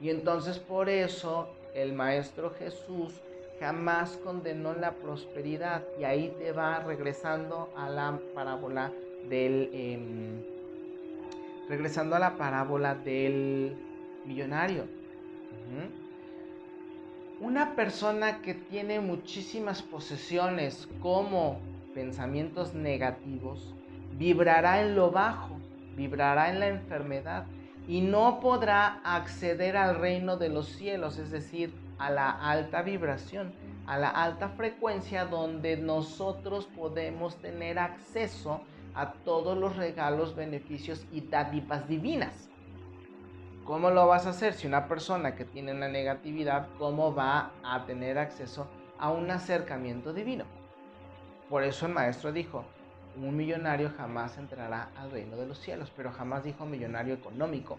Y 0.00 0.10
entonces 0.10 0.58
por 0.58 0.88
eso 0.88 1.48
el 1.74 1.92
Maestro 1.92 2.50
Jesús 2.50 3.20
jamás 3.60 4.18
condenó 4.22 4.74
la 4.74 4.92
prosperidad. 4.92 5.82
Y 5.98 6.04
ahí 6.04 6.34
te 6.38 6.52
va 6.52 6.80
regresando 6.80 7.70
a 7.76 7.90
la 7.90 8.18
parábola 8.34 8.92
del... 9.28 9.70
Em, 9.72 10.55
regresando 11.68 12.16
a 12.16 12.18
la 12.18 12.36
parábola 12.36 12.94
del 12.94 13.76
millonario. 14.24 14.84
Una 17.40 17.74
persona 17.74 18.40
que 18.40 18.54
tiene 18.54 19.00
muchísimas 19.00 19.82
posesiones 19.82 20.88
como 21.00 21.60
pensamientos 21.94 22.74
negativos, 22.74 23.74
vibrará 24.18 24.80
en 24.82 24.94
lo 24.94 25.10
bajo, 25.10 25.56
vibrará 25.96 26.50
en 26.50 26.60
la 26.60 26.68
enfermedad 26.68 27.46
y 27.88 28.00
no 28.00 28.40
podrá 28.40 29.00
acceder 29.04 29.76
al 29.76 29.96
reino 29.96 30.36
de 30.36 30.48
los 30.48 30.68
cielos, 30.68 31.18
es 31.18 31.30
decir, 31.30 31.72
a 31.98 32.10
la 32.10 32.30
alta 32.30 32.82
vibración, 32.82 33.52
a 33.86 33.98
la 33.98 34.08
alta 34.08 34.48
frecuencia 34.50 35.24
donde 35.24 35.76
nosotros 35.76 36.66
podemos 36.76 37.36
tener 37.36 37.78
acceso 37.78 38.62
todos 39.24 39.56
los 39.56 39.76
regalos, 39.76 40.34
beneficios 40.34 41.06
y 41.12 41.20
dádivas 41.20 41.86
divinas. 41.86 42.48
¿Cómo 43.64 43.90
lo 43.90 44.06
vas 44.06 44.26
a 44.26 44.30
hacer 44.30 44.54
si 44.54 44.66
una 44.66 44.86
persona 44.86 45.34
que 45.34 45.44
tiene 45.44 45.74
la 45.74 45.88
negatividad, 45.88 46.68
cómo 46.78 47.14
va 47.14 47.50
a 47.64 47.84
tener 47.84 48.16
acceso 48.16 48.68
a 48.98 49.10
un 49.10 49.30
acercamiento 49.30 50.12
divino? 50.12 50.44
Por 51.50 51.62
eso 51.62 51.86
el 51.86 51.92
maestro 51.92 52.32
dijo, 52.32 52.64
un 53.16 53.36
millonario 53.36 53.92
jamás 53.96 54.38
entrará 54.38 54.90
al 54.96 55.10
reino 55.10 55.36
de 55.36 55.46
los 55.46 55.58
cielos, 55.58 55.92
pero 55.96 56.12
jamás 56.12 56.44
dijo 56.44 56.64
millonario 56.64 57.14
económico, 57.14 57.78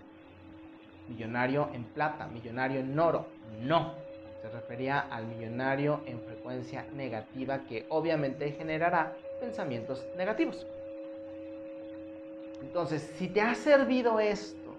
millonario 1.07 1.69
en 1.73 1.83
plata, 1.85 2.27
millonario 2.27 2.79
en 2.81 2.99
oro. 2.99 3.27
No, 3.61 3.93
se 4.41 4.49
refería 4.49 4.99
al 4.99 5.25
millonario 5.25 6.01
en 6.05 6.19
frecuencia 6.21 6.85
negativa 6.93 7.59
que 7.59 7.85
obviamente 7.89 8.51
generará 8.51 9.15
pensamientos 9.39 10.05
negativos. 10.17 10.65
Entonces, 12.61 13.13
si 13.17 13.27
te 13.27 13.41
ha 13.41 13.55
servido 13.55 14.19
esto, 14.19 14.75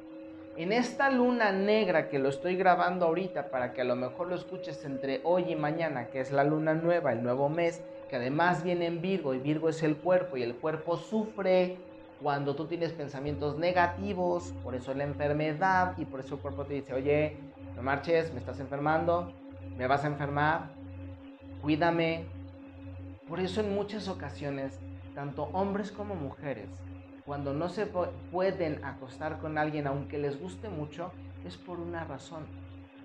en 0.57 0.73
esta 0.73 1.09
luna 1.11 1.53
negra 1.53 2.09
que 2.09 2.19
lo 2.19 2.29
estoy 2.29 2.57
grabando 2.57 3.07
ahorita 3.07 3.51
para 3.51 3.73
que 3.73 3.83
a 3.83 3.85
lo 3.85 3.95
mejor 3.95 4.29
lo 4.29 4.35
escuches 4.35 4.85
entre 4.85 5.21
hoy 5.23 5.53
y 5.53 5.57
mañana, 5.57 6.09
que 6.09 6.21
es 6.21 6.33
la 6.33 6.43
luna 6.43 6.75
nueva, 6.75 7.13
el 7.13 7.23
nuevo 7.23 7.49
mes, 7.49 7.81
que 8.09 8.17
además 8.17 8.65
viene 8.65 8.87
en 8.87 9.01
Virgo 9.01 9.35
y 9.35 9.39
Virgo 9.39 9.69
es 9.69 9.83
el 9.85 9.97
cuerpo 9.97 10.37
y 10.37 10.43
el 10.43 10.57
cuerpo 10.57 10.97
sufre 10.97 11.77
cuando 12.21 12.57
tú 12.57 12.67
tienes 12.67 12.93
pensamientos 12.93 13.57
negativos, 13.57 14.53
por 14.65 14.75
eso 14.75 14.93
la 14.95 15.05
enfermedad 15.05 15.97
y 15.97 16.05
por 16.05 16.21
eso 16.21 16.35
el 16.35 16.41
cuerpo 16.41 16.65
te 16.65 16.75
dice, 16.75 16.93
oye, 16.93 17.37
no 17.77 17.83
marches, 17.83 18.33
me 18.33 18.41
estás 18.41 18.59
enfermando, 18.59 19.33
me 19.77 19.87
vas 19.87 20.03
a 20.03 20.09
enfermar, 20.09 20.71
cuídame. 21.63 22.25
Por 23.29 23.39
eso 23.39 23.61
en 23.61 23.73
muchas 23.73 24.09
ocasiones, 24.09 24.81
tanto 25.15 25.45
hombres 25.53 25.93
como 25.93 26.17
mujeres, 26.17 26.69
cuando 27.29 27.53
no 27.53 27.69
se 27.69 27.87
pueden 28.33 28.83
acostar 28.87 29.39
con 29.39 29.59
alguien 29.59 29.87
aunque 29.87 30.17
les 30.17 30.41
guste 30.41 30.71
mucho, 30.71 31.13
es 31.47 31.59
por 31.59 31.79
una 31.79 32.03
razón. 32.05 32.47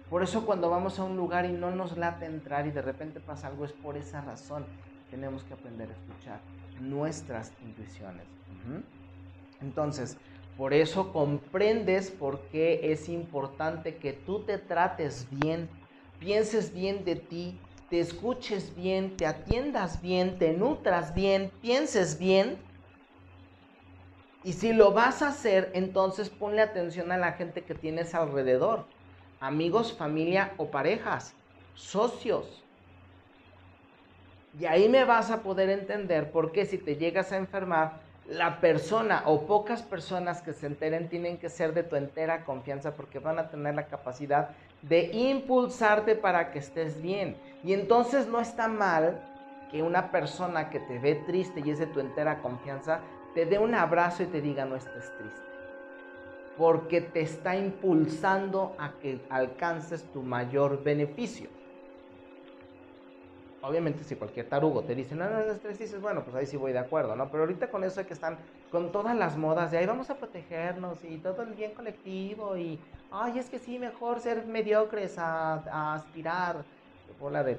Por 0.09 0.23
eso 0.23 0.45
cuando 0.45 0.69
vamos 0.69 0.97
a 0.97 1.03
un 1.03 1.17
lugar 1.17 1.45
y 1.45 1.51
no 1.51 1.71
nos 1.71 1.97
late 1.97 2.25
entrar 2.25 2.65
y 2.65 2.71
de 2.71 2.81
repente 2.81 3.19
pasa 3.19 3.47
algo, 3.47 3.65
es 3.65 3.73
por 3.73 3.97
esa 3.97 4.21
razón. 4.21 4.65
Tenemos 5.11 5.43
que 5.43 5.53
aprender 5.55 5.89
a 5.89 5.91
escuchar 5.91 6.39
nuestras 6.79 7.51
intuiciones. 7.65 8.25
Entonces, 9.61 10.17
por 10.55 10.73
eso 10.73 11.11
comprendes 11.11 12.09
por 12.09 12.39
qué 12.43 12.93
es 12.93 13.09
importante 13.09 13.97
que 13.97 14.13
tú 14.13 14.39
te 14.43 14.57
trates 14.57 15.27
bien, 15.31 15.67
pienses 16.19 16.73
bien 16.73 17.03
de 17.03 17.17
ti, 17.17 17.59
te 17.89 17.99
escuches 17.99 18.73
bien, 18.73 19.17
te 19.17 19.25
atiendas 19.25 20.01
bien, 20.01 20.37
te 20.37 20.53
nutras 20.53 21.13
bien, 21.13 21.51
pienses 21.61 22.17
bien. 22.17 22.57
Y 24.43 24.53
si 24.53 24.73
lo 24.73 24.91
vas 24.91 25.21
a 25.21 25.29
hacer, 25.29 25.71
entonces 25.73 26.29
ponle 26.29 26.61
atención 26.61 27.11
a 27.11 27.17
la 27.17 27.33
gente 27.33 27.63
que 27.63 27.75
tienes 27.75 28.13
alrededor, 28.13 28.85
amigos, 29.39 29.93
familia 29.93 30.53
o 30.57 30.69
parejas, 30.69 31.33
socios. 31.75 32.63
Y 34.59 34.65
ahí 34.65 34.89
me 34.89 35.05
vas 35.05 35.31
a 35.31 35.41
poder 35.41 35.69
entender 35.69 36.31
por 36.31 36.51
qué 36.51 36.65
si 36.65 36.77
te 36.77 36.97
llegas 36.97 37.31
a 37.31 37.37
enfermar, 37.37 38.01
la 38.27 38.61
persona 38.61 39.23
o 39.25 39.45
pocas 39.45 39.81
personas 39.81 40.41
que 40.41 40.53
se 40.53 40.67
enteren 40.67 41.09
tienen 41.09 41.37
que 41.37 41.49
ser 41.49 41.73
de 41.73 41.83
tu 41.83 41.97
entera 41.97 42.45
confianza 42.45 42.95
porque 42.95 43.19
van 43.19 43.37
a 43.37 43.49
tener 43.49 43.75
la 43.75 43.87
capacidad 43.87 44.51
de 44.81 45.11
impulsarte 45.11 46.15
para 46.15 46.51
que 46.51 46.59
estés 46.59 47.01
bien. 47.01 47.35
Y 47.63 47.73
entonces 47.73 48.27
no 48.27 48.39
está 48.39 48.67
mal 48.67 49.19
que 49.71 49.83
una 49.83 50.11
persona 50.11 50.69
que 50.69 50.79
te 50.79 50.99
ve 50.99 51.15
triste 51.15 51.61
y 51.65 51.71
es 51.71 51.79
de 51.79 51.87
tu 51.87 51.99
entera 51.99 52.41
confianza 52.41 53.01
te 53.33 53.45
dé 53.45 53.59
un 53.59 53.75
abrazo 53.75 54.23
y 54.23 54.27
te 54.27 54.41
diga 54.41 54.65
no 54.65 54.75
estés 54.75 55.11
triste. 55.17 55.41
Porque 56.57 57.01
te 57.01 57.21
está 57.21 57.55
impulsando 57.55 58.75
a 58.77 58.93
que 58.99 59.19
alcances 59.29 60.03
tu 60.11 60.21
mayor 60.21 60.83
beneficio. 60.83 61.49
Obviamente 63.63 64.03
si 64.03 64.15
cualquier 64.17 64.49
tarugo 64.49 64.83
te 64.83 64.93
dice, 64.93 65.15
no, 65.15 65.29
no, 65.29 65.37
no 65.37 65.51
estrés, 65.51 65.79
dices, 65.79 66.01
bueno, 66.01 66.23
pues 66.23 66.35
ahí 66.35 66.45
sí 66.45 66.57
voy 66.57 66.73
de 66.73 66.79
acuerdo, 66.79 67.15
¿no? 67.15 67.31
Pero 67.31 67.43
ahorita 67.43 67.71
con 67.71 67.85
eso 67.85 68.01
de 68.01 68.05
que 68.05 68.13
están 68.13 68.37
con 68.69 68.91
todas 68.91 69.15
las 69.15 69.37
modas 69.37 69.71
de 69.71 69.77
ahí 69.77 69.85
vamos 69.85 70.09
a 70.09 70.17
protegernos 70.17 71.03
y 71.05 71.17
todo 71.17 71.43
el 71.43 71.53
bien 71.53 71.73
colectivo 71.73 72.57
y, 72.57 72.77
ay, 73.09 73.39
es 73.39 73.49
que 73.49 73.59
sí, 73.59 73.79
mejor 73.79 74.19
ser 74.19 74.45
mediocres 74.45 75.17
a, 75.17 75.93
aspirar, 75.93 76.65
bola 77.19 77.41
de 77.41 77.57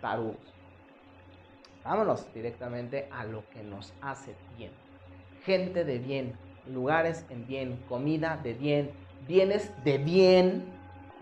tarugos. 0.00 0.54
Vámonos 1.84 2.32
directamente 2.32 3.08
a 3.12 3.24
lo 3.24 3.48
que 3.50 3.62
nos 3.62 3.92
hace 4.00 4.34
bien. 4.56 4.72
Gente 5.46 5.84
de 5.84 6.00
bien, 6.00 6.32
lugares 6.66 7.24
en 7.30 7.46
bien, 7.46 7.80
comida 7.88 8.40
de 8.42 8.52
bien, 8.52 8.90
bienes 9.28 9.70
de 9.84 9.96
bien, 9.96 10.64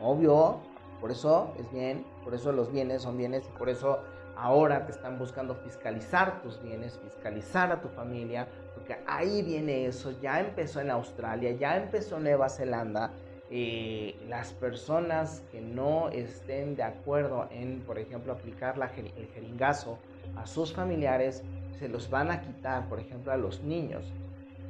obvio, 0.00 0.60
por 0.98 1.10
eso 1.10 1.54
es 1.58 1.70
bien, 1.70 2.06
por 2.24 2.32
eso 2.32 2.50
los 2.50 2.72
bienes 2.72 3.02
son 3.02 3.18
bienes 3.18 3.44
y 3.46 3.58
por 3.58 3.68
eso 3.68 3.98
ahora 4.34 4.86
te 4.86 4.92
están 4.92 5.18
buscando 5.18 5.54
fiscalizar 5.56 6.40
tus 6.40 6.62
bienes, 6.62 6.98
fiscalizar 7.04 7.70
a 7.70 7.82
tu 7.82 7.88
familia, 7.90 8.48
porque 8.74 8.96
ahí 9.06 9.42
viene 9.42 9.84
eso, 9.84 10.18
ya 10.22 10.40
empezó 10.40 10.80
en 10.80 10.90
Australia, 10.90 11.50
ya 11.50 11.76
empezó 11.76 12.16
en 12.16 12.22
Nueva 12.22 12.48
Zelanda. 12.48 13.12
Eh, 13.50 14.16
las 14.26 14.54
personas 14.54 15.42
que 15.52 15.60
no 15.60 16.08
estén 16.08 16.76
de 16.76 16.82
acuerdo 16.82 17.46
en, 17.50 17.82
por 17.82 17.98
ejemplo, 17.98 18.32
aplicar 18.32 18.78
la, 18.78 18.86
el 18.86 19.28
jeringazo 19.34 19.98
a 20.34 20.46
sus 20.46 20.72
familiares, 20.72 21.44
se 21.78 21.88
los 21.88 22.10
van 22.10 22.30
a 22.30 22.40
quitar, 22.40 22.88
por 22.88 23.00
ejemplo, 23.00 23.32
a 23.32 23.36
los 23.36 23.62
niños. 23.62 24.12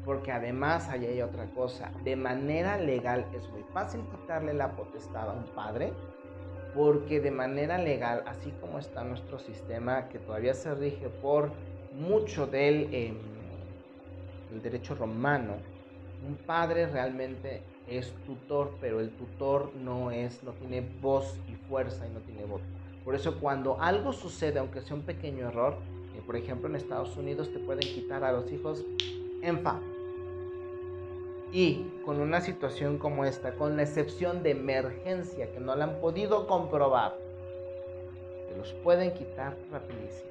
Porque 0.04 0.32
además 0.32 0.88
ahí 0.88 1.06
hay 1.06 1.22
otra 1.22 1.46
cosa, 1.46 1.90
de 2.04 2.14
manera 2.14 2.76
legal 2.76 3.24
es 3.34 3.48
muy 3.48 3.62
fácil 3.72 4.02
quitarle 4.10 4.52
la 4.52 4.72
potestad 4.76 5.30
a 5.30 5.32
un 5.32 5.46
padre 5.54 5.92
porque 6.74 7.20
de 7.20 7.30
manera 7.30 7.78
legal, 7.78 8.24
así 8.26 8.52
como 8.60 8.78
está 8.78 9.04
nuestro 9.04 9.38
sistema, 9.38 10.08
que 10.08 10.18
todavía 10.18 10.54
se 10.54 10.74
rige 10.74 11.08
por 11.08 11.50
mucho 11.92 12.46
del 12.46 12.92
em, 12.92 13.16
derecho 14.60 14.94
romano, 14.94 15.54
un 16.26 16.34
padre 16.34 16.86
realmente 16.86 17.62
es 17.86 18.12
tutor, 18.26 18.76
pero 18.80 19.00
el 19.00 19.10
tutor 19.10 19.72
no 19.76 20.10
es, 20.10 20.42
no 20.42 20.52
tiene 20.52 20.80
voz 21.00 21.38
y 21.48 21.54
fuerza 21.68 22.06
y 22.06 22.10
no 22.10 22.20
tiene 22.20 22.44
voto. 22.44 22.64
Por 23.04 23.14
eso 23.14 23.38
cuando 23.38 23.80
algo 23.80 24.12
sucede, 24.12 24.58
aunque 24.58 24.80
sea 24.80 24.96
un 24.96 25.02
pequeño 25.02 25.48
error, 25.48 25.76
eh, 25.76 26.03
por 26.26 26.36
ejemplo 26.36 26.68
en 26.68 26.76
Estados 26.76 27.16
Unidos 27.16 27.52
te 27.52 27.58
pueden 27.58 27.88
quitar 27.88 28.24
a 28.24 28.32
los 28.32 28.50
hijos 28.52 28.84
en 29.42 29.60
fa 29.60 29.80
y 31.52 31.86
con 32.04 32.20
una 32.20 32.40
situación 32.40 32.98
como 32.98 33.24
esta, 33.24 33.54
con 33.54 33.76
la 33.76 33.84
excepción 33.84 34.42
de 34.42 34.50
emergencia 34.50 35.52
que 35.52 35.60
no 35.60 35.76
la 35.76 35.84
han 35.84 36.00
podido 36.00 36.48
comprobar, 36.48 37.16
te 38.48 38.56
los 38.56 38.72
pueden 38.82 39.14
quitar 39.14 39.56
rapidísimo. 39.70 40.30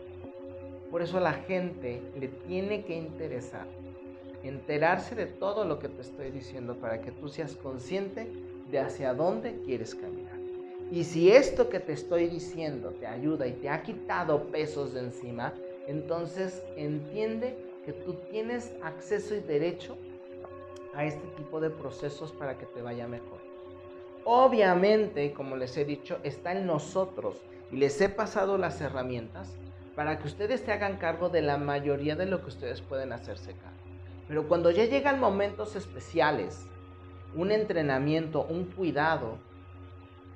Por 0.92 1.02
eso 1.02 1.18
a 1.18 1.22
la 1.22 1.34
gente 1.34 2.02
le 2.20 2.28
tiene 2.28 2.84
que 2.84 2.98
interesar 2.98 3.68
enterarse 4.44 5.16
de 5.16 5.26
todo 5.26 5.64
lo 5.66 5.80
que 5.80 5.88
te 5.88 6.02
estoy 6.02 6.30
diciendo 6.30 6.76
para 6.76 7.02
que 7.02 7.12
tú 7.12 7.30
seas 7.30 7.56
consciente 7.56 8.30
de 8.70 8.80
hacia 8.80 9.14
dónde 9.14 9.62
quieres 9.64 9.96
caminar. 9.96 10.38
Y 10.92 11.06
si 11.06 11.32
esto 11.32 11.70
que 11.70 11.80
te 11.80 11.94
estoy 11.94 12.28
diciendo 12.28 12.92
te 13.00 13.08
ayuda 13.08 13.48
y 13.48 13.54
te 13.54 13.70
ha 13.70 13.82
quitado 13.82 14.48
pesos 14.48 14.94
de 14.94 15.00
encima, 15.00 15.54
entonces 15.88 16.64
entiende 16.76 17.58
que 17.86 17.94
tú 17.94 18.14
tienes 18.30 18.72
acceso 18.82 19.36
y 19.36 19.42
derecho 19.42 19.98
a 20.94 21.06
este 21.06 21.28
tipo 21.36 21.60
de 21.60 21.70
procesos 21.70 22.32
para 22.32 22.58
que 22.58 22.66
te 22.66 22.82
vaya 22.82 23.08
mejor. 23.08 23.40
Obviamente, 24.26 25.34
como 25.34 25.58
les 25.58 25.76
he 25.76 25.84
dicho, 25.84 26.20
está 26.24 26.54
en 26.54 26.66
nosotros 26.66 27.42
y 27.72 27.78
les 27.78 28.00
he 28.00 28.10
pasado 28.10 28.58
las 28.58 28.80
herramientas 28.80 29.54
para 29.96 30.18
que 30.18 30.28
ustedes 30.28 30.62
se 30.62 30.72
hagan 30.72 30.98
cargo 30.98 31.30
de 31.30 31.42
la 31.42 31.58
mayoría 31.58 32.16
de 32.16 32.26
lo 32.26 32.42
que 32.42 32.48
ustedes 32.48 32.82
pueden 32.82 33.12
hacerse 33.12 33.54
cargo. 33.54 33.78
Pero 34.28 34.48
cuando 34.48 34.72
ya 34.72 34.86
llegan 34.86 35.20
momentos 35.20 35.76
especiales, 35.76 36.66
un 37.36 37.52
entrenamiento, 37.52 38.46
un 38.46 38.66
cuidado, 38.66 39.38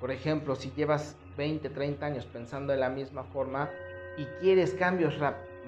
por 0.00 0.10
ejemplo, 0.10 0.54
si 0.54 0.70
llevas 0.72 1.16
20, 1.36 1.70
30 1.70 2.04
años 2.04 2.26
pensando 2.26 2.72
de 2.72 2.78
la 2.78 2.90
misma 2.90 3.24
forma 3.24 3.70
y 4.18 4.24
quieres 4.40 4.74
cambios 4.74 5.16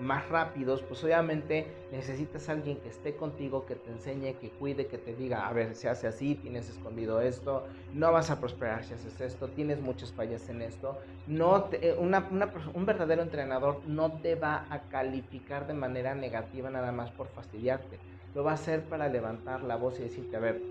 más 0.01 0.29
rápidos, 0.29 0.83
pues 0.83 1.05
obviamente 1.05 1.67
necesitas 1.93 2.49
alguien 2.49 2.79
que 2.81 2.89
esté 2.89 3.15
contigo, 3.15 3.65
que 3.65 3.77
te 3.77 3.91
enseñe, 3.91 4.35
que 4.41 4.51
cuide, 4.51 4.87
que 4.87 4.99
te 4.99 5.15
diga, 5.15 5.47
a 5.47 5.53
ver, 5.53 5.75
se 5.75 5.89
hace 5.89 6.09
así, 6.09 6.35
tienes 6.35 6.69
escondido 6.69 7.21
esto, 7.21 7.67
no 7.93 8.11
vas 8.11 8.31
a 8.31 8.41
prosperar 8.41 8.83
si 8.83 8.95
haces 8.95 9.21
esto, 9.21 9.49
tienes 9.49 9.81
muchas 9.81 10.13
fallas 10.13 10.49
en 10.49 10.63
esto. 10.63 10.99
No 11.27 11.69
eh, 11.73 11.97
un 11.99 12.87
verdadero 12.87 13.23
entrenador 13.23 13.83
no 13.87 14.21
te 14.21 14.35
va 14.35 14.67
a 14.71 14.89
calificar 14.89 15.67
de 15.67 15.75
manera 15.75 16.15
negativa 16.15 16.71
nada 16.71 16.93
más 16.93 17.11
por 17.13 17.29
fastidiarte. 17.29 17.99
Lo 18.35 18.43
va 18.43 18.53
a 18.53 18.55
hacer 18.55 18.85
para 18.85 19.09
levantar 19.09 19.63
la 19.63 19.77
voz 19.77 20.01
y 20.01 20.05
decirte, 20.05 20.37
a 20.37 20.41
ver, 20.41 20.63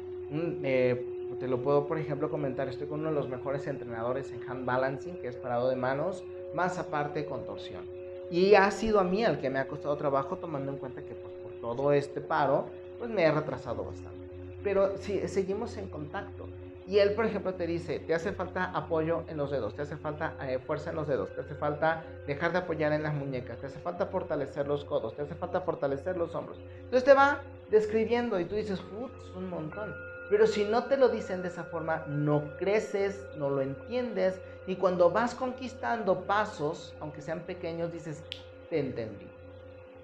eh, 0.64 1.19
te 1.36 1.48
lo 1.48 1.62
puedo, 1.62 1.88
por 1.88 1.98
ejemplo, 1.98 2.30
comentar, 2.30 2.68
estoy 2.68 2.88
con 2.88 3.02
uno 3.02 3.10
de 3.10 3.16
los 3.16 3.30
mejores 3.30 3.68
entrenadores 3.68 4.32
en 4.32 4.42
hand 4.50 4.66
balancing, 4.66 5.18
que 5.22 5.28
es 5.28 5.36
parado 5.36 5.70
de 5.70 5.76
manos, 5.76 6.24
más 6.54 6.80
aparte 6.80 7.26
contorsión 7.26 8.00
y 8.30 8.56
ha 8.56 8.70
sido 8.72 9.00
a 9.00 9.04
mí 9.04 9.24
el 9.24 9.40
que 9.40 9.50
me 9.50 9.60
ha 9.60 9.68
costado 9.68 9.96
trabajo 9.98 10.38
tomando 10.38 10.72
en 10.72 10.78
cuenta 10.78 11.02
que 11.02 11.16
pues, 11.16 11.34
por 11.36 11.52
todo 11.54 11.92
este 11.94 12.22
paro, 12.22 12.66
pues 12.98 13.10
me 13.10 13.24
he 13.24 13.32
retrasado 13.32 13.84
bastante. 13.84 14.20
Pero 14.64 14.98
sí, 14.98 15.28
seguimos 15.28 15.78
en 15.78 15.88
contacto. 15.88 16.48
Y 16.86 16.98
él, 16.98 17.14
por 17.14 17.26
ejemplo, 17.26 17.54
te 17.54 17.68
dice, 17.68 18.00
te 18.00 18.16
hace 18.16 18.32
falta 18.32 18.72
apoyo 18.72 19.24
en 19.28 19.38
los 19.38 19.52
dedos, 19.52 19.76
te 19.76 19.84
hace 19.84 19.96
falta 19.96 20.36
eh, 20.42 20.58
fuerza 20.58 20.90
en 20.90 20.96
los 20.96 21.08
dedos, 21.08 21.34
te 21.36 21.42
hace 21.42 21.54
falta 21.54 22.04
dejar 22.26 22.52
de 22.52 22.58
apoyar 22.58 22.92
en 22.94 23.04
las 23.04 23.14
muñecas, 23.14 23.60
te 23.60 23.68
hace 23.68 23.80
falta 23.80 24.08
fortalecer 24.08 24.68
los 24.68 24.86
codos, 24.86 25.16
te 25.16 25.22
hace 25.22 25.36
falta 25.36 25.62
fortalecer 25.62 26.18
los 26.18 26.34
hombros. 26.34 26.60
Entonces 26.78 27.04
te 27.04 27.14
va 27.14 27.42
describiendo 27.70 28.40
y 28.40 28.46
tú 28.46 28.56
dices, 28.56 28.80
es 28.80 29.36
un 29.36 29.50
montón. 29.50 29.94
Pero 30.30 30.46
si 30.46 30.64
no 30.64 30.86
te 30.86 30.98
lo 30.98 31.10
dicen 31.10 31.42
de 31.42 31.48
esa 31.48 31.64
forma, 31.64 32.04
no 32.08 32.56
creces, 32.58 33.26
no 33.38 33.50
lo 33.50 33.62
entiendes. 33.62 34.40
Y 34.68 34.76
cuando 34.76 35.10
vas 35.10 35.34
conquistando 35.34 36.22
pasos, 36.26 36.94
aunque 37.00 37.22
sean 37.22 37.42
pequeños, 37.42 37.92
dices, 37.92 38.24
te 38.70 38.80
entendí. 38.80 39.28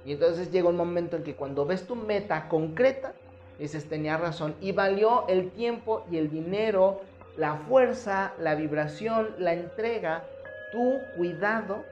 Y 0.03 0.13
entonces 0.13 0.51
llega 0.51 0.69
un 0.69 0.77
momento 0.77 1.15
en 1.15 1.23
que 1.23 1.35
cuando 1.35 1.65
ves 1.65 1.85
tu 1.85 1.95
meta 1.95 2.47
concreta, 2.49 3.13
dices, 3.59 3.87
tenía 3.87 4.17
razón. 4.17 4.55
Y 4.61 4.71
valió 4.71 5.27
el 5.27 5.51
tiempo 5.51 6.05
y 6.09 6.17
el 6.17 6.31
dinero, 6.31 7.01
la 7.37 7.55
fuerza, 7.55 8.33
la 8.39 8.55
vibración, 8.55 9.29
la 9.37 9.53
entrega, 9.53 10.25
tu 10.71 10.99
cuidado 11.15 11.83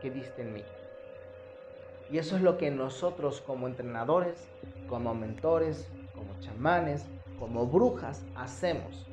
que 0.00 0.10
diste 0.10 0.42
en 0.42 0.54
mí. 0.54 0.64
Y 2.10 2.18
eso 2.18 2.36
es 2.36 2.42
lo 2.42 2.56
que 2.56 2.70
nosotros 2.70 3.40
como 3.40 3.66
entrenadores, 3.66 4.48
como 4.88 5.14
mentores, 5.14 5.88
como 6.14 6.38
chamanes, 6.40 7.04
como 7.38 7.66
brujas 7.66 8.24
hacemos 8.34 9.06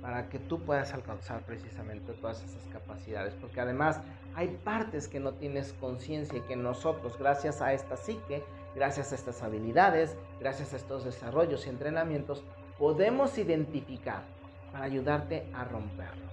para 0.00 0.28
que 0.28 0.38
tú 0.38 0.60
puedas 0.60 0.94
alcanzar 0.94 1.42
precisamente 1.42 2.12
todas 2.12 2.42
esas 2.44 2.62
capacidades. 2.72 3.34
Porque 3.34 3.60
además 3.60 4.00
hay 4.34 4.48
partes 4.62 5.08
que 5.08 5.18
no 5.18 5.32
tienes 5.32 5.72
conciencia 5.74 6.38
y 6.38 6.42
que 6.42 6.54
nosotros, 6.54 7.18
gracias 7.18 7.60
a 7.60 7.72
esta 7.72 7.96
psique, 7.96 8.44
gracias 8.74 9.10
a 9.12 9.16
estas 9.16 9.42
habilidades, 9.42 10.16
gracias 10.38 10.72
a 10.72 10.76
estos 10.76 11.04
desarrollos 11.04 11.66
y 11.66 11.70
entrenamientos, 11.70 12.44
podemos 12.78 13.36
identificar 13.38 14.22
para 14.70 14.84
ayudarte 14.84 15.48
a 15.54 15.64
romperlo. 15.64 16.26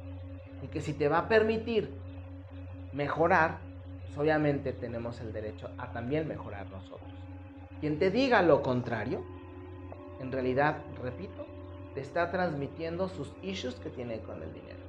Y 0.62 0.68
que 0.68 0.82
si 0.82 0.94
te 0.94 1.08
va 1.08 1.20
a 1.20 1.28
permitir 1.28 1.89
mejorar, 2.91 3.58
pues 4.06 4.18
obviamente 4.18 4.74
tenemos 4.74 5.20
el 5.20 5.34
derecho 5.34 5.70
a 5.78 5.91
también 5.91 6.28
mejorar 6.28 6.70
nosotros. 6.70 7.10
Quien 7.80 7.98
te 7.98 8.12
diga 8.12 8.41
lo 8.41 8.62
contrario, 8.62 9.24
en 10.24 10.32
realidad, 10.32 10.78
repito, 11.01 11.45
te 11.93 12.01
está 12.01 12.32
transmitiendo 12.32 13.09
sus 13.09 13.34
issues 13.41 13.76
que 13.76 13.89
tiene 13.89 14.21
con 14.21 14.41
el 14.41 14.53
dinero. 14.53 14.80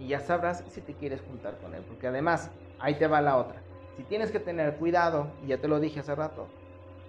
Y 0.00 0.08
ya 0.08 0.20
sabrás 0.20 0.64
si 0.68 0.80
te 0.80 0.94
quieres 0.94 1.20
juntar 1.20 1.58
con 1.58 1.74
él. 1.74 1.84
Porque 1.86 2.06
además, 2.06 2.50
ahí 2.78 2.94
te 2.94 3.06
va 3.06 3.20
la 3.20 3.36
otra. 3.36 3.62
Si 3.96 4.04
tienes 4.04 4.30
que 4.30 4.40
tener 4.40 4.76
cuidado, 4.76 5.30
y 5.44 5.48
ya 5.48 5.58
te 5.58 5.68
lo 5.68 5.80
dije 5.80 6.00
hace 6.00 6.14
rato, 6.14 6.48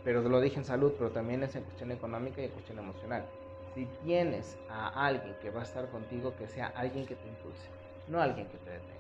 pero 0.03 0.21
te 0.21 0.29
lo 0.29 0.41
dije 0.41 0.57
en 0.57 0.65
salud, 0.65 0.93
pero 0.97 1.11
también 1.11 1.43
es 1.43 1.55
en 1.55 1.63
cuestión 1.63 1.91
económica 1.91 2.41
y 2.41 2.45
en 2.45 2.51
cuestión 2.51 2.79
emocional. 2.79 3.25
Si 3.73 3.85
tienes 4.03 4.57
a 4.69 5.05
alguien 5.05 5.35
que 5.41 5.49
va 5.49 5.61
a 5.61 5.63
estar 5.63 5.89
contigo, 5.89 6.35
que 6.35 6.47
sea 6.47 6.67
alguien 6.75 7.05
que 7.05 7.15
te 7.15 7.27
impulse, 7.27 7.69
no 8.07 8.19
alguien 8.19 8.47
que 8.47 8.57
te 8.57 8.71
detenga. 8.71 8.99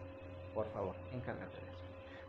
Por 0.53 0.67
favor, 0.67 0.95
encárgate 1.11 1.57
de 1.57 1.68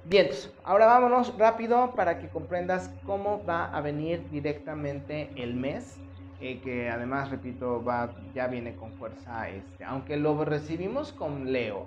Bien, 0.04 0.28
ahora 0.64 0.86
vámonos 0.86 1.36
rápido 1.38 1.92
para 1.94 2.18
que 2.18 2.28
comprendas 2.28 2.90
cómo 3.04 3.44
va 3.44 3.66
a 3.66 3.80
venir 3.80 4.28
directamente 4.30 5.30
el 5.36 5.54
mes 5.54 6.00
eh, 6.40 6.58
que 6.64 6.88
además, 6.88 7.30
repito, 7.30 7.84
va, 7.84 8.14
ya 8.34 8.46
viene 8.46 8.74
con 8.74 8.92
fuerza, 8.94 9.50
este, 9.50 9.84
aunque 9.84 10.16
lo 10.16 10.42
recibimos 10.42 11.12
con 11.12 11.52
Leo, 11.52 11.86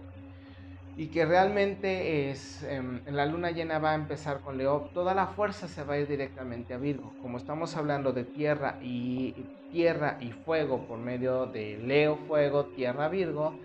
y 0.95 1.07
que 1.07 1.25
realmente 1.25 2.29
es, 2.29 2.61
em, 2.61 3.01
la 3.07 3.25
luna 3.25 3.49
llena 3.49 3.79
va 3.79 3.93
a 3.93 3.95
empezar 3.95 4.41
con 4.41 4.59
Leo, 4.59 4.91
toda 4.93 5.15
la 5.15 5.25
fuerza 5.25 5.67
se 5.67 5.83
va 5.83 5.95
a 5.95 5.97
ir 5.97 6.07
directamente 6.07 6.75
a 6.75 6.77
Virgo. 6.77 7.13
Como 7.19 7.39
estamos 7.39 7.75
hablando 7.75 8.13
de 8.13 8.25
tierra 8.25 8.77
y, 8.79 9.33
tierra 9.71 10.17
y 10.21 10.31
fuego 10.31 10.85
por 10.85 10.99
medio 10.99 11.47
de 11.47 11.79
Leo, 11.79 12.17
fuego, 12.27 12.65
tierra, 12.65 13.09
Virgo, 13.09 13.55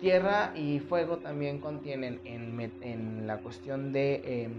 tierra 0.00 0.52
y 0.54 0.80
fuego 0.80 1.18
también 1.18 1.60
contienen 1.60 2.20
en, 2.24 3.26
la 3.26 3.38
cuestión 3.38 3.92
de 3.92 4.22
em, 4.24 4.52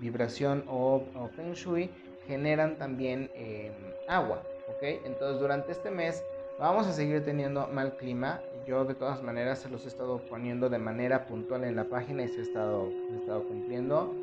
vibración 0.00 0.64
o, 0.68 1.02
feng 1.34 1.52
shui, 1.54 1.90
generan 2.26 2.76
también 2.76 3.30
em, 3.34 3.72
agua. 4.08 4.42
¿ok? 4.68 4.82
Entonces 5.04 5.40
durante 5.40 5.72
este 5.72 5.90
mes 5.90 6.22
vamos 6.58 6.86
a 6.86 6.92
seguir 6.92 7.24
teniendo 7.24 7.66
mal 7.68 7.96
clima. 7.96 8.42
Yo 8.66 8.84
de 8.84 8.94
todas 8.94 9.22
maneras 9.22 9.60
se 9.60 9.68
los 9.68 9.84
he 9.84 9.88
estado 9.88 10.18
poniendo 10.28 10.68
de 10.68 10.78
manera 10.78 11.26
puntual 11.26 11.64
en 11.64 11.76
la 11.76 11.84
página 11.84 12.24
y 12.24 12.28
se 12.28 12.40
ha 12.40 12.42
estado, 12.44 12.90
estado 13.18 13.44
cumpliendo. 13.44 14.14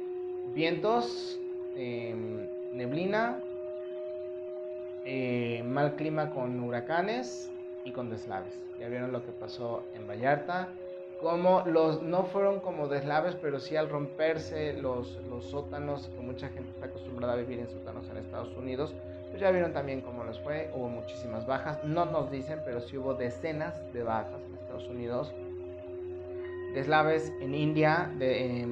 Vientos, 0.54 1.40
em, 1.76 2.48
neblina, 2.74 3.40
eh, 5.06 5.64
mal 5.66 5.96
clima 5.96 6.32
con 6.32 6.60
huracanes 6.60 7.52
y 7.84 7.92
con 7.92 8.10
deslaves. 8.10 8.54
Ya 8.80 8.88
vieron 8.88 9.12
lo 9.12 9.26
que 9.26 9.32
pasó 9.32 9.84
en 9.94 10.08
Vallarta. 10.08 10.70
Como 11.20 11.62
los, 11.68 12.02
no 12.02 12.24
fueron 12.24 12.62
como 12.62 12.88
deslaves, 12.88 13.36
pero 13.36 13.60
sí 13.60 13.76
al 13.76 13.90
romperse 13.90 14.74
los, 14.74 15.20
los 15.30 15.46
sótanos, 15.46 16.08
que 16.08 16.20
mucha 16.20 16.50
gente 16.50 16.72
está 16.72 16.88
acostumbrada 16.88 17.34
a 17.34 17.36
vivir 17.36 17.60
en 17.60 17.70
sótanos 17.70 18.10
en 18.10 18.18
Estados 18.18 18.56
Unidos, 18.58 18.96
pues 19.32 19.40
ya 19.40 19.50
vieron 19.52 19.72
también 19.72 20.02
cómo 20.02 20.26
les 20.26 20.38
fue, 20.40 20.70
hubo 20.76 20.90
muchísimas 20.90 21.48
bajas, 21.48 21.84
no 21.86 22.06
nos 22.06 22.30
dicen, 22.30 22.60
pero 22.66 22.82
sí 22.82 22.98
hubo 22.98 23.14
decenas 23.14 23.80
de 23.94 24.04
bajas 24.04 24.42
en 24.46 24.56
Estados 24.56 24.88
Unidos, 24.90 25.32
deslaves 26.74 27.32
en 27.40 27.56
India, 27.56 28.12
de, 28.18 28.62
eh, 28.62 28.66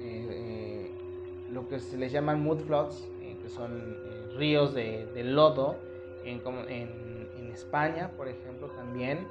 eh, 0.00 0.90
lo 1.50 1.68
que 1.68 1.80
se 1.80 1.96
les 1.96 2.12
llaman 2.12 2.40
mud 2.40 2.60
floods, 2.60 3.08
eh, 3.22 3.36
que 3.42 3.48
son 3.48 3.96
ríos 4.36 4.72
de, 4.72 5.08
lodo, 5.24 5.76
en, 6.24 6.40
en, 6.68 7.11
España, 7.52 8.10
por 8.16 8.28
ejemplo, 8.28 8.68
también, 8.70 9.26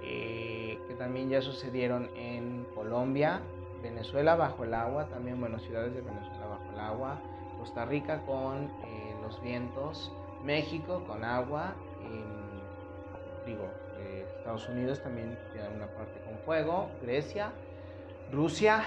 que 0.00 0.94
también 0.98 1.30
ya 1.30 1.40
sucedieron 1.40 2.10
en 2.14 2.66
Colombia, 2.74 3.40
Venezuela 3.82 4.34
bajo 4.34 4.64
el 4.64 4.74
agua, 4.74 5.06
también, 5.08 5.40
bueno, 5.40 5.58
ciudades 5.58 5.94
de 5.94 6.02
Venezuela 6.02 6.46
bajo 6.46 6.72
el 6.72 6.78
agua, 6.78 7.20
Costa 7.58 7.84
Rica 7.86 8.20
con 8.26 8.70
los 9.22 9.40
vientos, 9.42 10.12
México 10.42 11.04
con 11.06 11.24
agua, 11.24 11.74
digo, 13.46 13.70
eh, 13.98 14.26
Estados 14.38 14.68
Unidos 14.68 15.02
también 15.02 15.38
tiene 15.52 15.68
una 15.68 15.86
parte 15.86 16.20
con 16.24 16.38
fuego, 16.38 16.90
Grecia, 17.02 17.52
Rusia, 18.32 18.84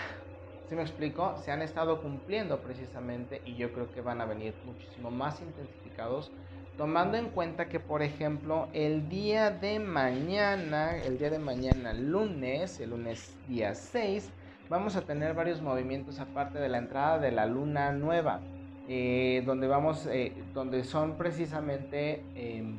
si 0.67 0.75
me 0.75 0.81
explico, 0.81 1.37
se 1.37 1.51
han 1.51 1.61
estado 1.61 2.01
cumpliendo 2.01 2.59
precisamente 2.59 3.41
y 3.45 3.55
yo 3.55 3.71
creo 3.71 3.91
que 3.91 4.01
van 4.01 4.19
a 4.19 4.25
venir 4.25 4.53
muchísimo 4.65 5.11
más 5.11 5.39
intensificados, 5.41 6.31
tomando 6.77 7.17
en 7.17 7.29
cuenta 7.29 7.67
que, 7.67 7.79
por 7.79 8.03
ejemplo, 8.03 8.67
el 8.73 9.09
día 9.09 9.49
de 9.49 9.79
mañana, 9.79 10.95
el 10.97 11.17
día 11.17 11.31
de 11.31 11.39
mañana 11.39 11.93
lunes, 11.93 12.79
el 12.79 12.91
lunes 12.91 13.35
día 13.47 13.73
6, 13.73 14.29
vamos 14.69 14.95
a 14.95 15.01
tener 15.01 15.33
varios 15.33 15.61
movimientos 15.61 16.19
aparte 16.19 16.59
de 16.59 16.69
la 16.69 16.77
entrada 16.77 17.17
de 17.19 17.31
la 17.31 17.45
luna 17.47 17.91
nueva. 17.91 18.41
Eh, 18.89 19.43
donde 19.45 19.67
vamos, 19.67 20.07
eh, 20.09 20.31
donde 20.53 20.85
son 20.85 21.17
precisamente 21.17 22.23
em, 22.35 22.77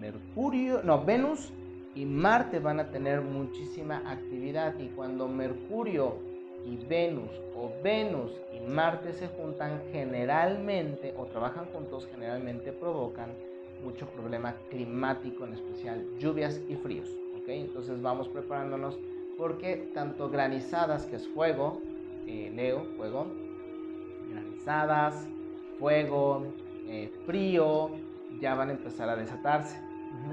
Mercurio, 0.00 0.82
no, 0.82 1.04
Venus 1.04 1.52
y 1.94 2.04
Marte 2.06 2.58
van 2.58 2.80
a 2.80 2.90
tener 2.90 3.20
muchísima 3.20 4.02
actividad 4.04 4.76
y 4.80 4.88
cuando 4.88 5.28
Mercurio 5.28 6.18
y 6.66 6.76
Venus 6.86 7.30
o 7.54 7.70
Venus 7.84 8.32
y 8.64 8.70
Marte 8.70 9.12
se 9.12 9.28
juntan 9.28 9.82
generalmente 9.92 11.14
o 11.16 11.26
trabajan 11.26 11.66
juntos 11.66 12.08
generalmente 12.10 12.72
provocan 12.72 13.32
mucho 13.82 14.06
problema 14.06 14.54
climático, 14.70 15.44
en 15.44 15.54
especial 15.54 16.06
lluvias 16.18 16.60
y 16.68 16.76
fríos. 16.76 17.08
Entonces 17.46 18.00
vamos 18.00 18.28
preparándonos 18.28 18.98
porque 19.36 19.90
tanto 19.92 20.30
granizadas, 20.30 21.04
que 21.04 21.16
es 21.16 21.28
fuego, 21.28 21.82
eh, 22.26 22.50
Leo, 22.54 22.84
fuego, 22.96 23.26
granizadas, 24.30 25.26
fuego, 25.78 26.46
eh, 26.86 27.12
frío, 27.26 27.90
ya 28.40 28.54
van 28.54 28.70
a 28.70 28.72
empezar 28.72 29.08
a 29.10 29.16
desatarse. 29.16 29.78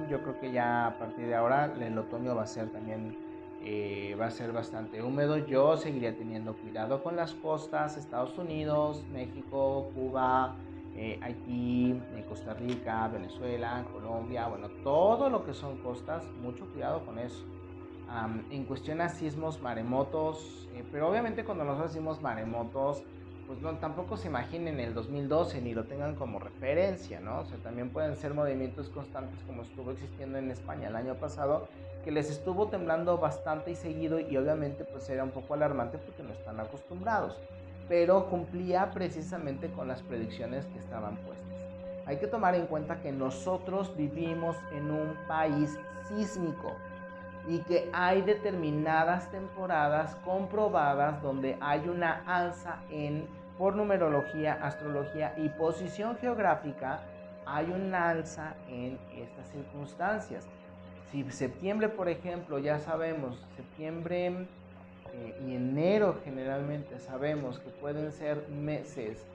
Yo 0.09 0.21
creo 0.21 0.39
que 0.39 0.51
ya 0.51 0.87
a 0.87 0.97
partir 0.99 1.27
de 1.27 1.35
ahora 1.35 1.73
el 1.79 1.97
otoño 1.97 2.35
va 2.35 2.43
a 2.43 2.47
ser 2.47 2.69
también 2.69 3.17
eh, 3.63 4.15
va 4.19 4.27
a 4.27 4.31
ser 4.31 4.51
bastante 4.51 5.01
húmedo. 5.01 5.37
Yo 5.37 5.77
seguiría 5.77 6.15
teniendo 6.15 6.55
cuidado 6.55 7.03
con 7.03 7.15
las 7.15 7.33
costas, 7.35 7.97
Estados 7.97 8.37
Unidos, 8.37 9.03
México, 9.11 9.89
Cuba, 9.93 10.55
eh, 10.95 11.19
Haití, 11.21 11.99
Costa 12.27 12.53
Rica, 12.53 13.07
Venezuela, 13.07 13.85
Colombia, 13.91 14.47
bueno, 14.47 14.69
todo 14.83 15.29
lo 15.29 15.45
que 15.45 15.53
son 15.53 15.77
costas, 15.77 16.23
mucho 16.41 16.65
cuidado 16.71 17.05
con 17.05 17.19
eso. 17.19 17.45
en 18.49 18.65
cuestión 18.65 18.99
a 18.99 19.07
sismos, 19.07 19.61
maremotos, 19.61 20.67
pero 20.91 21.09
obviamente 21.09 21.45
cuando 21.45 21.63
nosotros 21.63 21.93
decimos 21.93 22.21
maremotos, 22.21 23.03
pues 23.47 23.61
no, 23.61 23.77
tampoco 23.77 24.17
se 24.17 24.27
imaginen 24.27 24.79
el 24.79 24.93
2012 24.93 25.61
ni 25.61 25.73
lo 25.73 25.85
tengan 25.85 26.15
como 26.15 26.39
referencia, 26.39 27.19
¿no? 27.19 27.39
O 27.39 27.45
sea, 27.45 27.57
también 27.57 27.89
pueden 27.89 28.15
ser 28.15 28.33
movimientos 28.33 28.89
constantes 28.89 29.41
como 29.43 29.63
estuvo 29.63 29.91
existiendo 29.91 30.37
en 30.37 30.51
España 30.51 30.89
el 30.89 30.95
año 30.95 31.15
pasado, 31.15 31.67
que 32.03 32.11
les 32.11 32.29
estuvo 32.29 32.67
temblando 32.67 33.17
bastante 33.17 33.71
y 33.71 33.75
seguido 33.75 34.19
y 34.19 34.35
obviamente 34.37 34.85
pues 34.85 35.09
era 35.09 35.23
un 35.23 35.31
poco 35.31 35.53
alarmante 35.53 35.97
porque 35.97 36.23
no 36.23 36.31
están 36.31 36.59
acostumbrados, 36.59 37.37
pero 37.87 38.27
cumplía 38.29 38.91
precisamente 38.91 39.69
con 39.71 39.87
las 39.87 40.01
predicciones 40.01 40.65
que 40.67 40.79
estaban 40.79 41.17
puestas. 41.17 41.47
Hay 42.05 42.17
que 42.17 42.27
tomar 42.27 42.55
en 42.55 42.65
cuenta 42.65 43.01
que 43.01 43.11
nosotros 43.11 43.95
vivimos 43.95 44.55
en 44.73 44.89
un 44.91 45.15
país 45.27 45.77
sísmico 46.07 46.75
y 47.47 47.59
que 47.59 47.89
hay 47.93 48.21
determinadas 48.21 49.29
temporadas 49.31 50.15
comprobadas 50.23 51.21
donde 51.21 51.57
hay 51.59 51.87
una 51.87 52.23
alza 52.25 52.79
en 52.89 53.27
por 53.57 53.75
numerología, 53.75 54.53
astrología 54.53 55.35
y 55.37 55.49
posición 55.49 56.17
geográfica, 56.17 57.01
hay 57.45 57.69
un 57.69 57.93
alza 57.93 58.55
en 58.67 58.97
estas 59.15 59.47
circunstancias. 59.51 60.47
Si 61.11 61.29
septiembre, 61.31 61.89
por 61.89 62.09
ejemplo, 62.09 62.57
ya 62.59 62.79
sabemos, 62.79 63.45
septiembre 63.55 64.47
eh, 65.13 65.43
y 65.45 65.55
enero 65.55 66.19
generalmente 66.23 66.99
sabemos 66.99 67.59
que 67.59 67.69
pueden 67.69 68.11
ser 68.11 68.47
meses 68.49 69.25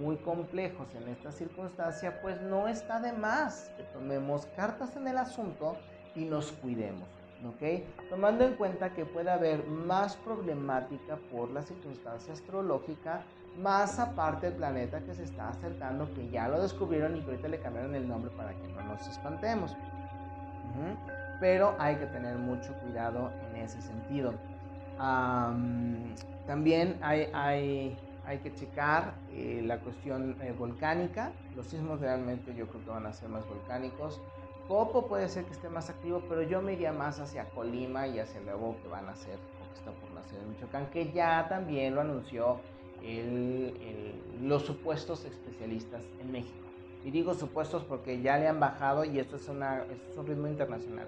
muy 0.00 0.16
complejos 0.16 0.88
en 0.94 1.08
esta 1.08 1.32
circunstancia, 1.32 2.20
pues 2.22 2.40
no 2.40 2.68
está 2.68 3.00
de 3.00 3.12
más 3.12 3.70
que 3.76 3.82
tomemos 3.84 4.46
cartas 4.56 4.96
en 4.96 5.08
el 5.08 5.18
asunto 5.18 5.76
y 6.14 6.24
nos 6.24 6.52
cuidemos. 6.52 7.08
¿Ok? 7.44 8.08
Tomando 8.10 8.44
en 8.44 8.54
cuenta 8.54 8.94
que 8.94 9.04
puede 9.04 9.30
haber 9.30 9.66
más 9.66 10.16
problemática 10.16 11.16
por 11.30 11.50
la 11.50 11.62
circunstancia 11.62 12.32
astrológica 12.32 13.24
más 13.58 13.98
aparte 13.98 14.48
el 14.48 14.54
planeta 14.54 15.00
que 15.00 15.14
se 15.14 15.24
está 15.24 15.50
acercando, 15.50 16.12
que 16.14 16.28
ya 16.28 16.48
lo 16.48 16.60
descubrieron 16.60 17.16
y 17.16 17.20
que 17.20 17.30
ahorita 17.30 17.48
le 17.48 17.60
cambiaron 17.60 17.94
el 17.94 18.08
nombre 18.08 18.30
para 18.36 18.50
que 18.50 18.68
no 18.68 18.82
nos 18.82 19.06
espantemos. 19.06 19.76
Pero 21.40 21.74
hay 21.78 21.96
que 21.96 22.06
tener 22.06 22.36
mucho 22.36 22.72
cuidado 22.80 23.30
en 23.48 23.62
ese 23.62 23.80
sentido. 23.80 24.34
también 26.46 26.98
hay, 27.00 27.28
hay, 27.32 27.96
hay, 28.26 28.38
que 28.38 28.54
checar 28.54 29.14
eh, 29.32 29.62
la 29.64 29.78
cuestión 29.78 30.36
eh, 30.40 30.52
volcánica. 30.58 31.32
Los 31.54 31.66
sismos 31.66 32.00
realmente 32.00 32.54
yo 32.54 32.66
creo 32.66 32.84
que 32.84 32.90
van 32.90 33.06
a 33.06 33.12
ser 33.12 33.28
más 33.28 33.46
volcánicos. 33.46 34.20
Popo 34.68 35.06
puede 35.06 35.28
ser 35.28 35.44
que 35.44 35.52
esté 35.52 35.68
más 35.68 35.90
activo, 35.90 36.22
pero 36.28 36.42
yo 36.42 36.62
me 36.62 36.72
iría 36.72 36.92
más 36.92 37.20
hacia 37.20 37.50
Colima 37.50 38.06
y 38.06 38.18
hacia 38.18 38.40
luego 38.40 38.76
que 38.82 38.88
van 38.88 39.08
a 39.08 39.14
ser, 39.14 39.34
o 39.34 39.72
que 39.72 39.78
está 39.78 39.90
por 39.92 40.10
nacer 40.12 40.40
en 40.40 40.50
Michoacán, 40.50 40.90
que 40.90 41.12
ya 41.12 41.46
también 41.48 41.94
lo 41.94 42.00
anunció 42.00 42.60
los 44.40 44.62
supuestos 44.62 45.26
especialistas 45.26 46.02
en 46.20 46.32
México. 46.32 46.66
Y 47.04 47.10
digo 47.10 47.34
supuestos 47.34 47.84
porque 47.84 48.22
ya 48.22 48.38
le 48.38 48.48
han 48.48 48.58
bajado 48.58 49.04
y 49.04 49.18
esto 49.18 49.36
es, 49.36 49.46
un 49.48 50.26
ritmo 50.26 50.46
internacional. 50.48 51.06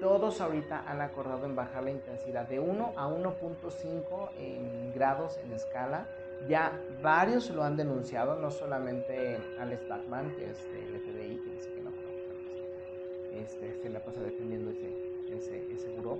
Todos 0.00 0.40
ahorita 0.40 0.82
han 0.88 1.00
acordado 1.00 1.46
en 1.46 1.54
bajar 1.54 1.84
la 1.84 1.92
intensidad 1.92 2.48
de 2.48 2.58
1 2.58 2.94
a 2.96 3.08
1.5 3.08 4.92
grados 4.94 5.38
en 5.44 5.52
escala. 5.52 6.08
Ya 6.48 6.72
varios 7.02 7.50
lo 7.50 7.62
han 7.62 7.76
denunciado, 7.76 8.36
no 8.36 8.50
solamente 8.50 9.38
Alex 9.60 9.88
Bachman, 9.88 10.34
que 10.36 10.50
es 10.50 10.64
del 10.72 11.00
FBI, 11.00 11.36
que 11.36 11.50
dice 11.52 11.77
este, 13.42 13.74
se 13.80 13.90
la 13.90 14.04
pasa 14.04 14.20
defendiendo 14.20 14.70
ese, 14.70 14.88
ese, 15.34 15.72
ese 15.72 15.88
buró. 15.96 16.18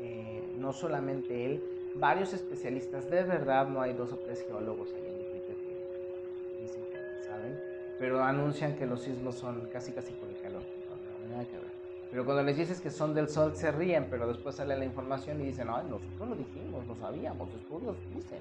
Eh, 0.00 0.42
no 0.58 0.72
solamente 0.72 1.44
él, 1.44 1.62
varios 1.94 2.32
especialistas, 2.32 3.08
de 3.10 3.22
verdad 3.22 3.68
no 3.68 3.80
hay 3.80 3.92
dos 3.92 4.12
o 4.12 4.16
tres 4.16 4.44
geólogos 4.46 4.92
ahí 4.94 5.06
en 5.06 5.30
Twitter 5.30 5.56
que 5.56 6.62
dicen 6.62 6.82
que 6.90 7.24
saben, 7.24 7.60
pero 7.98 8.22
anuncian 8.22 8.76
que 8.76 8.86
los 8.86 9.02
sismos 9.02 9.36
son 9.36 9.68
casi 9.72 9.92
casi 9.92 10.12
por 10.14 10.28
el 10.28 10.40
calor, 10.40 10.62
no, 10.62 11.30
nada 11.30 11.44
que 11.44 11.56
ver. 11.56 11.72
Pero 12.10 12.24
cuando 12.26 12.42
les 12.42 12.56
dices 12.58 12.80
que 12.80 12.90
son 12.90 13.14
del 13.14 13.28
sol 13.28 13.56
se 13.56 13.72
ríen, 13.72 14.08
pero 14.10 14.26
después 14.26 14.56
sale 14.56 14.76
la 14.76 14.84
información 14.84 15.40
y 15.40 15.44
dicen, 15.44 15.66
no, 15.66 15.82
nosotros 15.82 16.28
lo 16.28 16.34
dijimos, 16.34 16.86
lo 16.86 16.94
sabíamos, 16.96 17.48
estudios 17.54 17.96
dicen. 18.14 18.38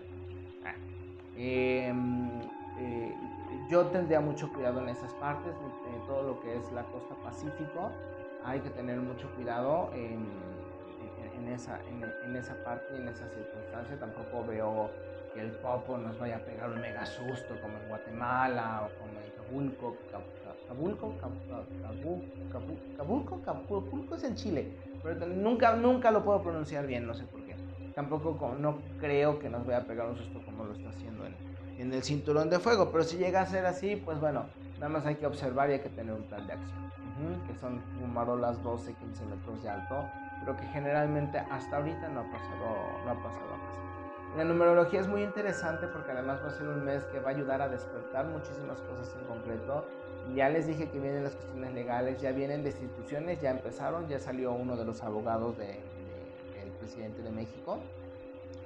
Ah. 0.66 0.76
Em, 1.38 2.28
eh, 2.80 3.16
yo 3.70 3.86
tendría 3.86 4.20
mucho 4.20 4.52
cuidado 4.52 4.82
en 4.82 4.90
esas 4.90 5.14
partes, 5.14 5.54
en 6.02 6.08
todo 6.08 6.24
lo 6.24 6.42
que 6.42 6.58
es 6.58 6.72
la 6.72 6.84
costa 6.84 7.16
pacífico, 7.24 7.92
hay 8.44 8.60
que 8.60 8.70
tener 8.72 9.00
mucho 9.00 9.30
cuidado. 9.36 9.92
En, 9.94 10.26
en 11.42 11.54
esa, 11.54 11.80
en, 11.88 12.36
esa 12.36 12.56
parte 12.64 12.86
y 12.94 12.98
en 12.98 13.08
esa 13.08 13.28
circunstancia. 13.30 14.00
Tampoco 14.00 14.46
veo 14.46 14.90
que 15.34 15.42
el 15.42 15.52
popo 15.52 15.98
nos 15.98 16.18
vaya 16.20 16.38
a 16.38 16.40
pegar 16.40 16.70
un 16.70 16.82
mega 16.82 17.06
susto 17.06 17.56
como 17.62 17.78
en 17.78 17.90
Guatemala 17.90 18.88
o 18.88 19.00
como 19.00 19.20
en 19.20 19.32
Cabulco. 19.36 19.98
Cabulco, 20.68 21.14
Cabulco, 22.96 23.42
Cabulco, 23.42 24.16
es 24.16 24.24
en 24.24 24.36
Chile, 24.36 24.72
pero 25.04 25.26
nunca, 25.26 25.76
nunca 25.76 26.12
lo 26.12 26.24
puedo 26.24 26.42
pronunciar 26.42 26.88
bien, 26.88 27.06
no 27.06 27.14
sé 27.14 27.26
por 27.26 27.42
qué. 27.42 27.56
Tampoco 27.94 28.56
no 28.58 28.78
creo 28.98 29.38
que 29.38 29.50
nos 29.50 29.66
vaya 29.66 29.80
a 29.80 29.84
pegar 29.84 30.08
un 30.08 30.16
susto 30.16 30.42
como 30.46 30.64
lo 30.64 30.74
está 30.74 30.90
haciendo 30.90 31.26
en, 31.26 31.36
en 31.78 31.94
el 31.94 32.04
cinturón 32.04 32.50
de 32.50 32.60
fuego, 32.60 32.90
pero 32.90 33.04
si 33.04 33.18
llega 33.18 33.42
a 33.42 33.46
ser 33.46 33.66
así, 33.66 33.98
pues 33.98 34.22
bueno, 34.22 34.46
nada 34.82 34.90
más 34.90 35.06
hay 35.06 35.16
que 35.16 35.28
observar 35.28 35.70
y 35.70 35.74
hay 35.74 35.80
que 35.80 35.90
tener 35.90 36.12
un 36.12 36.24
plan 36.24 36.48
de 36.48 36.54
acción, 36.54 36.90
que 37.46 37.54
son 37.54 37.80
fumarolas 38.00 38.62
12, 38.64 38.96
15 38.96 39.26
metros 39.28 39.62
de 39.62 39.70
alto, 39.70 40.10
pero 40.40 40.58
que 40.58 40.66
generalmente 40.66 41.38
hasta 41.38 41.78
ahorita 41.78 42.10
no 42.10 42.22
ha 42.22 42.32
pasado, 42.32 42.66
no 43.06 43.12
ha 43.12 43.24
pasado 43.24 43.46
a 43.46 43.68
pasar. 43.68 44.38
La 44.38 44.44
numerología 44.44 45.02
es 45.02 45.08
muy 45.08 45.22
interesante 45.22 45.86
porque 45.86 46.12
además 46.12 46.42
va 46.44 46.48
a 46.48 46.52
ser 46.52 46.68
un 46.68 46.84
mes 46.84 47.04
que 47.06 47.20
va 47.20 47.30
a 47.30 47.34
ayudar 47.34 47.62
a 47.62 47.70
despertar 47.70 48.26
muchísimas 48.26 48.82
cosas 48.82 49.16
en 49.20 49.26
concreto. 49.28 49.86
Ya 50.34 50.50
les 50.50 50.66
dije 50.66 50.90
que 50.90 51.00
vienen 51.00 51.26
las 51.26 51.36
cuestiones 51.36 51.74
legales, 51.76 52.20
ya 52.20 52.32
vienen 52.32 52.64
destituciones, 52.64 53.40
ya 53.40 53.52
empezaron, 53.52 54.08
ya 54.08 54.18
salió 54.18 54.52
uno 54.52 54.76
de 54.76 54.86
los 54.86 55.04
abogados 55.04 55.60
del 55.60 55.68
de, 55.68 56.72
presidente 56.80 57.22
de 57.22 57.30
México, 57.30 57.78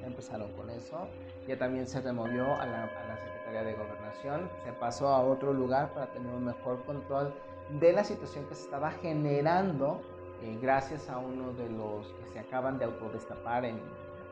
empezaron 0.06 0.52
con 0.54 0.70
eso, 0.70 1.08
ya 1.48 1.58
también 1.58 1.88
se 1.88 2.02
removió 2.02 2.56
a 2.56 2.66
la, 2.66 2.84
a 2.84 3.08
la 3.08 3.18
Secretaría 3.18 3.64
de 3.64 3.74
Gobernación, 3.74 4.50
se 4.64 4.72
pasó 4.74 5.10
a 5.10 5.20
otro 5.22 5.54
lugar 5.54 5.94
para 5.94 6.08
tener 6.08 6.34
un 6.34 6.46
mejor 6.46 6.84
control 6.86 7.34
de 7.80 7.94
la 7.94 8.04
situación 8.04 8.46
que 8.46 8.56
se 8.56 8.64
estaba 8.64 8.92
generando 8.92 10.02
eh, 10.42 10.58
gracias 10.62 11.10
a 11.10 11.18
uno 11.18 11.54
de 11.54 11.70
los 11.70 12.08
que 12.08 12.34
se 12.34 12.40
acaban 12.40 12.78
de 12.78 12.86
autodestapar 12.86 13.66
en, 13.66 13.80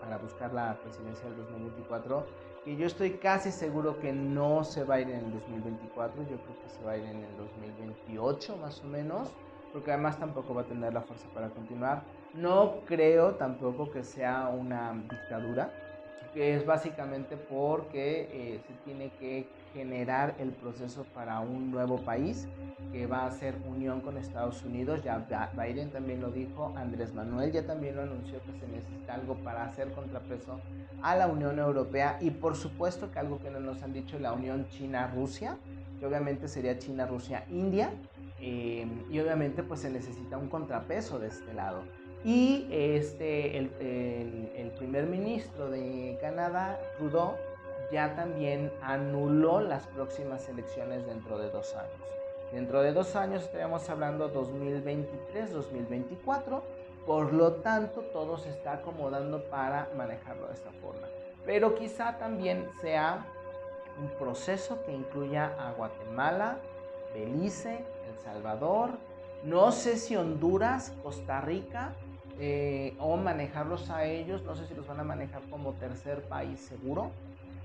para 0.02 0.18
buscar 0.18 0.54
la 0.54 0.78
presidencia 0.82 1.26
del 1.30 1.38
2024, 1.38 2.26
que 2.66 2.76
yo 2.76 2.86
estoy 2.86 3.12
casi 3.14 3.52
seguro 3.52 4.00
que 4.00 4.12
no 4.12 4.64
se 4.64 4.84
va 4.84 4.96
a 4.96 5.00
ir 5.00 5.10
en 5.10 5.26
el 5.26 5.32
2024, 5.32 6.24
yo 6.24 6.38
creo 6.38 6.62
que 6.62 6.70
se 6.70 6.84
va 6.84 6.92
a 6.92 6.98
ir 6.98 7.06
en 7.06 7.24
el 7.24 7.38
2028 7.38 8.58
más 8.58 8.82
o 8.82 8.88
menos, 8.88 9.32
porque 9.72 9.92
además 9.92 10.20
tampoco 10.20 10.54
va 10.54 10.62
a 10.62 10.66
tener 10.66 10.94
la 10.94 11.02
fuerza 11.02 11.28
para 11.34 11.50
continuar. 11.50 12.04
No 12.34 12.82
creo 12.88 13.36
tampoco 13.36 13.92
que 13.92 14.04
sea 14.04 14.50
una 14.50 14.92
dictadura, 14.94 15.72
que 16.34 16.56
es 16.56 16.66
básicamente 16.66 17.38
porque 17.38 18.28
eh, 18.32 18.60
se 18.68 18.74
tiene 18.86 19.12
que 19.20 19.48
generar 19.72 20.34
el 20.40 20.50
proceso 20.50 21.06
para 21.14 21.40
un 21.42 21.70
nuevo 21.70 21.98
país 22.04 22.48
que 22.92 23.06
va 23.06 23.28
a 23.28 23.32
ser 23.32 23.56
unión 23.68 24.02
con 24.02 24.18
Estados 24.18 24.64
Unidos. 24.64 25.04
Ya 25.04 25.28
Biden 25.56 25.92
también 25.92 26.22
lo 26.22 26.32
dijo, 26.32 26.74
Andrés 26.76 27.14
Manuel 27.14 27.52
ya 27.52 27.68
también 27.68 27.96
lo 27.96 28.02
anunció 28.02 28.42
que 28.42 28.54
se 28.60 28.68
necesita 28.68 29.14
algo 29.14 29.36
para 29.36 29.66
hacer 29.66 29.92
contrapeso 29.92 30.60
a 31.04 31.16
la 31.16 31.28
Unión 31.28 31.60
Europea 31.60 32.18
y 32.20 32.32
por 32.32 32.56
supuesto 32.56 33.12
que 33.12 33.20
algo 33.20 33.38
que 33.38 33.52
no 33.52 33.60
nos 33.60 33.84
han 33.84 33.94
dicho, 33.94 34.18
la 34.18 34.34
Unión 34.34 34.68
China-Rusia, 34.70 35.58
que 36.00 36.06
obviamente 36.08 36.48
sería 36.48 36.80
China-Rusia-India. 36.80 37.92
Eh, 38.46 38.86
y 39.10 39.20
obviamente 39.20 39.64
pues 39.64 39.80
se 39.82 39.90
necesita 39.90 40.38
un 40.38 40.50
contrapeso 40.50 41.18
de 41.18 41.28
este 41.28 41.54
lado. 41.54 41.84
Y 42.24 42.68
este, 42.72 43.58
el, 43.58 43.70
el, 44.56 44.72
primer 44.78 45.08
ministro 45.08 45.70
de 45.70 46.18
Canadá, 46.22 46.80
Trudeau, 46.98 47.36
ya 47.92 48.16
también 48.16 48.72
anuló 48.82 49.60
las 49.60 49.86
próximas 49.88 50.48
elecciones 50.48 51.06
dentro 51.06 51.38
de 51.38 51.50
dos 51.50 51.76
años. 51.76 51.92
Dentro 52.54 52.82
de 52.82 52.94
dos 52.94 53.18
años 53.18 53.44
estaríamos 53.44 53.90
hablando 53.90 54.34
2023-2024, 54.34 56.62
por 57.06 57.34
lo 57.34 57.56
tanto 57.56 58.00
todo 58.02 58.38
se 58.38 58.52
está 58.52 58.72
acomodando 58.74 59.44
para 59.46 59.90
manejarlo 59.98 60.48
de 60.48 60.54
esta 60.54 60.72
forma. 60.74 61.08
Pero 61.46 61.74
quizá 61.76 62.18
también 62.18 62.70
sea 62.80 63.26
un 64.02 64.08
proceso 64.18 64.82
que 64.86 64.94
incluya 64.94 65.54
a 65.60 65.74
Guatemala, 65.74 66.60
Belice, 67.14 67.84
El 68.10 68.18
Salvador, 68.24 68.92
no 69.44 69.74
sé 69.74 69.98
si 69.98 70.16
Honduras, 70.16 70.94
Costa 71.04 71.42
Rica, 71.42 71.94
eh, 72.40 72.96
o 73.00 73.16
manejarlos 73.18 73.90
a 73.90 74.06
ellos, 74.06 74.44
no 74.44 74.56
sé 74.56 74.66
si 74.66 74.74
los 74.74 74.88
van 74.88 75.00
a 75.00 75.04
manejar 75.04 75.42
como 75.50 75.74
tercer 75.74 76.24
país 76.28 76.60
seguro, 76.60 77.12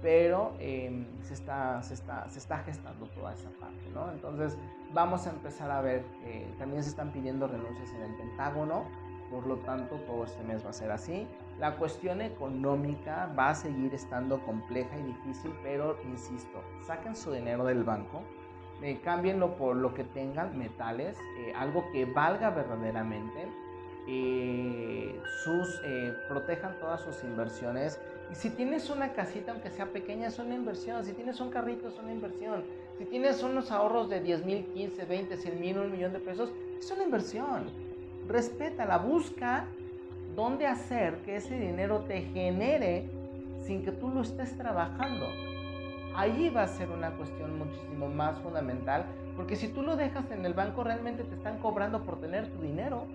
pero 0.03 0.55
em, 0.61 1.07
se, 1.23 1.35
está, 1.35 1.83
se, 1.83 1.95
está, 1.95 2.29
se 2.29 2.39
está 2.39 2.59
gestando 2.59 3.07
toda 3.07 3.33
esa 3.33 3.51
parte, 3.59 3.89
¿no? 3.93 4.11
Entonces 4.13 4.57
vamos 4.93 5.27
a 5.27 5.31
empezar 5.31 5.71
a 5.71 5.81
ver, 5.81 6.05
que 6.23 6.47
también 6.59 6.83
se 6.83 6.91
están 6.91 7.13
pidiendo 7.13 7.49
renuncias 7.49 7.93
en 7.95 8.03
el 8.03 8.15
Pentágono, 8.17 8.85
por 9.31 9.47
lo 9.47 9.57
tanto 9.59 9.97
todo 10.07 10.25
este 10.25 10.43
mes 10.45 10.65
va 10.65 10.71
a 10.71 10.73
ser 10.73 10.91
así. 10.91 11.27
La 11.59 11.77
cuestión 11.77 12.21
económica 12.21 13.33
va 13.39 13.51
a 13.51 13.55
seguir 13.55 13.93
estando 13.95 14.41
compleja 14.45 14.97
y 14.99 15.03
difícil, 15.03 15.53
pero 15.63 15.97
insisto, 16.05 16.63
saquen 16.87 17.17
su 17.17 17.33
dinero 17.33 17.65
del 17.65 17.83
banco, 17.83 18.23
eh, 18.83 19.01
cámbienlo 19.03 19.57
por 19.57 19.77
lo 19.77 19.93
que 19.93 20.05
tengan, 20.05 20.57
metales, 20.57 21.19
eh, 21.39 21.53
algo 21.57 21.85
que 21.91 22.05
valga 22.05 22.51
verdaderamente 22.51 23.49
eh, 24.11 25.21
sus, 25.45 25.81
eh, 25.85 26.15
protejan 26.29 26.79
todas 26.81 27.03
sus 27.03 27.23
inversiones. 27.25 28.01
Y 28.33 28.35
si 28.35 28.49
tienes 28.49 28.89
una 28.89 29.13
casita, 29.13 29.53
aunque 29.53 29.71
sea 29.71 29.87
pequeña, 29.87 30.29
es 30.29 30.39
una 30.39 30.55
inversión. 30.55 31.05
Si 31.05 31.13
tienes 31.13 31.41
un 31.41 31.51
carrito, 31.51 31.89
es 31.89 31.99
una 31.99 32.13
inversión. 32.13 32.65
Si 32.97 33.05
tienes 33.05 33.43
unos 33.43 33.71
ahorros 33.71 34.09
de 34.09 34.21
10 34.21 34.45
mil, 34.47 34.65
15, 34.65 35.05
20, 35.05 35.37
100 35.37 35.61
mil, 35.61 35.79
un 35.79 35.93
millón 35.93 36.13
de 36.15 36.21
pesos, 36.21 36.51
es 36.79 36.91
una 36.91 37.05
inversión. 37.05 37.67
Respétala, 38.27 38.97
busca 38.97 39.67
dónde 40.35 40.67
hacer 40.67 41.19
que 41.19 41.37
ese 41.37 41.59
dinero 41.59 42.05
te 42.09 42.23
genere 42.23 43.11
sin 43.67 43.85
que 43.85 43.93
tú 43.93 44.09
lo 44.09 44.23
estés 44.23 44.57
trabajando. 44.57 45.27
Ahí 46.15 46.49
va 46.49 46.63
a 46.63 46.69
ser 46.69 46.89
una 46.91 47.11
cuestión 47.13 47.59
muchísimo 47.59 48.09
más 48.09 48.39
fundamental, 48.39 49.05
porque 49.37 49.55
si 49.55 49.69
tú 49.69 49.83
lo 49.83 49.97
dejas 49.97 50.31
en 50.31 50.45
el 50.47 50.55
banco, 50.55 50.83
realmente 50.83 51.25
te 51.25 51.35
están 51.35 51.59
cobrando 51.59 52.03
por 52.05 52.21
tener 52.21 52.49
tu 52.49 52.63
dinero 52.63 53.07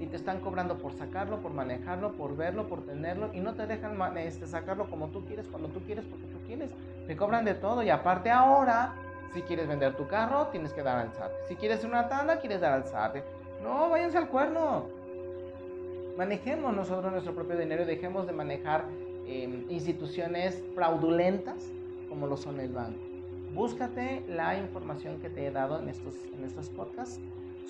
y 0.00 0.06
te 0.06 0.16
están 0.16 0.40
cobrando 0.40 0.78
por 0.78 0.92
sacarlo, 0.92 1.40
por 1.40 1.52
manejarlo, 1.52 2.12
por 2.12 2.36
verlo, 2.36 2.68
por 2.68 2.84
tenerlo 2.84 3.30
y 3.32 3.40
no 3.40 3.54
te 3.54 3.66
dejan 3.66 3.98
este, 4.18 4.46
sacarlo 4.46 4.88
como 4.88 5.08
tú 5.08 5.24
quieres, 5.24 5.46
cuando 5.48 5.68
tú 5.68 5.80
quieres, 5.80 6.04
porque 6.04 6.26
tú 6.26 6.38
quieres. 6.46 6.70
Te 7.06 7.16
cobran 7.16 7.44
de 7.44 7.54
todo 7.54 7.82
y 7.82 7.90
aparte 7.90 8.30
ahora, 8.30 8.94
si 9.34 9.42
quieres 9.42 9.66
vender 9.66 9.96
tu 9.96 10.06
carro, 10.06 10.48
tienes 10.48 10.72
que 10.72 10.82
dar 10.82 10.98
al 10.98 11.12
SAT. 11.12 11.32
Si 11.48 11.56
quieres 11.56 11.84
una 11.84 12.08
tanda, 12.08 12.38
quieres 12.38 12.60
dar 12.60 12.72
al 12.72 12.84
SAT. 12.84 13.16
No, 13.62 13.90
váyanse 13.90 14.18
al 14.18 14.28
cuerno. 14.28 14.86
Manejemos 16.16 16.74
nosotros 16.74 17.12
nuestro 17.12 17.34
propio 17.34 17.56
dinero 17.56 17.84
dejemos 17.86 18.26
de 18.26 18.32
manejar 18.32 18.84
em, 19.26 19.64
instituciones 19.68 20.62
fraudulentas 20.74 21.70
como 22.08 22.26
lo 22.26 22.36
son 22.36 22.60
el 22.60 22.72
banco. 22.72 22.98
Búscate 23.54 24.24
la 24.28 24.56
información 24.56 25.20
que 25.20 25.30
te 25.30 25.46
he 25.46 25.50
dado 25.50 25.78
en 25.80 25.88
estos, 25.88 26.14
en 26.36 26.44
estos 26.44 26.68
podcasts 26.68 27.20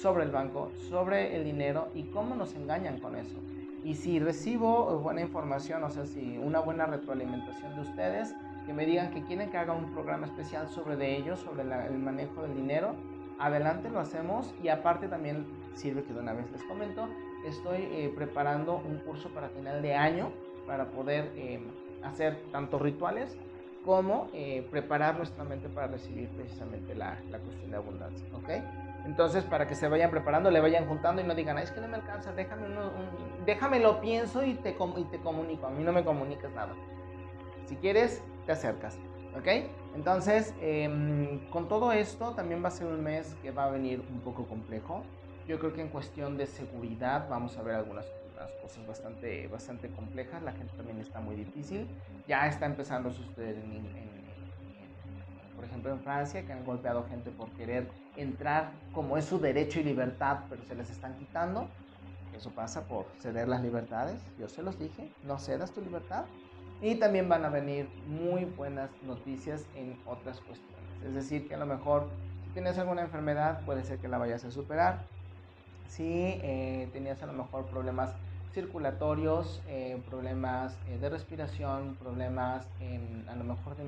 sobre 0.00 0.24
el 0.24 0.30
banco, 0.30 0.70
sobre 0.88 1.36
el 1.36 1.44
dinero 1.44 1.88
y 1.94 2.04
cómo 2.04 2.36
nos 2.36 2.54
engañan 2.54 3.00
con 3.00 3.16
eso. 3.16 3.36
Y 3.84 3.94
si 3.94 4.18
recibo 4.18 4.98
buena 4.98 5.20
información, 5.20 5.82
o 5.82 5.90
sea, 5.90 6.06
si 6.06 6.38
una 6.38 6.60
buena 6.60 6.86
retroalimentación 6.86 7.74
de 7.74 7.80
ustedes, 7.82 8.34
que 8.66 8.72
me 8.72 8.86
digan 8.86 9.10
que 9.10 9.24
quieren 9.24 9.50
que 9.50 9.56
haga 9.56 9.72
un 9.72 9.92
programa 9.92 10.26
especial 10.26 10.68
sobre 10.68 10.96
de 10.96 11.16
ellos, 11.16 11.40
sobre 11.40 11.62
el 11.62 11.98
manejo 11.98 12.42
del 12.42 12.54
dinero, 12.54 12.94
adelante 13.38 13.88
lo 13.88 14.00
hacemos 14.00 14.54
y 14.62 14.68
aparte 14.68 15.08
también 15.08 15.46
sirve 15.74 16.02
que 16.04 16.12
de 16.12 16.20
una 16.20 16.32
vez 16.32 16.50
les 16.52 16.62
comento, 16.64 17.08
estoy 17.46 17.88
eh, 17.92 18.12
preparando 18.14 18.76
un 18.76 18.98
curso 18.98 19.28
para 19.30 19.48
final 19.48 19.80
de 19.80 19.94
año 19.94 20.30
para 20.66 20.86
poder 20.90 21.32
eh, 21.36 21.60
hacer 22.02 22.42
tanto 22.52 22.78
rituales 22.78 23.36
como 23.84 24.28
eh, 24.34 24.66
preparar 24.70 25.16
nuestra 25.16 25.44
mente 25.44 25.68
para 25.68 25.86
recibir 25.86 26.28
precisamente 26.30 26.94
la, 26.94 27.18
la 27.30 27.38
cuestión 27.38 27.70
de 27.70 27.76
abundancia, 27.76 28.26
¿ok? 28.34 28.50
Entonces, 29.08 29.42
para 29.42 29.66
que 29.66 29.74
se 29.74 29.88
vayan 29.88 30.10
preparando, 30.10 30.50
le 30.50 30.60
vayan 30.60 30.86
juntando 30.86 31.22
y 31.22 31.24
no 31.24 31.34
digan, 31.34 31.56
es 31.56 31.70
que 31.70 31.80
no 31.80 31.88
me 31.88 31.96
alcanza, 31.96 32.30
déjame, 32.32 32.66
déjame 33.46 33.80
lo 33.80 34.02
pienso 34.02 34.44
y 34.44 34.52
te, 34.52 34.76
y 34.96 35.04
te 35.04 35.18
comunico. 35.20 35.66
A 35.66 35.70
mí 35.70 35.82
no 35.82 35.94
me 35.94 36.04
comunicas 36.04 36.52
nada. 36.52 36.74
Si 37.64 37.76
quieres, 37.76 38.22
te 38.44 38.52
acercas. 38.52 38.98
¿Ok? 39.34 39.46
Entonces, 39.94 40.54
em, 40.60 41.48
con 41.48 41.68
todo 41.68 41.90
esto, 41.92 42.32
también 42.32 42.62
va 42.62 42.68
a 42.68 42.70
ser 42.70 42.86
un 42.86 43.02
mes 43.02 43.34
que 43.40 43.50
va 43.50 43.64
a 43.64 43.70
venir 43.70 44.04
un 44.10 44.20
poco 44.20 44.46
complejo. 44.46 45.02
Yo 45.46 45.58
creo 45.58 45.72
que 45.72 45.80
en 45.80 45.88
cuestión 45.88 46.36
de 46.36 46.44
seguridad 46.46 47.28
vamos 47.30 47.56
a 47.56 47.62
ver 47.62 47.76
algunas, 47.76 48.04
cosas 48.60 48.86
bastante, 48.86 49.48
bastante 49.48 49.88
complejas. 49.88 50.42
La 50.42 50.52
gente 50.52 50.74
también 50.76 51.00
está 51.00 51.18
muy 51.18 51.34
difícil. 51.34 51.88
Ya 52.26 52.46
está 52.46 52.66
empezando 52.66 53.08
a 53.08 53.12
suceder 53.12 53.56
en 53.56 54.17
por 55.58 55.64
ejemplo 55.64 55.90
en 55.90 55.98
Francia, 55.98 56.46
que 56.46 56.52
han 56.52 56.64
golpeado 56.64 57.04
gente 57.08 57.32
por 57.32 57.50
querer 57.50 57.88
entrar 58.16 58.70
como 58.92 59.16
es 59.16 59.24
su 59.24 59.40
derecho 59.40 59.80
y 59.80 59.82
libertad, 59.82 60.38
pero 60.48 60.62
se 60.64 60.76
les 60.76 60.88
están 60.88 61.18
quitando. 61.18 61.66
Eso 62.32 62.50
pasa 62.50 62.86
por 62.86 63.06
ceder 63.18 63.48
las 63.48 63.60
libertades. 63.60 64.20
Yo 64.38 64.48
se 64.48 64.62
los 64.62 64.78
dije, 64.78 65.10
no 65.24 65.36
cedas 65.40 65.72
tu 65.72 65.80
libertad. 65.80 66.26
Y 66.80 66.94
también 66.94 67.28
van 67.28 67.44
a 67.44 67.48
venir 67.48 67.88
muy 68.06 68.44
buenas 68.44 68.88
noticias 69.02 69.66
en 69.74 69.98
otras 70.06 70.38
cuestiones. 70.42 70.78
Es 71.04 71.12
decir, 71.12 71.48
que 71.48 71.56
a 71.56 71.58
lo 71.58 71.66
mejor 71.66 72.06
si 72.44 72.50
tienes 72.50 72.78
alguna 72.78 73.02
enfermedad, 73.02 73.64
puede 73.66 73.82
ser 73.82 73.98
que 73.98 74.06
la 74.06 74.18
vayas 74.18 74.44
a 74.44 74.52
superar. 74.52 75.06
Si 75.88 76.04
eh, 76.04 76.88
tenías 76.92 77.20
a 77.24 77.26
lo 77.26 77.32
mejor 77.32 77.66
problemas 77.66 78.14
circulatorios, 78.52 79.60
eh, 79.66 80.00
problemas 80.08 80.78
eh, 80.86 80.98
de 80.98 81.08
respiración, 81.08 81.96
problemas 81.96 82.64
a 83.28 83.34
lo 83.34 83.42
mejor 83.42 83.76
de 83.76 83.84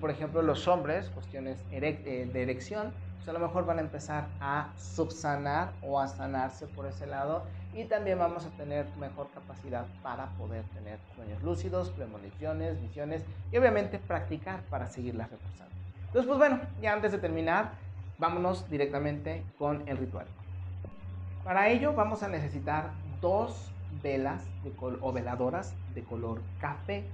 por 0.00 0.10
ejemplo, 0.10 0.42
los 0.42 0.68
hombres, 0.68 1.10
cuestiones 1.10 1.62
eh, 1.70 2.28
de 2.32 2.42
erección, 2.42 2.92
pues 3.16 3.28
a 3.28 3.32
lo 3.32 3.38
mejor 3.38 3.66
van 3.66 3.78
a 3.78 3.80
empezar 3.80 4.28
a 4.40 4.72
subsanar 4.76 5.72
o 5.82 5.98
a 5.98 6.06
sanarse 6.06 6.66
por 6.68 6.86
ese 6.86 7.06
lado 7.06 7.42
y 7.74 7.84
también 7.84 8.18
vamos 8.18 8.46
a 8.46 8.50
tener 8.50 8.86
mejor 8.98 9.28
capacidad 9.34 9.84
para 10.02 10.26
poder 10.38 10.64
tener 10.74 10.98
sueños 11.14 11.42
lúcidos, 11.42 11.90
premoniciones, 11.90 12.80
visiones 12.80 13.24
y 13.50 13.56
obviamente 13.58 13.98
practicar 13.98 14.62
para 14.70 14.86
seguirlas 14.86 15.30
reforzando. 15.30 15.74
Entonces, 16.06 16.26
pues 16.26 16.38
bueno, 16.38 16.60
ya 16.80 16.92
antes 16.92 17.12
de 17.12 17.18
terminar, 17.18 17.72
vámonos 18.18 18.70
directamente 18.70 19.42
con 19.58 19.86
el 19.88 19.98
ritual. 19.98 20.26
Para 21.44 21.68
ello 21.68 21.92
vamos 21.92 22.22
a 22.22 22.28
necesitar 22.28 22.92
dos 23.20 23.70
velas 24.02 24.42
o 25.00 25.12
veladoras 25.12 25.74
de 25.94 26.02
color 26.02 26.40
café 26.60 27.04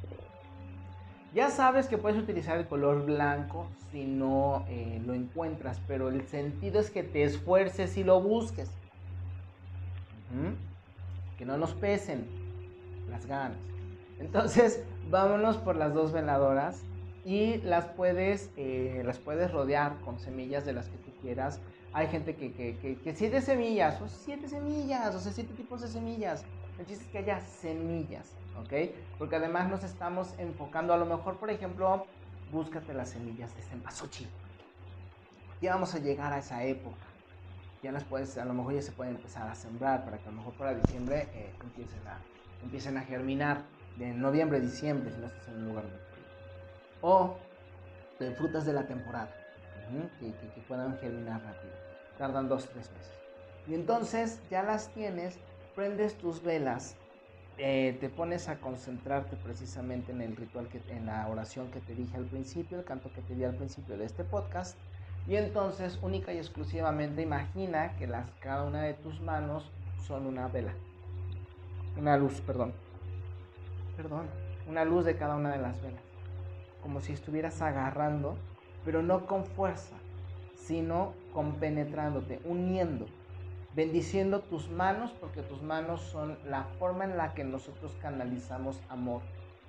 ya 1.35 1.51
sabes 1.51 1.87
que 1.87 1.99
puedes 1.99 2.21
utilizar 2.21 2.59
el 2.59 2.67
color 2.67 3.07
blanco 3.07 3.67
si 3.91 4.05
no 4.05 4.65
eh, 4.69 5.01
lo 5.05 5.15
encuentras, 5.15 5.81
pero 5.87 6.09
el 6.09 6.27
sentido 6.27 6.81
es 6.81 6.91
que 6.91 7.03
te 7.03 7.25
esfuerces 7.25 7.97
y 7.97 8.05
lo 8.05 8.21
busques. 8.21 8.71
Que 11.37 11.45
no 11.45 11.59
nos 11.59 11.75
pesen 11.75 12.27
las 13.11 13.27
ganas. 13.27 13.59
Entonces, 14.19 14.83
vámonos 15.11 15.59
por 15.59 15.77
las 15.77 15.93
dos 15.93 16.13
veladoras 16.13 16.83
y 17.25 17.59
las 17.59 17.87
puedes, 17.87 18.51
eh, 18.57 19.03
las 19.05 19.19
puedes 19.19 19.51
rodear 19.53 19.99
con 20.01 20.19
semillas 20.19 20.65
de 20.65 20.73
las 20.73 20.89
que 20.89 20.97
tú 20.99 21.11
quieras. 21.21 21.61
Hay 21.93 22.09
gente 22.09 22.37
que, 22.37 22.53
que, 22.53 22.77
que, 22.79 22.99
que 22.99 23.15
siete 23.15 23.41
semillas, 23.41 24.01
o 24.01 24.09
siete 24.09 24.49
semillas, 24.49 25.15
o 25.15 25.21
sea, 25.21 25.33
siete 25.33 25.53
tipos 25.55 25.83
de 25.83 25.89
semillas. 25.89 26.45
El 26.79 26.87
chiste 26.87 27.05
es 27.05 27.11
que 27.11 27.19
haya 27.19 27.41
semillas. 27.41 28.33
¿ok? 28.59 28.95
Porque 29.19 29.37
además 29.37 29.69
nos 29.69 29.85
estamos 29.85 30.35
enfocando, 30.39 30.93
a 30.93 30.97
lo 30.97 31.07
mejor, 31.07 31.39
por 31.39 31.51
ejemplo, 31.51 32.07
búscate 32.51 32.95
las 32.95 33.11
semillas 33.11 33.55
de 33.57 33.63
cempasúchil. 33.63 34.29
Ya 35.61 35.75
vamos 35.75 35.95
a 35.95 35.99
llegar 35.99 36.33
a 36.33 36.39
esa 36.39 36.65
época. 36.65 37.07
Ya 37.83 37.93
las 37.93 38.05
puedes, 38.05 38.39
a 38.39 38.45
lo 38.45 38.55
mejor 38.55 38.75
ya 38.75 38.83
se 38.83 38.93
pueden 38.93 39.17
empezar 39.17 39.49
a 39.49 39.55
sembrar 39.55 40.05
para 40.05 40.19
que 40.19 40.29
a 40.29 40.31
lo 40.31 40.39
mejor 40.39 40.55
para 40.55 40.75
diciembre 40.75 41.29
eh, 41.35 41.53
empiecen, 41.63 42.07
a, 42.07 42.19
empiecen 42.63 42.97
a 42.97 43.03
germinar. 43.03 43.63
De 43.97 44.11
noviembre, 44.11 44.59
diciembre, 44.59 45.13
si 45.13 45.21
no 45.21 45.27
estás 45.27 45.49
en 45.49 45.55
un 45.57 45.69
lugar 45.69 45.85
muy 45.85 45.93
frío. 45.93 46.25
O 47.03 47.37
de 48.19 48.31
frutas 48.33 48.65
de 48.65 48.73
la 48.73 48.87
temporada, 48.87 49.31
que, 50.19 50.33
que, 50.33 50.49
que 50.55 50.61
puedan 50.63 50.97
germinar 50.99 51.43
rápido. 51.43 51.73
Tardan 52.19 52.49
dos, 52.49 52.69
tres 52.69 52.91
meses. 52.93 53.13
Y 53.67 53.75
entonces 53.75 54.41
ya 54.51 54.63
las 54.63 54.89
tienes, 54.89 55.39
prendes 55.75 56.17
tus 56.19 56.43
velas 56.43 56.97
eh, 57.59 57.99
te 58.01 58.09
pones 58.09 58.49
a 58.49 58.59
concentrarte 58.59 59.37
precisamente 59.37 60.11
en 60.11 60.23
el 60.23 60.37
ritual, 60.37 60.69
que, 60.69 60.81
en 60.89 61.07
la 61.07 61.29
oración 61.29 61.71
que 61.71 61.81
te 61.81 61.95
dije 61.95 62.17
al 62.17 62.25
principio, 62.25 62.79
el 62.79 62.85
canto 62.85 63.13
que 63.13 63.21
te 63.21 63.35
di 63.35 63.45
al 63.45 63.55
principio 63.55 63.99
de 63.99 64.07
este 64.07 64.25
podcast. 64.25 64.77
Y 65.29 65.37
entonces, 65.37 65.99
única 66.03 66.33
y 66.33 66.39
exclusivamente, 66.39 67.23
imagina 67.23 67.95
que 67.97 68.07
las, 68.07 68.31
cada 68.41 68.65
una 68.65 68.83
de 68.83 68.95
tus 68.95 69.21
manos 69.21 69.71
son 70.07 70.27
una 70.27 70.49
vela. 70.49 70.73
Una 71.97 72.17
luz, 72.17 72.41
perdón. 72.41 72.73
Perdón. 73.97 74.27
Una 74.67 74.85
luz 74.85 75.05
de 75.05 75.17
cada 75.17 75.37
una 75.37 75.53
de 75.53 75.59
las 75.59 75.81
velas. 75.83 76.03
Como 76.83 77.01
si 77.01 77.13
estuvieras 77.13 77.61
agarrando, 77.61 78.37
pero 78.85 79.03
no 79.03 79.27
con 79.27 79.45
fuerza, 79.45 79.97
sino 80.55 81.13
compenetrándote, 81.33 82.41
uniendo 82.45 83.07
bendiciendo 83.75 84.41
tus 84.41 84.71
manos 84.71 85.13
porque 85.19 85.43
tus 85.43 85.63
manos 85.63 86.01
son 86.01 86.37
la 86.47 86.65
forma 86.79 87.05
en 87.05 87.17
la 87.17 87.35
que 87.35 87.45
nosotros 87.45 87.93
canalizamos 88.01 88.81
amor, 88.89 89.23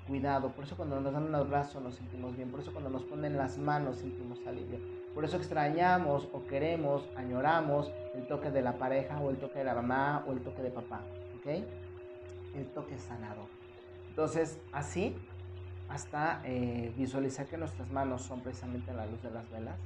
cuidado. 0.07 0.49
Por 0.49 0.65
eso 0.65 0.75
cuando 0.75 0.99
nos 0.99 1.13
dan 1.13 1.23
un 1.23 1.35
abrazo 1.35 1.79
nos 1.79 1.95
sentimos 1.95 2.35
bien, 2.35 2.49
por 2.49 2.59
eso 2.59 2.71
cuando 2.71 2.89
nos 2.89 3.03
ponen 3.03 3.37
las 3.37 3.57
manos 3.57 3.97
sentimos 3.97 4.39
alivio. 4.45 4.79
Por 5.13 5.23
eso 5.23 5.37
extrañamos 5.37 6.27
o 6.33 6.45
queremos, 6.47 7.07
añoramos 7.15 7.91
el 8.15 8.27
toque 8.27 8.51
de 8.51 8.61
la 8.61 8.73
pareja 8.73 9.19
o 9.19 9.29
el 9.29 9.37
toque 9.37 9.59
de 9.59 9.65
la 9.65 9.75
mamá 9.75 10.23
o 10.27 10.33
el 10.33 10.41
toque 10.41 10.61
de 10.61 10.71
papá, 10.71 11.01
¿ok? 11.39 11.63
El 12.55 12.65
toque 12.73 12.97
sanador. 12.97 13.47
Entonces, 14.09 14.59
así, 14.71 15.15
hasta 15.93 16.41
eh, 16.43 16.91
visualizar 16.97 17.45
que 17.45 17.55
nuestras 17.55 17.91
manos 17.91 18.23
son 18.23 18.41
precisamente 18.41 18.91
la 18.93 19.05
luz 19.05 19.21
de 19.21 19.29
las 19.29 19.49
velas, 19.51 19.77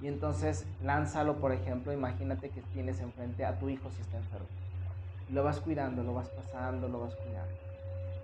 y 0.00 0.08
entonces 0.08 0.66
lánzalo, 0.82 1.36
por 1.36 1.52
ejemplo, 1.52 1.92
imagínate 1.92 2.50
que 2.50 2.60
tienes 2.72 3.00
enfrente 3.00 3.44
a 3.44 3.56
tu 3.58 3.68
hijo 3.68 3.88
si 3.92 4.02
está 4.02 4.16
enfermo. 4.16 4.48
Lo 5.30 5.44
vas 5.44 5.60
cuidando, 5.60 6.02
lo 6.02 6.12
vas 6.12 6.28
pasando, 6.28 6.88
lo 6.88 7.00
vas 7.00 7.14
cuidando. 7.14 7.54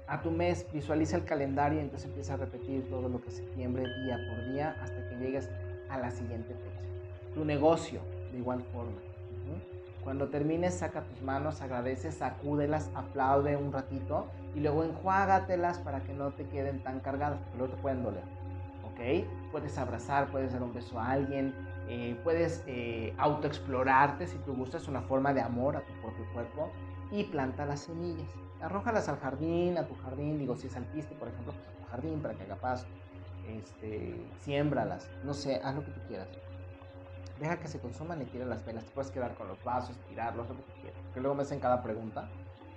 A 0.08 0.20
tu 0.20 0.32
mes 0.32 0.66
visualiza 0.72 1.16
el 1.16 1.24
calendario 1.24 1.78
y 1.78 1.82
entonces 1.82 2.08
empieza 2.08 2.34
a 2.34 2.38
repetir 2.38 2.90
todo 2.90 3.08
lo 3.08 3.22
que 3.22 3.30
septiembre 3.30 3.84
día 4.04 4.18
por 4.28 4.52
día 4.52 4.76
hasta 4.82 5.08
que 5.08 5.16
llegues 5.16 5.48
a 5.88 5.98
la 5.98 6.10
siguiente 6.10 6.52
fecha. 6.52 7.34
Tu 7.34 7.44
negocio, 7.44 8.00
de 8.32 8.38
igual 8.38 8.60
forma. 8.72 9.00
Cuando 10.04 10.28
termines, 10.28 10.74
saca 10.74 11.02
tus 11.02 11.22
manos, 11.22 11.60
agradece, 11.60 12.10
sacúdelas, 12.10 12.90
aplaude 12.94 13.56
un 13.56 13.72
ratito 13.72 14.28
y 14.54 14.60
luego 14.60 14.84
enjuágatelas 14.84 15.78
para 15.78 16.00
que 16.00 16.14
no 16.14 16.30
te 16.32 16.46
queden 16.46 16.82
tan 16.82 17.00
cargadas, 17.00 17.38
porque 17.38 17.58
luego 17.58 17.74
te 17.74 17.82
pueden 17.82 18.02
doler. 18.02 18.40
Puedes 19.50 19.78
abrazar, 19.78 20.30
puedes 20.30 20.52
dar 20.52 20.62
un 20.62 20.74
beso 20.74 20.98
a 20.98 21.10
alguien, 21.10 21.54
eh, 21.88 22.18
puedes 22.22 22.62
eh, 22.66 23.14
autoexplorarte 23.16 24.26
si 24.26 24.36
tú 24.38 24.54
gustas, 24.54 24.88
una 24.88 25.00
forma 25.00 25.32
de 25.32 25.40
amor 25.40 25.76
a 25.76 25.80
tu 25.80 25.92
propio 26.02 26.24
cuerpo 26.32 26.70
y 27.10 27.24
planta 27.24 27.64
las 27.64 27.80
semillas. 27.80 28.28
Arrójalas 28.60 29.08
al 29.08 29.18
jardín, 29.18 29.78
a 29.78 29.86
tu 29.86 29.94
jardín, 29.96 30.38
digo, 30.38 30.54
si 30.54 30.66
es 30.66 30.76
alpiste, 30.76 31.14
por 31.14 31.28
ejemplo, 31.28 31.54
pues 31.54 31.66
a 31.66 31.72
tu 31.72 31.90
jardín 31.90 32.20
para 32.20 32.34
que 32.34 32.42
haga 32.42 32.56
paso. 32.56 32.86
Este, 33.48 34.22
siémbralas, 34.40 35.10
no 35.24 35.32
sé, 35.32 35.60
haz 35.64 35.74
lo 35.74 35.84
que 35.84 35.90
tú 35.92 36.00
quieras. 36.06 36.28
Deja 37.40 37.58
que 37.58 37.68
se 37.68 37.80
consuman 37.80 38.20
y 38.20 38.26
tira 38.26 38.44
las 38.44 38.64
velas. 38.64 38.84
Te 38.84 38.90
puedes 38.90 39.10
quedar 39.10 39.34
con 39.34 39.48
los 39.48 39.62
vasos, 39.64 39.96
tirarlos, 40.08 40.48
lo 40.48 40.56
que 40.56 40.72
quieras. 40.82 41.00
Porque 41.04 41.20
luego 41.20 41.34
me 41.34 41.42
hacen 41.42 41.58
cada 41.58 41.82
pregunta. 41.82 42.28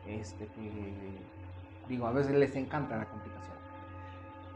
Este, 0.07 0.47
digo, 1.87 2.07
a 2.07 2.11
veces 2.11 2.33
les 2.33 2.55
encanta 2.55 2.95
la 2.95 3.05
complicación. 3.05 3.53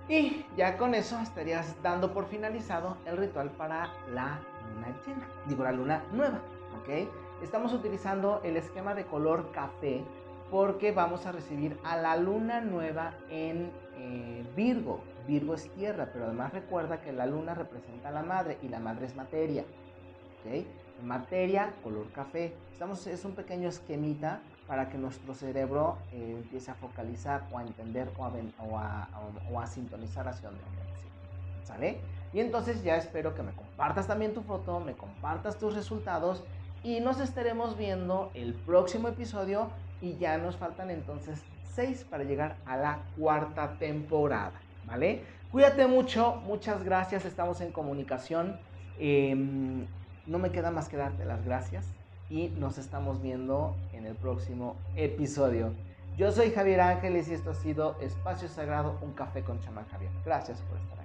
Y 0.09 0.45
ya 0.55 0.77
con 0.77 0.95
eso 0.95 1.19
estarías 1.19 1.75
dando 1.83 2.13
por 2.13 2.27
finalizado 2.27 2.97
el 3.05 3.17
ritual 3.17 3.51
para 3.51 3.89
la 4.13 4.39
luna 4.73 4.95
llena, 5.05 5.27
digo 5.47 5.63
la 5.65 5.73
luna 5.73 6.03
nueva, 6.13 6.39
¿ok? 6.81 7.09
Estamos 7.43 7.73
utilizando 7.73 8.39
el 8.45 8.55
esquema 8.55 8.95
de 8.95 9.05
color 9.05 9.51
café 9.51 10.05
porque 10.49 10.93
vamos 10.93 11.25
a 11.25 11.33
recibir 11.33 11.77
a 11.83 11.97
la 11.97 12.15
luna 12.15 12.61
nueva 12.61 13.15
en 13.29 13.69
eh, 13.97 14.45
Virgo. 14.55 15.01
Virgo 15.27 15.55
es 15.55 15.69
tierra, 15.73 16.09
pero 16.13 16.25
además 16.25 16.53
recuerda 16.53 17.01
que 17.01 17.11
la 17.11 17.25
luna 17.25 17.53
representa 17.53 18.07
a 18.07 18.11
la 18.13 18.23
madre 18.23 18.57
y 18.61 18.69
la 18.69 18.79
madre 18.79 19.07
es 19.07 19.15
materia. 19.15 19.65
¿Okay? 20.47 20.67
Materia, 21.03 21.73
color 21.83 22.09
café. 22.11 22.53
Estamos, 22.71 23.05
es 23.05 23.23
un 23.25 23.33
pequeño 23.33 23.69
esquemita 23.69 24.41
para 24.67 24.89
que 24.89 24.97
nuestro 24.97 25.33
cerebro 25.33 25.97
eh, 26.11 26.35
empiece 26.37 26.71
a 26.71 26.73
focalizar 26.73 27.43
o 27.51 27.57
a 27.57 27.61
entender 27.61 28.09
o 28.17 28.77
a, 28.77 29.07
o 29.51 29.59
a, 29.59 29.67
sintonizar 29.67 30.27
hacia 30.27 30.49
donde 30.49 30.63
¿Sale? 31.63 31.99
Y 32.33 32.39
entonces 32.39 32.83
ya 32.83 32.95
espero 32.95 33.35
que 33.35 33.43
me 33.43 33.51
compartas 33.51 34.07
también 34.07 34.33
tu 34.33 34.41
foto, 34.41 34.79
me 34.79 34.93
compartas 34.93 35.57
tus 35.57 35.75
resultados 35.75 36.43
y 36.83 37.01
nos 37.01 37.19
estaremos 37.19 37.77
viendo 37.77 38.31
el 38.33 38.53
próximo 38.53 39.09
episodio 39.09 39.69
y 40.01 40.15
ya 40.17 40.37
nos 40.37 40.55
faltan 40.55 40.89
entonces 40.89 41.43
seis 41.73 42.05
para 42.09 42.23
llegar 42.23 42.55
a 42.65 42.77
la 42.77 42.99
cuarta 43.17 43.77
temporada, 43.77 44.53
¿vale? 44.85 45.23
Cuídate 45.51 45.87
mucho, 45.87 46.41
muchas 46.45 46.83
gracias, 46.83 47.25
estamos 47.25 47.59
en 47.61 47.71
comunicación. 47.71 48.59
Em, 48.99 49.85
no 50.27 50.39
me 50.39 50.51
queda 50.51 50.71
más 50.71 50.89
que 50.89 50.97
darte 50.97 51.25
las 51.25 51.43
gracias 51.43 51.85
y 52.29 52.49
nos 52.49 52.77
estamos 52.77 53.21
viendo 53.21 53.75
en 53.93 54.05
el 54.05 54.15
próximo 54.15 54.75
episodio. 54.95 55.71
Yo 56.17 56.31
soy 56.31 56.51
Javier 56.51 56.81
Ángeles 56.81 57.29
y 57.29 57.33
esto 57.33 57.51
ha 57.51 57.55
sido 57.55 57.95
Espacio 58.01 58.49
Sagrado, 58.49 58.97
un 59.01 59.13
café 59.13 59.43
con 59.43 59.59
chamán 59.61 59.85
Javier. 59.89 60.11
Gracias 60.25 60.59
por 60.61 60.77
estar. 60.79 60.96